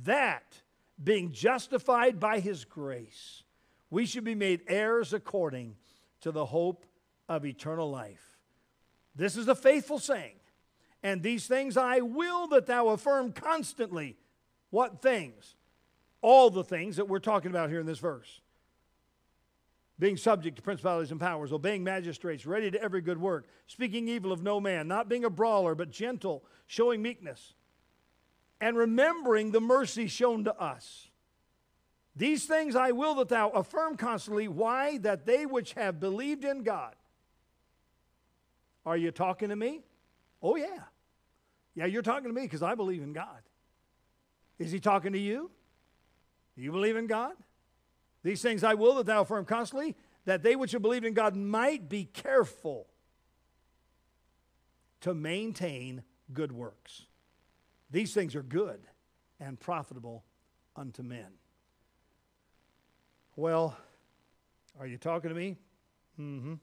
That, 0.03 0.61
being 1.03 1.31
justified 1.31 2.19
by 2.19 2.39
His 2.39 2.65
grace, 2.65 3.43
we 3.89 4.05
should 4.05 4.23
be 4.23 4.35
made 4.35 4.61
heirs 4.67 5.11
according 5.11 5.75
to 6.21 6.31
the 6.31 6.45
hope 6.45 6.85
of 7.27 7.45
eternal 7.45 7.89
life. 7.89 8.37
This 9.15 9.35
is 9.35 9.47
a 9.47 9.55
faithful 9.55 9.97
saying. 9.97 10.35
And 11.01 11.23
these 11.23 11.47
things 11.47 11.77
I 11.77 12.01
will 12.01 12.47
that 12.49 12.67
thou 12.67 12.89
affirm 12.89 13.31
constantly. 13.31 14.17
What 14.69 15.01
things? 15.01 15.55
All 16.21 16.49
the 16.49 16.63
things 16.63 16.97
that 16.97 17.07
we're 17.07 17.19
talking 17.19 17.51
about 17.51 17.69
here 17.69 17.79
in 17.79 17.85
this 17.85 17.99
verse. 17.99 18.41
Being 19.97 20.17
subject 20.17 20.55
to 20.55 20.61
principalities 20.61 21.11
and 21.11 21.19
powers, 21.19 21.51
obeying 21.51 21.83
magistrates, 21.83 22.45
ready 22.45 22.71
to 22.71 22.81
every 22.81 23.01
good 23.01 23.19
work, 23.19 23.47
speaking 23.67 24.07
evil 24.07 24.31
of 24.31 24.41
no 24.41 24.59
man, 24.59 24.87
not 24.87 25.09
being 25.09 25.25
a 25.25 25.29
brawler, 25.29 25.75
but 25.75 25.91
gentle, 25.91 26.43
showing 26.67 27.01
meekness, 27.01 27.53
and 28.61 28.77
remembering 28.77 29.51
the 29.51 29.59
mercy 29.59 30.07
shown 30.07 30.45
to 30.45 30.57
us 30.57 31.09
these 32.19 32.45
things 32.45 32.75
I 32.75 32.91
will 32.91 33.15
that 33.15 33.29
thou 33.29 33.49
affirm 33.49 33.95
constantly. 33.95 34.49
Why? 34.49 34.97
That 34.97 35.25
they 35.25 35.45
which 35.45 35.71
have 35.73 36.01
believed 36.01 36.43
in 36.43 36.63
God. 36.63 36.93
Are 38.85 38.97
you 38.97 39.11
talking 39.11 39.49
to 39.49 39.55
me? 39.55 39.83
Oh, 40.41 40.57
yeah. 40.57 40.83
Yeah, 41.75 41.85
you're 41.85 42.01
talking 42.01 42.27
to 42.27 42.33
me 42.33 42.41
because 42.41 42.61
I 42.61 42.75
believe 42.75 43.01
in 43.01 43.13
God. 43.13 43.39
Is 44.57 44.69
he 44.69 44.81
talking 44.81 45.13
to 45.13 45.19
you? 45.19 45.49
Do 46.59 46.65
you 46.65 46.73
believe 46.73 46.97
in 46.97 47.07
God? 47.07 47.31
These 48.21 48.41
things 48.41 48.65
I 48.65 48.73
will 48.73 48.95
that 48.95 49.05
thou 49.05 49.21
affirm 49.21 49.45
constantly, 49.45 49.95
that 50.25 50.43
they 50.43 50.57
which 50.57 50.73
have 50.73 50.81
believed 50.81 51.05
in 51.05 51.13
God 51.13 51.33
might 51.33 51.87
be 51.87 52.03
careful 52.03 52.87
to 54.99 55.13
maintain 55.13 56.03
good 56.33 56.51
works. 56.51 57.05
These 57.89 58.13
things 58.13 58.35
are 58.35 58.43
good 58.43 58.81
and 59.39 59.57
profitable 59.57 60.25
unto 60.75 61.01
men. 61.01 61.27
Well, 63.37 63.77
are 64.77 64.85
you 64.85 64.97
talking 64.97 65.29
to 65.29 65.35
me? 65.35 65.55
Mm 66.19 66.41
hmm. 66.41 66.53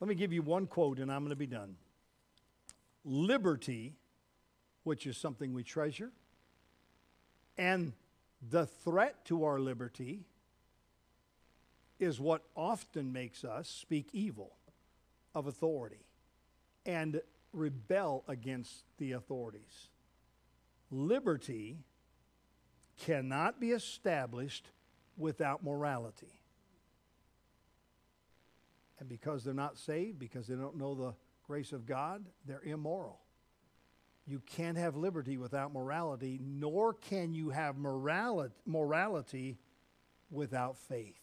Let 0.00 0.08
me 0.08 0.16
give 0.16 0.32
you 0.32 0.42
one 0.42 0.66
quote 0.66 0.98
and 0.98 1.08
I'm 1.08 1.20
going 1.20 1.30
to 1.30 1.36
be 1.36 1.46
done. 1.46 1.76
Liberty, 3.04 3.94
which 4.82 5.06
is 5.06 5.16
something 5.16 5.54
we 5.54 5.62
treasure, 5.62 6.10
and 7.58 7.92
the 8.50 8.66
threat 8.66 9.24
to 9.26 9.44
our 9.44 9.58
liberty 9.58 10.24
is 11.98 12.20
what 12.20 12.44
often 12.56 13.12
makes 13.12 13.44
us 13.44 13.68
speak 13.68 14.08
evil 14.12 14.52
of 15.34 15.48
authority 15.48 16.06
and 16.86 17.20
rebel 17.52 18.24
against 18.28 18.84
the 18.98 19.12
authorities. 19.12 19.88
Liberty 20.90 21.78
cannot 22.96 23.60
be 23.60 23.72
established 23.72 24.70
without 25.16 25.64
morality. 25.64 26.40
And 29.00 29.08
because 29.08 29.44
they're 29.44 29.54
not 29.54 29.76
saved, 29.76 30.18
because 30.18 30.46
they 30.46 30.54
don't 30.54 30.76
know 30.76 30.94
the 30.94 31.14
grace 31.46 31.72
of 31.72 31.86
God, 31.86 32.24
they're 32.46 32.62
immoral. 32.62 33.20
You 34.28 34.42
can't 34.44 34.76
have 34.76 34.94
liberty 34.94 35.38
without 35.38 35.72
morality, 35.72 36.38
nor 36.42 36.92
can 36.92 37.32
you 37.32 37.48
have 37.48 37.78
morality, 37.78 38.54
morality 38.66 39.56
without 40.30 40.76
faith. 40.76 41.18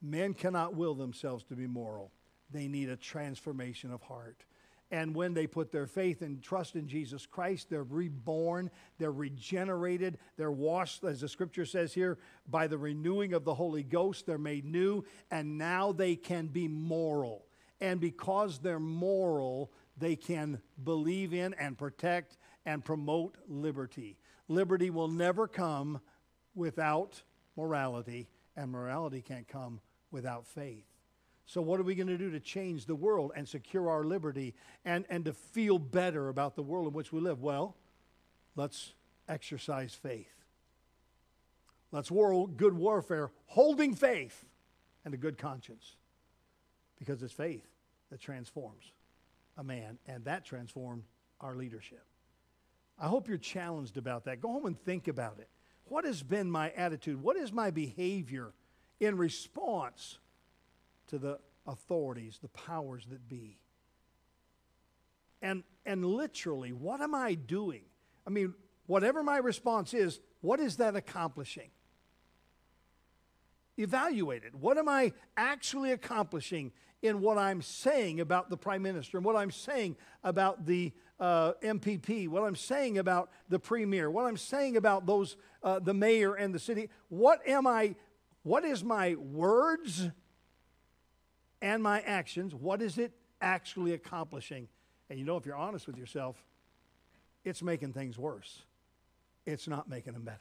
Men 0.00 0.32
cannot 0.32 0.74
will 0.74 0.94
themselves 0.94 1.44
to 1.44 1.54
be 1.54 1.66
moral. 1.66 2.12
they 2.52 2.66
need 2.66 2.88
a 2.88 2.96
transformation 2.96 3.92
of 3.92 4.02
heart. 4.02 4.44
And 4.92 5.14
when 5.14 5.34
they 5.34 5.46
put 5.46 5.70
their 5.70 5.86
faith 5.86 6.20
and 6.20 6.42
trust 6.42 6.74
in 6.74 6.88
Jesus 6.88 7.24
Christ, 7.24 7.70
they're 7.70 7.84
reborn, 7.84 8.70
they're 8.98 9.12
regenerated, 9.12 10.18
they're 10.36 10.50
washed, 10.50 11.04
as 11.04 11.20
the 11.20 11.28
scripture 11.28 11.64
says 11.64 11.92
here, 11.94 12.18
by 12.48 12.66
the 12.66 12.78
renewing 12.78 13.32
of 13.32 13.44
the 13.44 13.54
Holy 13.54 13.84
Ghost. 13.84 14.26
They're 14.26 14.36
made 14.36 14.64
new, 14.64 15.04
and 15.30 15.58
now 15.58 15.92
they 15.92 16.16
can 16.16 16.48
be 16.48 16.66
moral. 16.66 17.46
And 17.80 18.00
because 18.00 18.58
they're 18.58 18.80
moral, 18.80 19.70
they 20.00 20.16
can 20.16 20.60
believe 20.82 21.32
in 21.32 21.54
and 21.54 21.78
protect 21.78 22.38
and 22.66 22.84
promote 22.84 23.36
liberty. 23.46 24.16
Liberty 24.48 24.90
will 24.90 25.08
never 25.08 25.46
come 25.46 26.00
without 26.54 27.22
morality, 27.56 28.28
and 28.56 28.70
morality 28.70 29.22
can't 29.22 29.46
come 29.46 29.80
without 30.10 30.46
faith. 30.46 30.84
So, 31.46 31.60
what 31.60 31.80
are 31.80 31.84
we 31.84 31.94
going 31.94 32.06
to 32.08 32.18
do 32.18 32.30
to 32.30 32.40
change 32.40 32.86
the 32.86 32.94
world 32.94 33.32
and 33.36 33.48
secure 33.48 33.90
our 33.90 34.04
liberty 34.04 34.54
and, 34.84 35.04
and 35.10 35.24
to 35.24 35.32
feel 35.32 35.78
better 35.78 36.28
about 36.28 36.56
the 36.56 36.62
world 36.62 36.86
in 36.88 36.92
which 36.92 37.12
we 37.12 37.20
live? 37.20 37.42
Well, 37.42 37.76
let's 38.56 38.94
exercise 39.28 39.94
faith. 39.94 40.32
Let's 41.92 42.10
war 42.10 42.48
good 42.48 42.74
warfare, 42.74 43.30
holding 43.46 43.94
faith 43.94 44.44
and 45.04 45.12
a 45.12 45.16
good 45.16 45.38
conscience. 45.38 45.96
Because 46.98 47.22
it's 47.22 47.32
faith 47.32 47.66
that 48.10 48.20
transforms 48.20 48.92
a 49.60 49.64
man, 49.64 49.98
and 50.06 50.24
that 50.24 50.44
transformed 50.44 51.04
our 51.40 51.54
leadership. 51.54 52.02
I 52.98 53.06
hope 53.08 53.28
you're 53.28 53.38
challenged 53.38 53.98
about 53.98 54.24
that. 54.24 54.40
Go 54.40 54.48
home 54.48 54.66
and 54.66 54.78
think 54.84 55.06
about 55.06 55.38
it. 55.38 55.48
What 55.84 56.04
has 56.04 56.22
been 56.22 56.50
my 56.50 56.70
attitude? 56.70 57.22
What 57.22 57.36
is 57.36 57.52
my 57.52 57.70
behavior 57.70 58.52
in 59.00 59.16
response 59.16 60.18
to 61.08 61.18
the 61.18 61.38
authorities, 61.66 62.38
the 62.40 62.48
powers 62.48 63.04
that 63.10 63.28
be? 63.28 63.58
And, 65.42 65.62
and 65.84 66.04
literally, 66.04 66.72
what 66.72 67.00
am 67.00 67.14
I 67.14 67.34
doing? 67.34 67.82
I 68.26 68.30
mean, 68.30 68.54
whatever 68.86 69.22
my 69.22 69.38
response 69.38 69.94
is, 69.94 70.20
what 70.40 70.58
is 70.58 70.76
that 70.76 70.96
accomplishing? 70.96 71.70
Evaluate 73.76 74.44
it. 74.44 74.54
What 74.54 74.78
am 74.78 74.88
I 74.88 75.12
actually 75.36 75.92
accomplishing 75.92 76.72
in 77.02 77.20
what 77.20 77.38
I'm 77.38 77.62
saying 77.62 78.20
about 78.20 78.50
the 78.50 78.56
prime 78.56 78.82
minister 78.82 79.16
and 79.16 79.24
what 79.24 79.36
I'm 79.36 79.50
saying 79.50 79.96
about 80.22 80.66
the 80.66 80.92
uh, 81.18 81.52
MPP, 81.62 82.28
what 82.28 82.42
I'm 82.42 82.56
saying 82.56 82.98
about 82.98 83.30
the 83.48 83.58
premier, 83.58 84.10
what 84.10 84.26
I'm 84.26 84.36
saying 84.36 84.76
about 84.76 85.06
those, 85.06 85.36
uh, 85.62 85.78
the 85.78 85.94
mayor 85.94 86.34
and 86.34 86.54
the 86.54 86.58
city. 86.58 86.90
What 87.08 87.46
am 87.48 87.66
I, 87.66 87.94
what 88.42 88.64
is 88.64 88.84
my 88.84 89.14
words 89.14 90.08
and 91.62 91.82
my 91.82 92.00
actions? 92.00 92.54
What 92.54 92.82
is 92.82 92.98
it 92.98 93.12
actually 93.40 93.92
accomplishing? 93.92 94.68
And 95.08 95.18
you 95.18 95.24
know, 95.24 95.36
if 95.36 95.46
you're 95.46 95.56
honest 95.56 95.86
with 95.86 95.96
yourself, 95.96 96.42
it's 97.44 97.62
making 97.62 97.94
things 97.94 98.18
worse. 98.18 98.62
It's 99.46 99.66
not 99.66 99.88
making 99.88 100.12
them 100.12 100.22
better. 100.22 100.38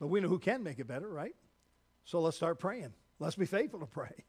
But 0.00 0.08
we 0.08 0.20
know 0.20 0.28
who 0.28 0.38
can 0.38 0.62
make 0.62 0.78
it 0.78 0.86
better, 0.86 1.08
right? 1.08 1.34
So 2.04 2.20
let's 2.20 2.36
start 2.36 2.58
praying. 2.58 2.92
Let's 3.18 3.36
be 3.36 3.46
faithful 3.46 3.80
to 3.80 3.86
pray. 3.86 4.24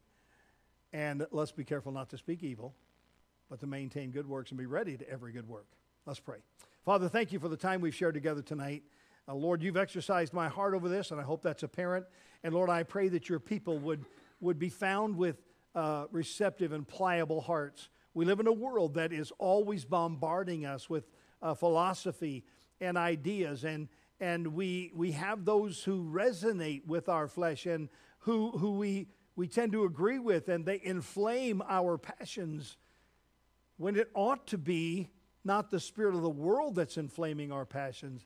And 0.97 1.27
let's 1.29 1.51
be 1.51 1.63
careful 1.63 1.91
not 1.91 2.09
to 2.09 2.17
speak 2.17 2.41
evil, 2.41 2.73
but 3.51 3.59
to 3.59 3.67
maintain 3.67 4.09
good 4.09 4.27
works 4.27 4.49
and 4.49 4.57
be 4.57 4.65
ready 4.65 4.97
to 4.97 5.07
every 5.07 5.31
good 5.31 5.47
work. 5.47 5.67
Let's 6.07 6.19
pray. 6.19 6.39
Father, 6.83 7.07
thank 7.07 7.31
you 7.31 7.37
for 7.37 7.49
the 7.49 7.55
time 7.55 7.81
we've 7.81 7.93
shared 7.93 8.15
together 8.15 8.41
tonight. 8.41 8.81
Uh, 9.27 9.35
Lord, 9.35 9.61
you've 9.61 9.77
exercised 9.77 10.33
my 10.33 10.47
heart 10.47 10.73
over 10.73 10.89
this, 10.89 11.11
and 11.11 11.21
I 11.21 11.23
hope 11.23 11.43
that's 11.43 11.61
apparent. 11.61 12.07
And 12.43 12.51
Lord, 12.51 12.71
I 12.71 12.81
pray 12.81 13.09
that 13.09 13.29
your 13.29 13.39
people 13.39 13.77
would, 13.77 14.05
would 14.41 14.57
be 14.57 14.69
found 14.69 15.15
with 15.15 15.43
uh, 15.75 16.05
receptive 16.11 16.71
and 16.71 16.87
pliable 16.87 17.41
hearts. 17.41 17.89
We 18.15 18.25
live 18.25 18.39
in 18.39 18.47
a 18.47 18.51
world 18.51 18.95
that 18.95 19.13
is 19.13 19.31
always 19.37 19.85
bombarding 19.85 20.65
us 20.65 20.89
with 20.89 21.11
uh, 21.43 21.53
philosophy 21.53 22.43
and 22.81 22.97
ideas, 22.97 23.65
and, 23.65 23.87
and 24.19 24.47
we, 24.47 24.91
we 24.95 25.11
have 25.11 25.45
those 25.45 25.83
who 25.83 26.09
resonate 26.11 26.87
with 26.87 27.07
our 27.07 27.27
flesh 27.27 27.67
and 27.67 27.87
who, 28.21 28.49
who 28.49 28.71
we 28.71 29.09
we 29.37 29.47
tend 29.47 29.71
to 29.71 29.85
agree 29.85 30.17
with, 30.17 30.49
and 30.49 30.65
they 30.65 30.81
inflame 30.83 31.61
our 31.69 31.99
passions 31.99 32.75
when 33.77 33.95
it 33.95 34.09
ought 34.15 34.47
to 34.47 34.57
be 34.57 35.11
not 35.45 35.69
the 35.69 35.79
spirit 35.79 36.15
of 36.15 36.23
the 36.23 36.29
world 36.29 36.75
that's 36.75 36.97
inflaming 36.97 37.51
our 37.51 37.63
passions, 37.63 38.25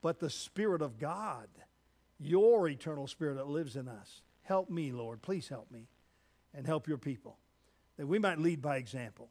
but 0.00 0.18
the 0.18 0.30
spirit 0.30 0.80
of 0.80 0.98
God, 0.98 1.46
your 2.18 2.66
eternal 2.68 3.06
spirit 3.06 3.34
that 3.34 3.46
lives 3.46 3.76
in 3.76 3.86
us. 3.86 4.22
Help 4.42 4.70
me, 4.70 4.92
Lord. 4.92 5.20
Please 5.20 5.46
help 5.46 5.70
me 5.70 5.88
and 6.54 6.66
help 6.66 6.88
your 6.88 6.98
people 6.98 7.36
that 7.98 8.06
we 8.06 8.18
might 8.18 8.38
lead 8.38 8.62
by 8.62 8.78
example 8.78 9.28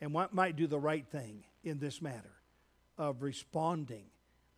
and 0.00 0.12
might 0.32 0.56
do 0.56 0.66
the 0.66 0.78
right 0.78 1.06
thing 1.06 1.44
in 1.62 1.78
this 1.78 2.02
matter 2.02 2.34
of 2.98 3.22
responding 3.22 4.06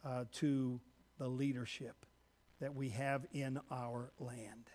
uh, 0.03 0.25
to 0.33 0.81
the 1.19 1.29
leadership 1.29 2.07
that 2.61 2.75
we 2.75 2.89
have 2.89 3.27
in 3.33 3.61
our 3.71 4.11
land. 4.19 4.71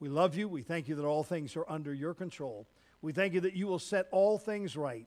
We 0.00 0.08
love 0.08 0.36
you. 0.36 0.48
We 0.48 0.62
thank 0.62 0.88
you 0.88 0.94
that 0.96 1.04
all 1.04 1.22
things 1.22 1.56
are 1.56 1.64
under 1.68 1.94
your 1.94 2.14
control. 2.14 2.66
We 3.00 3.12
thank 3.12 3.34
you 3.34 3.40
that 3.42 3.54
you 3.54 3.66
will 3.66 3.78
set 3.78 4.06
all 4.10 4.38
things 4.38 4.76
right. 4.76 5.06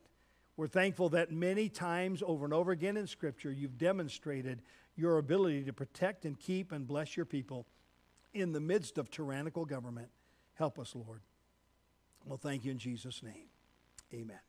We're 0.55 0.67
thankful 0.67 1.09
that 1.09 1.31
many 1.31 1.69
times 1.69 2.23
over 2.25 2.45
and 2.45 2.53
over 2.53 2.71
again 2.71 2.97
in 2.97 3.05
Scripture, 3.05 3.51
you've 3.51 3.77
demonstrated 3.77 4.61
your 4.95 5.19
ability 5.19 5.63
to 5.65 5.73
protect 5.73 6.25
and 6.25 6.39
keep 6.39 6.71
and 6.71 6.87
bless 6.87 7.15
your 7.15 7.25
people 7.25 7.67
in 8.33 8.51
the 8.51 8.59
midst 8.59 8.97
of 8.97 9.11
tyrannical 9.11 9.65
government. 9.65 10.09
Help 10.55 10.79
us, 10.79 10.95
Lord. 10.95 11.21
Well, 12.25 12.37
thank 12.37 12.65
you 12.65 12.71
in 12.71 12.79
Jesus' 12.79 13.21
name. 13.21 13.49
Amen. 14.13 14.39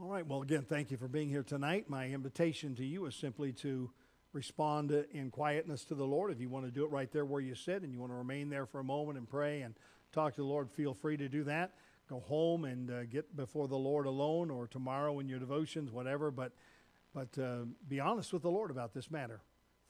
All 0.00 0.08
right. 0.08 0.26
Well, 0.26 0.42
again, 0.42 0.66
thank 0.68 0.90
you 0.90 0.96
for 0.96 1.06
being 1.06 1.28
here 1.28 1.44
tonight. 1.44 1.88
My 1.88 2.08
invitation 2.08 2.74
to 2.76 2.84
you 2.84 3.06
is 3.06 3.14
simply 3.14 3.52
to 3.52 3.90
respond 4.32 4.90
in 5.12 5.30
quietness 5.30 5.84
to 5.84 5.94
the 5.94 6.04
Lord. 6.04 6.32
If 6.32 6.40
you 6.40 6.48
want 6.48 6.64
to 6.64 6.70
do 6.70 6.84
it 6.84 6.90
right 6.90 7.10
there 7.12 7.24
where 7.24 7.40
you 7.40 7.54
sit 7.54 7.82
and 7.82 7.92
you 7.92 7.98
want 7.98 8.12
to 8.12 8.16
remain 8.16 8.48
there 8.48 8.66
for 8.66 8.80
a 8.80 8.84
moment 8.84 9.18
and 9.18 9.28
pray 9.28 9.62
and 9.62 9.74
talk 10.12 10.34
to 10.34 10.40
the 10.40 10.46
Lord, 10.46 10.70
feel 10.70 10.94
free 10.94 11.16
to 11.16 11.28
do 11.28 11.44
that. 11.44 11.72
Go 12.08 12.20
home 12.20 12.64
and 12.64 12.90
uh, 12.90 13.04
get 13.04 13.36
before 13.36 13.68
the 13.68 13.76
Lord 13.76 14.06
alone 14.06 14.50
or 14.50 14.66
tomorrow 14.66 15.18
in 15.20 15.28
your 15.28 15.38
devotions, 15.38 15.90
whatever. 15.90 16.30
But, 16.30 16.52
but 17.14 17.38
uh, 17.38 17.64
be 17.88 18.00
honest 18.00 18.32
with 18.32 18.42
the 18.42 18.50
Lord 18.50 18.70
about 18.70 18.94
this 18.94 19.10
matter. 19.10 19.40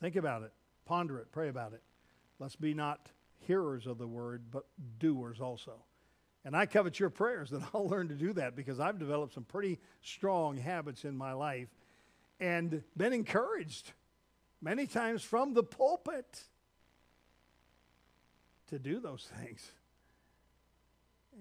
Think 0.01 0.17
about 0.17 0.43
it, 0.43 0.53
ponder 0.85 1.19
it, 1.19 1.31
pray 1.33 1.49
about 1.49 1.73
it. 1.73 1.83
Let's 2.39 2.57
be 2.57 2.75
not 2.75 3.09
hearers 3.47 3.87
of 3.87 3.99
the 3.99 4.07
word, 4.07 4.45
but 4.51 4.67
doers 4.99 5.41
also. 5.41 5.73
And 6.45 6.57
I 6.57 6.67
covet 6.67 6.99
your 6.99 7.11
prayers 7.11 7.51
that 7.51 7.63
I'll 7.75 7.89
learn 7.89 8.09
to 8.09 8.15
do 8.15 8.33
that 8.35 8.57
because 8.57 8.81
I've 8.81 8.99
developed 8.99 9.35
some 9.35 9.45
pretty 9.45 9.79
strong 10.03 10.57
habits 10.57 11.05
in 11.05 11.17
my 11.17 11.33
life 11.33 11.69
and 12.41 12.83
been 12.97 13.13
encouraged 13.13 13.93
many 14.63 14.87
times 14.87 15.23
from 15.23 15.53
the 15.53 15.63
pulpit 15.63 16.45
to 18.71 18.79
do 18.79 19.01
those 19.01 19.29
things. 19.41 19.73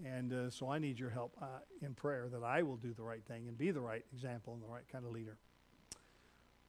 And 0.05 0.34
uh, 0.34 0.49
so 0.49 0.69
I 0.69 0.80
need 0.80 0.99
your 0.99 1.09
help 1.09 1.38
uh, 1.41 1.45
in 1.82 1.93
prayer 1.93 2.28
that 2.32 2.43
I 2.43 2.63
will 2.63 2.78
do 2.78 2.93
the 2.93 3.03
right 3.03 3.24
thing 3.24 3.47
and 3.47 3.57
be 3.57 3.72
the 3.72 3.82
right 3.82 4.03
example 4.13 4.53
and 4.53 4.63
the 4.63 4.67
right 4.67 4.88
kind 4.91 5.05
of 5.05 5.11
leader. 5.11 5.38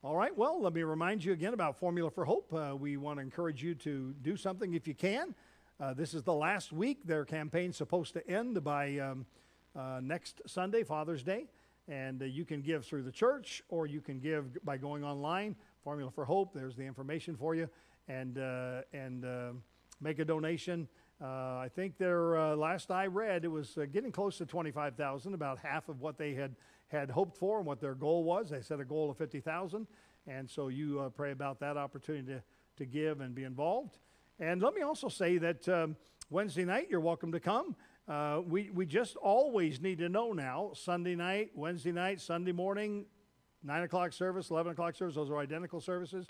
All 0.05 0.17
right, 0.17 0.37
well, 0.37 0.61
let 0.61 0.75
me 0.75 0.83
remind 0.83 1.25
you 1.25 1.33
again 1.33 1.55
about 1.55 1.79
Formula 1.79 2.11
for 2.11 2.25
Hope. 2.25 2.53
Uh, 2.53 2.75
we 2.77 2.97
want 2.97 3.19
to 3.19 3.23
encourage 3.23 3.63
you 3.63 3.77
to 3.77 4.13
do 4.21 4.37
something 4.37 4.75
if 4.75 4.89
you 4.89 4.95
can. 4.95 5.35
Uh, 5.81 5.95
this 5.95 6.13
is 6.13 6.25
the 6.25 6.35
last 6.35 6.73
week. 6.73 7.07
Their 7.07 7.25
campaign's 7.25 7.77
supposed 7.77 8.13
to 8.15 8.29
end 8.29 8.63
by 8.65 8.99
um, 8.99 9.27
uh, 9.77 10.01
next 10.03 10.43
Sunday, 10.47 10.83
Father's 10.83 11.23
Day. 11.23 11.47
And 11.89 12.21
uh, 12.21 12.25
you 12.25 12.45
can 12.45 12.63
give 12.63 12.85
through 12.85 13.05
the 13.05 13.13
church 13.13 13.63
or 13.69 13.87
you 13.87 14.01
can 14.01 14.19
give 14.19 14.65
by 14.65 14.77
going 14.77 15.05
online 15.05 15.55
Formula 15.83 16.11
for 16.11 16.25
Hope. 16.25 16.55
There's 16.55 16.77
the 16.77 16.85
information 16.85 17.37
for 17.37 17.55
you, 17.55 17.69
and 18.07 18.39
uh, 18.39 18.83
and 18.93 19.25
uh, 19.25 19.51
make 20.01 20.19
a 20.19 20.25
donation. 20.25 20.89
Uh, 21.21 21.59
I 21.59 21.71
think 21.75 21.99
their 21.99 22.37
uh, 22.37 22.57
last 22.57 22.91
I 22.91 23.07
read, 23.07 23.45
it 23.45 23.49
was 23.49 23.79
uh, 23.79 23.87
getting 23.93 24.11
close 24.11 24.39
to 24.39 24.47
25,000, 24.47 25.35
about 25.35 25.59
half 25.59 25.89
of 25.89 26.01
what 26.01 26.19
they 26.19 26.35
had 26.35 26.55
had 26.89 27.11
hoped 27.11 27.37
for 27.37 27.59
and 27.59 27.67
what 27.67 27.81
their 27.81 27.95
goal 27.95 28.23
was. 28.23 28.51
They 28.51 28.61
set 28.61 28.81
a 28.81 28.85
goal 28.85 29.11
of 29.11 29.17
50,000, 29.17 29.87
and 30.27 30.49
so 30.49 30.69
you 30.69 31.01
uh, 31.01 31.09
pray 31.09 31.31
about 31.31 31.59
that 31.61 31.77
opportunity 31.77 32.27
to, 32.27 32.43
to 32.77 32.85
give 32.85 33.21
and 33.21 33.35
be 33.35 33.45
involved. 33.45 33.99
And 34.39 34.61
let 34.61 34.75
me 34.75 34.83
also 34.83 35.09
say 35.09 35.39
that 35.39 35.69
um, 35.69 35.97
Wednesday 36.29 36.65
night, 36.65 36.89
you're 36.91 37.01
welcome 37.01 37.33
to 37.33 37.41
come. 37.41 37.77
We, 38.47 38.71
we 38.71 38.85
just 38.85 39.17
always 39.17 39.81
need 39.81 39.99
to 39.99 40.09
know 40.09 40.33
now 40.33 40.73
Sunday 40.75 41.15
night, 41.15 41.53
Wednesday 41.55 41.93
night, 41.93 42.21
Sunday 42.21 42.53
morning, 42.53 43.07
9 43.65 43.83
o'clock 43.83 44.13
service, 44.13 44.51
11 44.51 44.73
o'clock 44.73 44.95
service, 44.95 45.15
those 45.15 45.31
are 45.31 45.39
identical 45.39 45.81
services. 45.81 46.27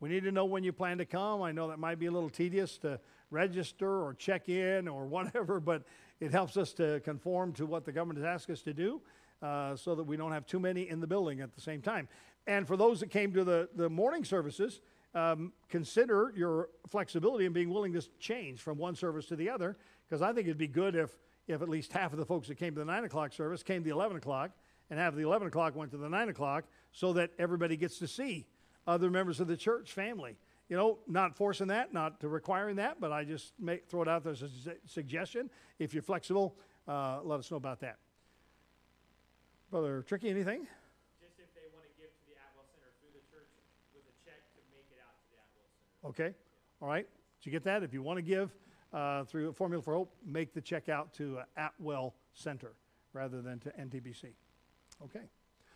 We 0.00 0.08
need 0.08 0.24
to 0.24 0.32
know 0.32 0.44
when 0.44 0.64
you 0.64 0.72
plan 0.72 0.98
to 0.98 1.06
come. 1.06 1.42
I 1.42 1.52
know 1.52 1.68
that 1.68 1.78
might 1.78 1.98
be 1.98 2.06
a 2.06 2.10
little 2.10 2.28
tedious 2.28 2.78
to 2.78 3.00
register 3.30 4.02
or 4.02 4.14
check 4.14 4.48
in 4.48 4.88
or 4.88 5.06
whatever, 5.06 5.60
but 5.60 5.84
it 6.20 6.30
helps 6.30 6.56
us 6.56 6.72
to 6.74 7.00
conform 7.00 7.52
to 7.54 7.66
what 7.66 7.84
the 7.84 7.92
government 7.92 8.18
has 8.18 8.26
asked 8.26 8.50
us 8.50 8.62
to 8.62 8.74
do 8.74 9.00
uh, 9.42 9.76
so 9.76 9.94
that 9.94 10.04
we 10.04 10.16
don't 10.16 10.32
have 10.32 10.46
too 10.46 10.60
many 10.60 10.88
in 10.88 11.00
the 11.00 11.06
building 11.06 11.40
at 11.40 11.54
the 11.54 11.60
same 11.60 11.82
time. 11.82 12.08
And 12.46 12.66
for 12.66 12.76
those 12.76 13.00
that 13.00 13.10
came 13.10 13.32
to 13.32 13.44
the, 13.44 13.68
the 13.74 13.88
morning 13.88 14.24
services, 14.24 14.80
um, 15.14 15.52
consider 15.68 16.32
your 16.36 16.68
flexibility 16.88 17.46
and 17.46 17.54
being 17.54 17.70
willing 17.70 17.92
to 17.92 18.02
change 18.18 18.60
from 18.60 18.78
one 18.78 18.94
service 18.94 19.26
to 19.26 19.36
the 19.36 19.48
other. 19.48 19.76
Because 20.08 20.22
I 20.22 20.32
think 20.32 20.46
it'd 20.46 20.58
be 20.58 20.66
good 20.66 20.94
if, 20.94 21.10
if 21.46 21.62
at 21.62 21.68
least 21.68 21.92
half 21.92 22.12
of 22.12 22.18
the 22.18 22.26
folks 22.26 22.48
that 22.48 22.56
came 22.56 22.74
to 22.74 22.80
the 22.80 22.84
9 22.84 23.04
o'clock 23.04 23.32
service 23.32 23.62
came 23.62 23.82
to 23.82 23.84
the 23.84 23.94
11 23.94 24.16
o'clock, 24.16 24.50
and 24.90 25.00
of 25.00 25.16
the 25.16 25.22
11 25.22 25.48
o'clock 25.48 25.74
went 25.74 25.90
to 25.92 25.96
the 25.96 26.08
9 26.08 26.28
o'clock 26.28 26.64
so 26.92 27.12
that 27.14 27.30
everybody 27.38 27.76
gets 27.76 27.98
to 27.98 28.06
see 28.06 28.46
other 28.86 29.10
members 29.10 29.40
of 29.40 29.48
the 29.48 29.56
church 29.56 29.92
family. 29.92 30.36
You 30.68 30.76
know, 30.76 30.98
not 31.06 31.36
forcing 31.36 31.68
that, 31.68 31.92
not 31.92 32.22
requiring 32.22 32.76
that, 32.76 33.00
but 33.00 33.12
I 33.12 33.24
just 33.24 33.52
make, 33.58 33.86
throw 33.88 34.02
it 34.02 34.08
out 34.08 34.24
there 34.24 34.32
as 34.32 34.42
a 34.42 34.48
su- 34.48 34.72
suggestion. 34.86 35.50
If 35.78 35.92
you're 35.92 36.02
flexible, 36.02 36.56
uh, 36.88 37.20
let 37.22 37.40
us 37.40 37.50
know 37.50 37.56
about 37.58 37.80
that. 37.80 37.98
Brother 39.70 40.02
Tricky, 40.06 40.30
anything? 40.30 40.66
just 41.20 41.38
if 41.38 41.52
they 41.54 41.68
want 41.74 41.84
to 41.84 41.92
give 42.00 42.08
to 42.08 42.24
the 42.28 42.36
Atwell 42.48 42.64
Center 42.72 42.92
through 43.00 43.12
the 43.12 43.24
church 43.30 43.48
with 43.94 44.04
a 44.04 44.14
check 44.24 44.40
to 44.54 44.60
make 44.72 44.86
it 44.90 45.00
out 45.02 45.16
to 45.20 45.24
the 45.32 45.38
Atwell 45.42 45.68
Center. 46.00 46.30
Okay. 46.30 46.36
All 46.80 46.88
right. 46.88 47.06
Did 47.40 47.46
you 47.46 47.52
get 47.52 47.64
that? 47.64 47.82
If 47.82 47.92
you 47.92 48.02
want 48.02 48.18
to 48.18 48.22
give 48.22 48.54
uh, 48.92 49.24
through 49.24 49.52
Formula 49.52 49.82
for 49.82 49.94
Hope, 49.94 50.14
make 50.24 50.54
the 50.54 50.60
check 50.60 50.88
out 50.88 51.12
to 51.14 51.38
uh, 51.38 51.44
Atwell 51.56 52.14
Center 52.32 52.72
rather 53.12 53.42
than 53.42 53.58
to 53.60 53.70
NTBC. 53.70 54.32
Okay. 55.04 55.26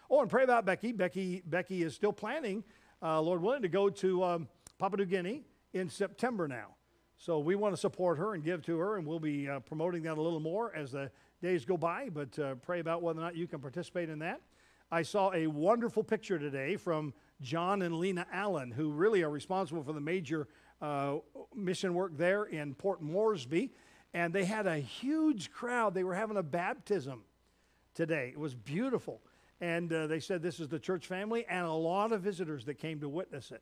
Oh, 0.08 0.22
and 0.22 0.30
pray 0.30 0.42
about 0.42 0.64
Becky. 0.64 0.92
Becky, 0.92 1.42
Becky 1.44 1.82
is 1.82 1.94
still 1.94 2.14
planning, 2.14 2.64
uh, 3.02 3.20
Lord 3.20 3.42
willing, 3.42 3.60
to 3.60 3.68
go 3.68 3.90
to 3.90 4.24
um, 4.24 4.48
Papua 4.78 4.98
New 4.98 5.04
Guinea 5.04 5.44
in 5.74 5.90
September 5.90 6.48
now. 6.48 6.76
So 7.18 7.38
we 7.38 7.54
want 7.54 7.74
to 7.74 7.76
support 7.76 8.16
her 8.16 8.32
and 8.32 8.42
give 8.42 8.62
to 8.62 8.78
her, 8.78 8.96
and 8.96 9.06
we'll 9.06 9.18
be 9.18 9.46
uh, 9.46 9.60
promoting 9.60 10.04
that 10.04 10.16
a 10.16 10.22
little 10.22 10.40
more 10.40 10.74
as 10.74 10.92
the 10.92 11.10
days 11.42 11.66
go 11.66 11.76
by. 11.76 12.08
But 12.08 12.38
uh, 12.38 12.54
pray 12.54 12.80
about 12.80 13.02
whether 13.02 13.18
or 13.18 13.22
not 13.22 13.36
you 13.36 13.46
can 13.46 13.60
participate 13.60 14.08
in 14.08 14.20
that. 14.20 14.40
I 14.90 15.02
saw 15.02 15.30
a 15.34 15.46
wonderful 15.46 16.02
picture 16.02 16.38
today 16.38 16.76
from 16.76 17.12
John 17.42 17.82
and 17.82 17.96
Lena 17.96 18.26
Allen, 18.32 18.70
who 18.70 18.92
really 18.92 19.22
are 19.22 19.30
responsible 19.30 19.82
for 19.82 19.92
the 19.92 20.00
major 20.00 20.48
uh, 20.80 21.16
mission 21.54 21.92
work 21.92 22.16
there 22.16 22.44
in 22.44 22.74
Port 22.74 23.02
Moresby. 23.02 23.72
And 24.14 24.32
they 24.32 24.46
had 24.46 24.66
a 24.66 24.78
huge 24.78 25.50
crowd. 25.50 25.92
They 25.92 26.04
were 26.04 26.14
having 26.14 26.38
a 26.38 26.42
baptism 26.42 27.24
today. 27.99 28.30
It 28.32 28.38
was 28.38 28.55
beautiful. 28.55 29.20
And 29.61 29.92
uh, 29.92 30.07
they 30.07 30.20
said 30.20 30.40
this 30.40 30.61
is 30.61 30.68
the 30.68 30.78
church 30.78 31.09
family 31.09 31.44
and 31.51 31.66
a 31.66 31.72
lot 31.72 32.12
of 32.12 32.22
visitors 32.22 32.64
that 32.66 32.74
came 32.74 33.01
to 33.01 33.09
witness 33.09 33.51
it. 33.51 33.61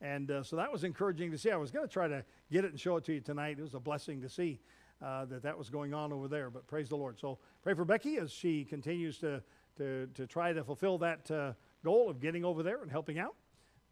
And 0.00 0.30
uh, 0.30 0.42
so 0.42 0.56
that 0.56 0.72
was 0.72 0.84
encouraging 0.84 1.30
to 1.32 1.38
see. 1.38 1.50
I 1.50 1.56
was 1.56 1.70
going 1.70 1.86
to 1.86 1.92
try 1.92 2.08
to 2.08 2.24
get 2.50 2.64
it 2.64 2.70
and 2.70 2.80
show 2.80 2.96
it 2.96 3.04
to 3.04 3.12
you 3.12 3.20
tonight. 3.20 3.58
It 3.58 3.62
was 3.62 3.74
a 3.74 3.80
blessing 3.80 4.22
to 4.22 4.28
see 4.30 4.58
uh, 5.02 5.26
that 5.26 5.42
that 5.42 5.58
was 5.58 5.68
going 5.68 5.92
on 5.92 6.14
over 6.14 6.28
there. 6.28 6.48
But 6.48 6.66
praise 6.66 6.88
the 6.88 6.96
Lord. 6.96 7.18
So 7.18 7.38
pray 7.62 7.74
for 7.74 7.84
Becky 7.84 8.16
as 8.16 8.32
she 8.32 8.64
continues 8.64 9.18
to, 9.18 9.42
to, 9.76 10.08
to 10.14 10.26
try 10.26 10.54
to 10.54 10.64
fulfill 10.64 10.96
that 10.98 11.30
uh, 11.30 11.52
goal 11.84 12.08
of 12.08 12.20
getting 12.20 12.42
over 12.42 12.62
there 12.62 12.80
and 12.80 12.90
helping 12.90 13.18
out, 13.18 13.34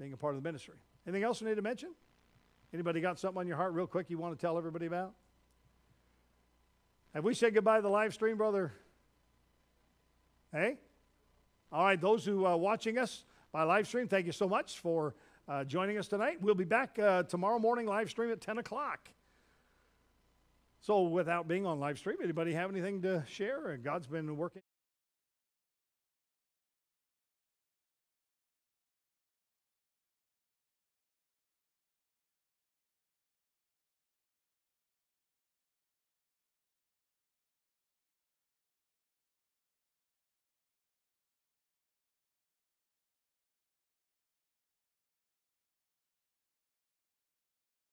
being 0.01 0.15
a 0.15 0.17
part 0.17 0.35
of 0.35 0.43
the 0.43 0.49
ministry. 0.49 0.77
Anything 1.07 1.23
else 1.23 1.43
you 1.43 1.49
need 1.49 1.57
to 1.57 1.63
mention? 1.63 1.91
Anybody 2.73 3.03
got 3.03 3.19
something 3.19 3.41
on 3.41 3.47
your 3.47 3.59
heart 3.59 3.75
real 3.75 3.87
quick 3.87 4.09
you 4.09 4.17
want 4.17 4.35
to 4.35 4.41
tell 4.41 4.57
everybody 4.57 4.87
about? 4.87 5.13
Have 7.13 7.25
we 7.25 7.35
said 7.35 7.53
goodbye 7.53 7.77
to 7.77 7.83
the 7.83 7.91
live 7.91 8.15
stream, 8.15 8.39
brother? 8.39 8.73
Hey? 10.53 10.77
All 11.73 11.83
right, 11.83 11.99
those 11.99 12.27
who 12.27 12.45
are 12.45 12.59
watching 12.59 12.99
us 12.99 13.25
by 13.53 13.63
live 13.63 13.87
stream, 13.87 14.07
thank 14.07 14.27
you 14.27 14.33
so 14.33 14.47
much 14.47 14.81
for 14.81 15.15
uh, 15.49 15.65
joining 15.65 15.97
us 15.97 16.09
tonight. 16.09 16.43
We'll 16.43 16.55
be 16.55 16.65
back 16.65 16.99
uh, 16.99 17.23
tomorrow 17.23 17.59
morning 17.59 17.87
live 17.87 18.11
stream 18.11 18.31
at 18.31 18.43
10 18.43 18.59
o'clock. 18.59 19.09
So, 20.83 21.05
without 21.05 21.49
being 21.49 21.65
on 21.65 21.81
live 21.81 21.97
stream, 21.97 22.19
anybody 22.23 22.53
have 22.53 22.71
anything 22.71 23.01
to 23.03 23.25
share? 23.27 23.79
God's 23.83 24.07
been 24.07 24.37
working. 24.37 24.61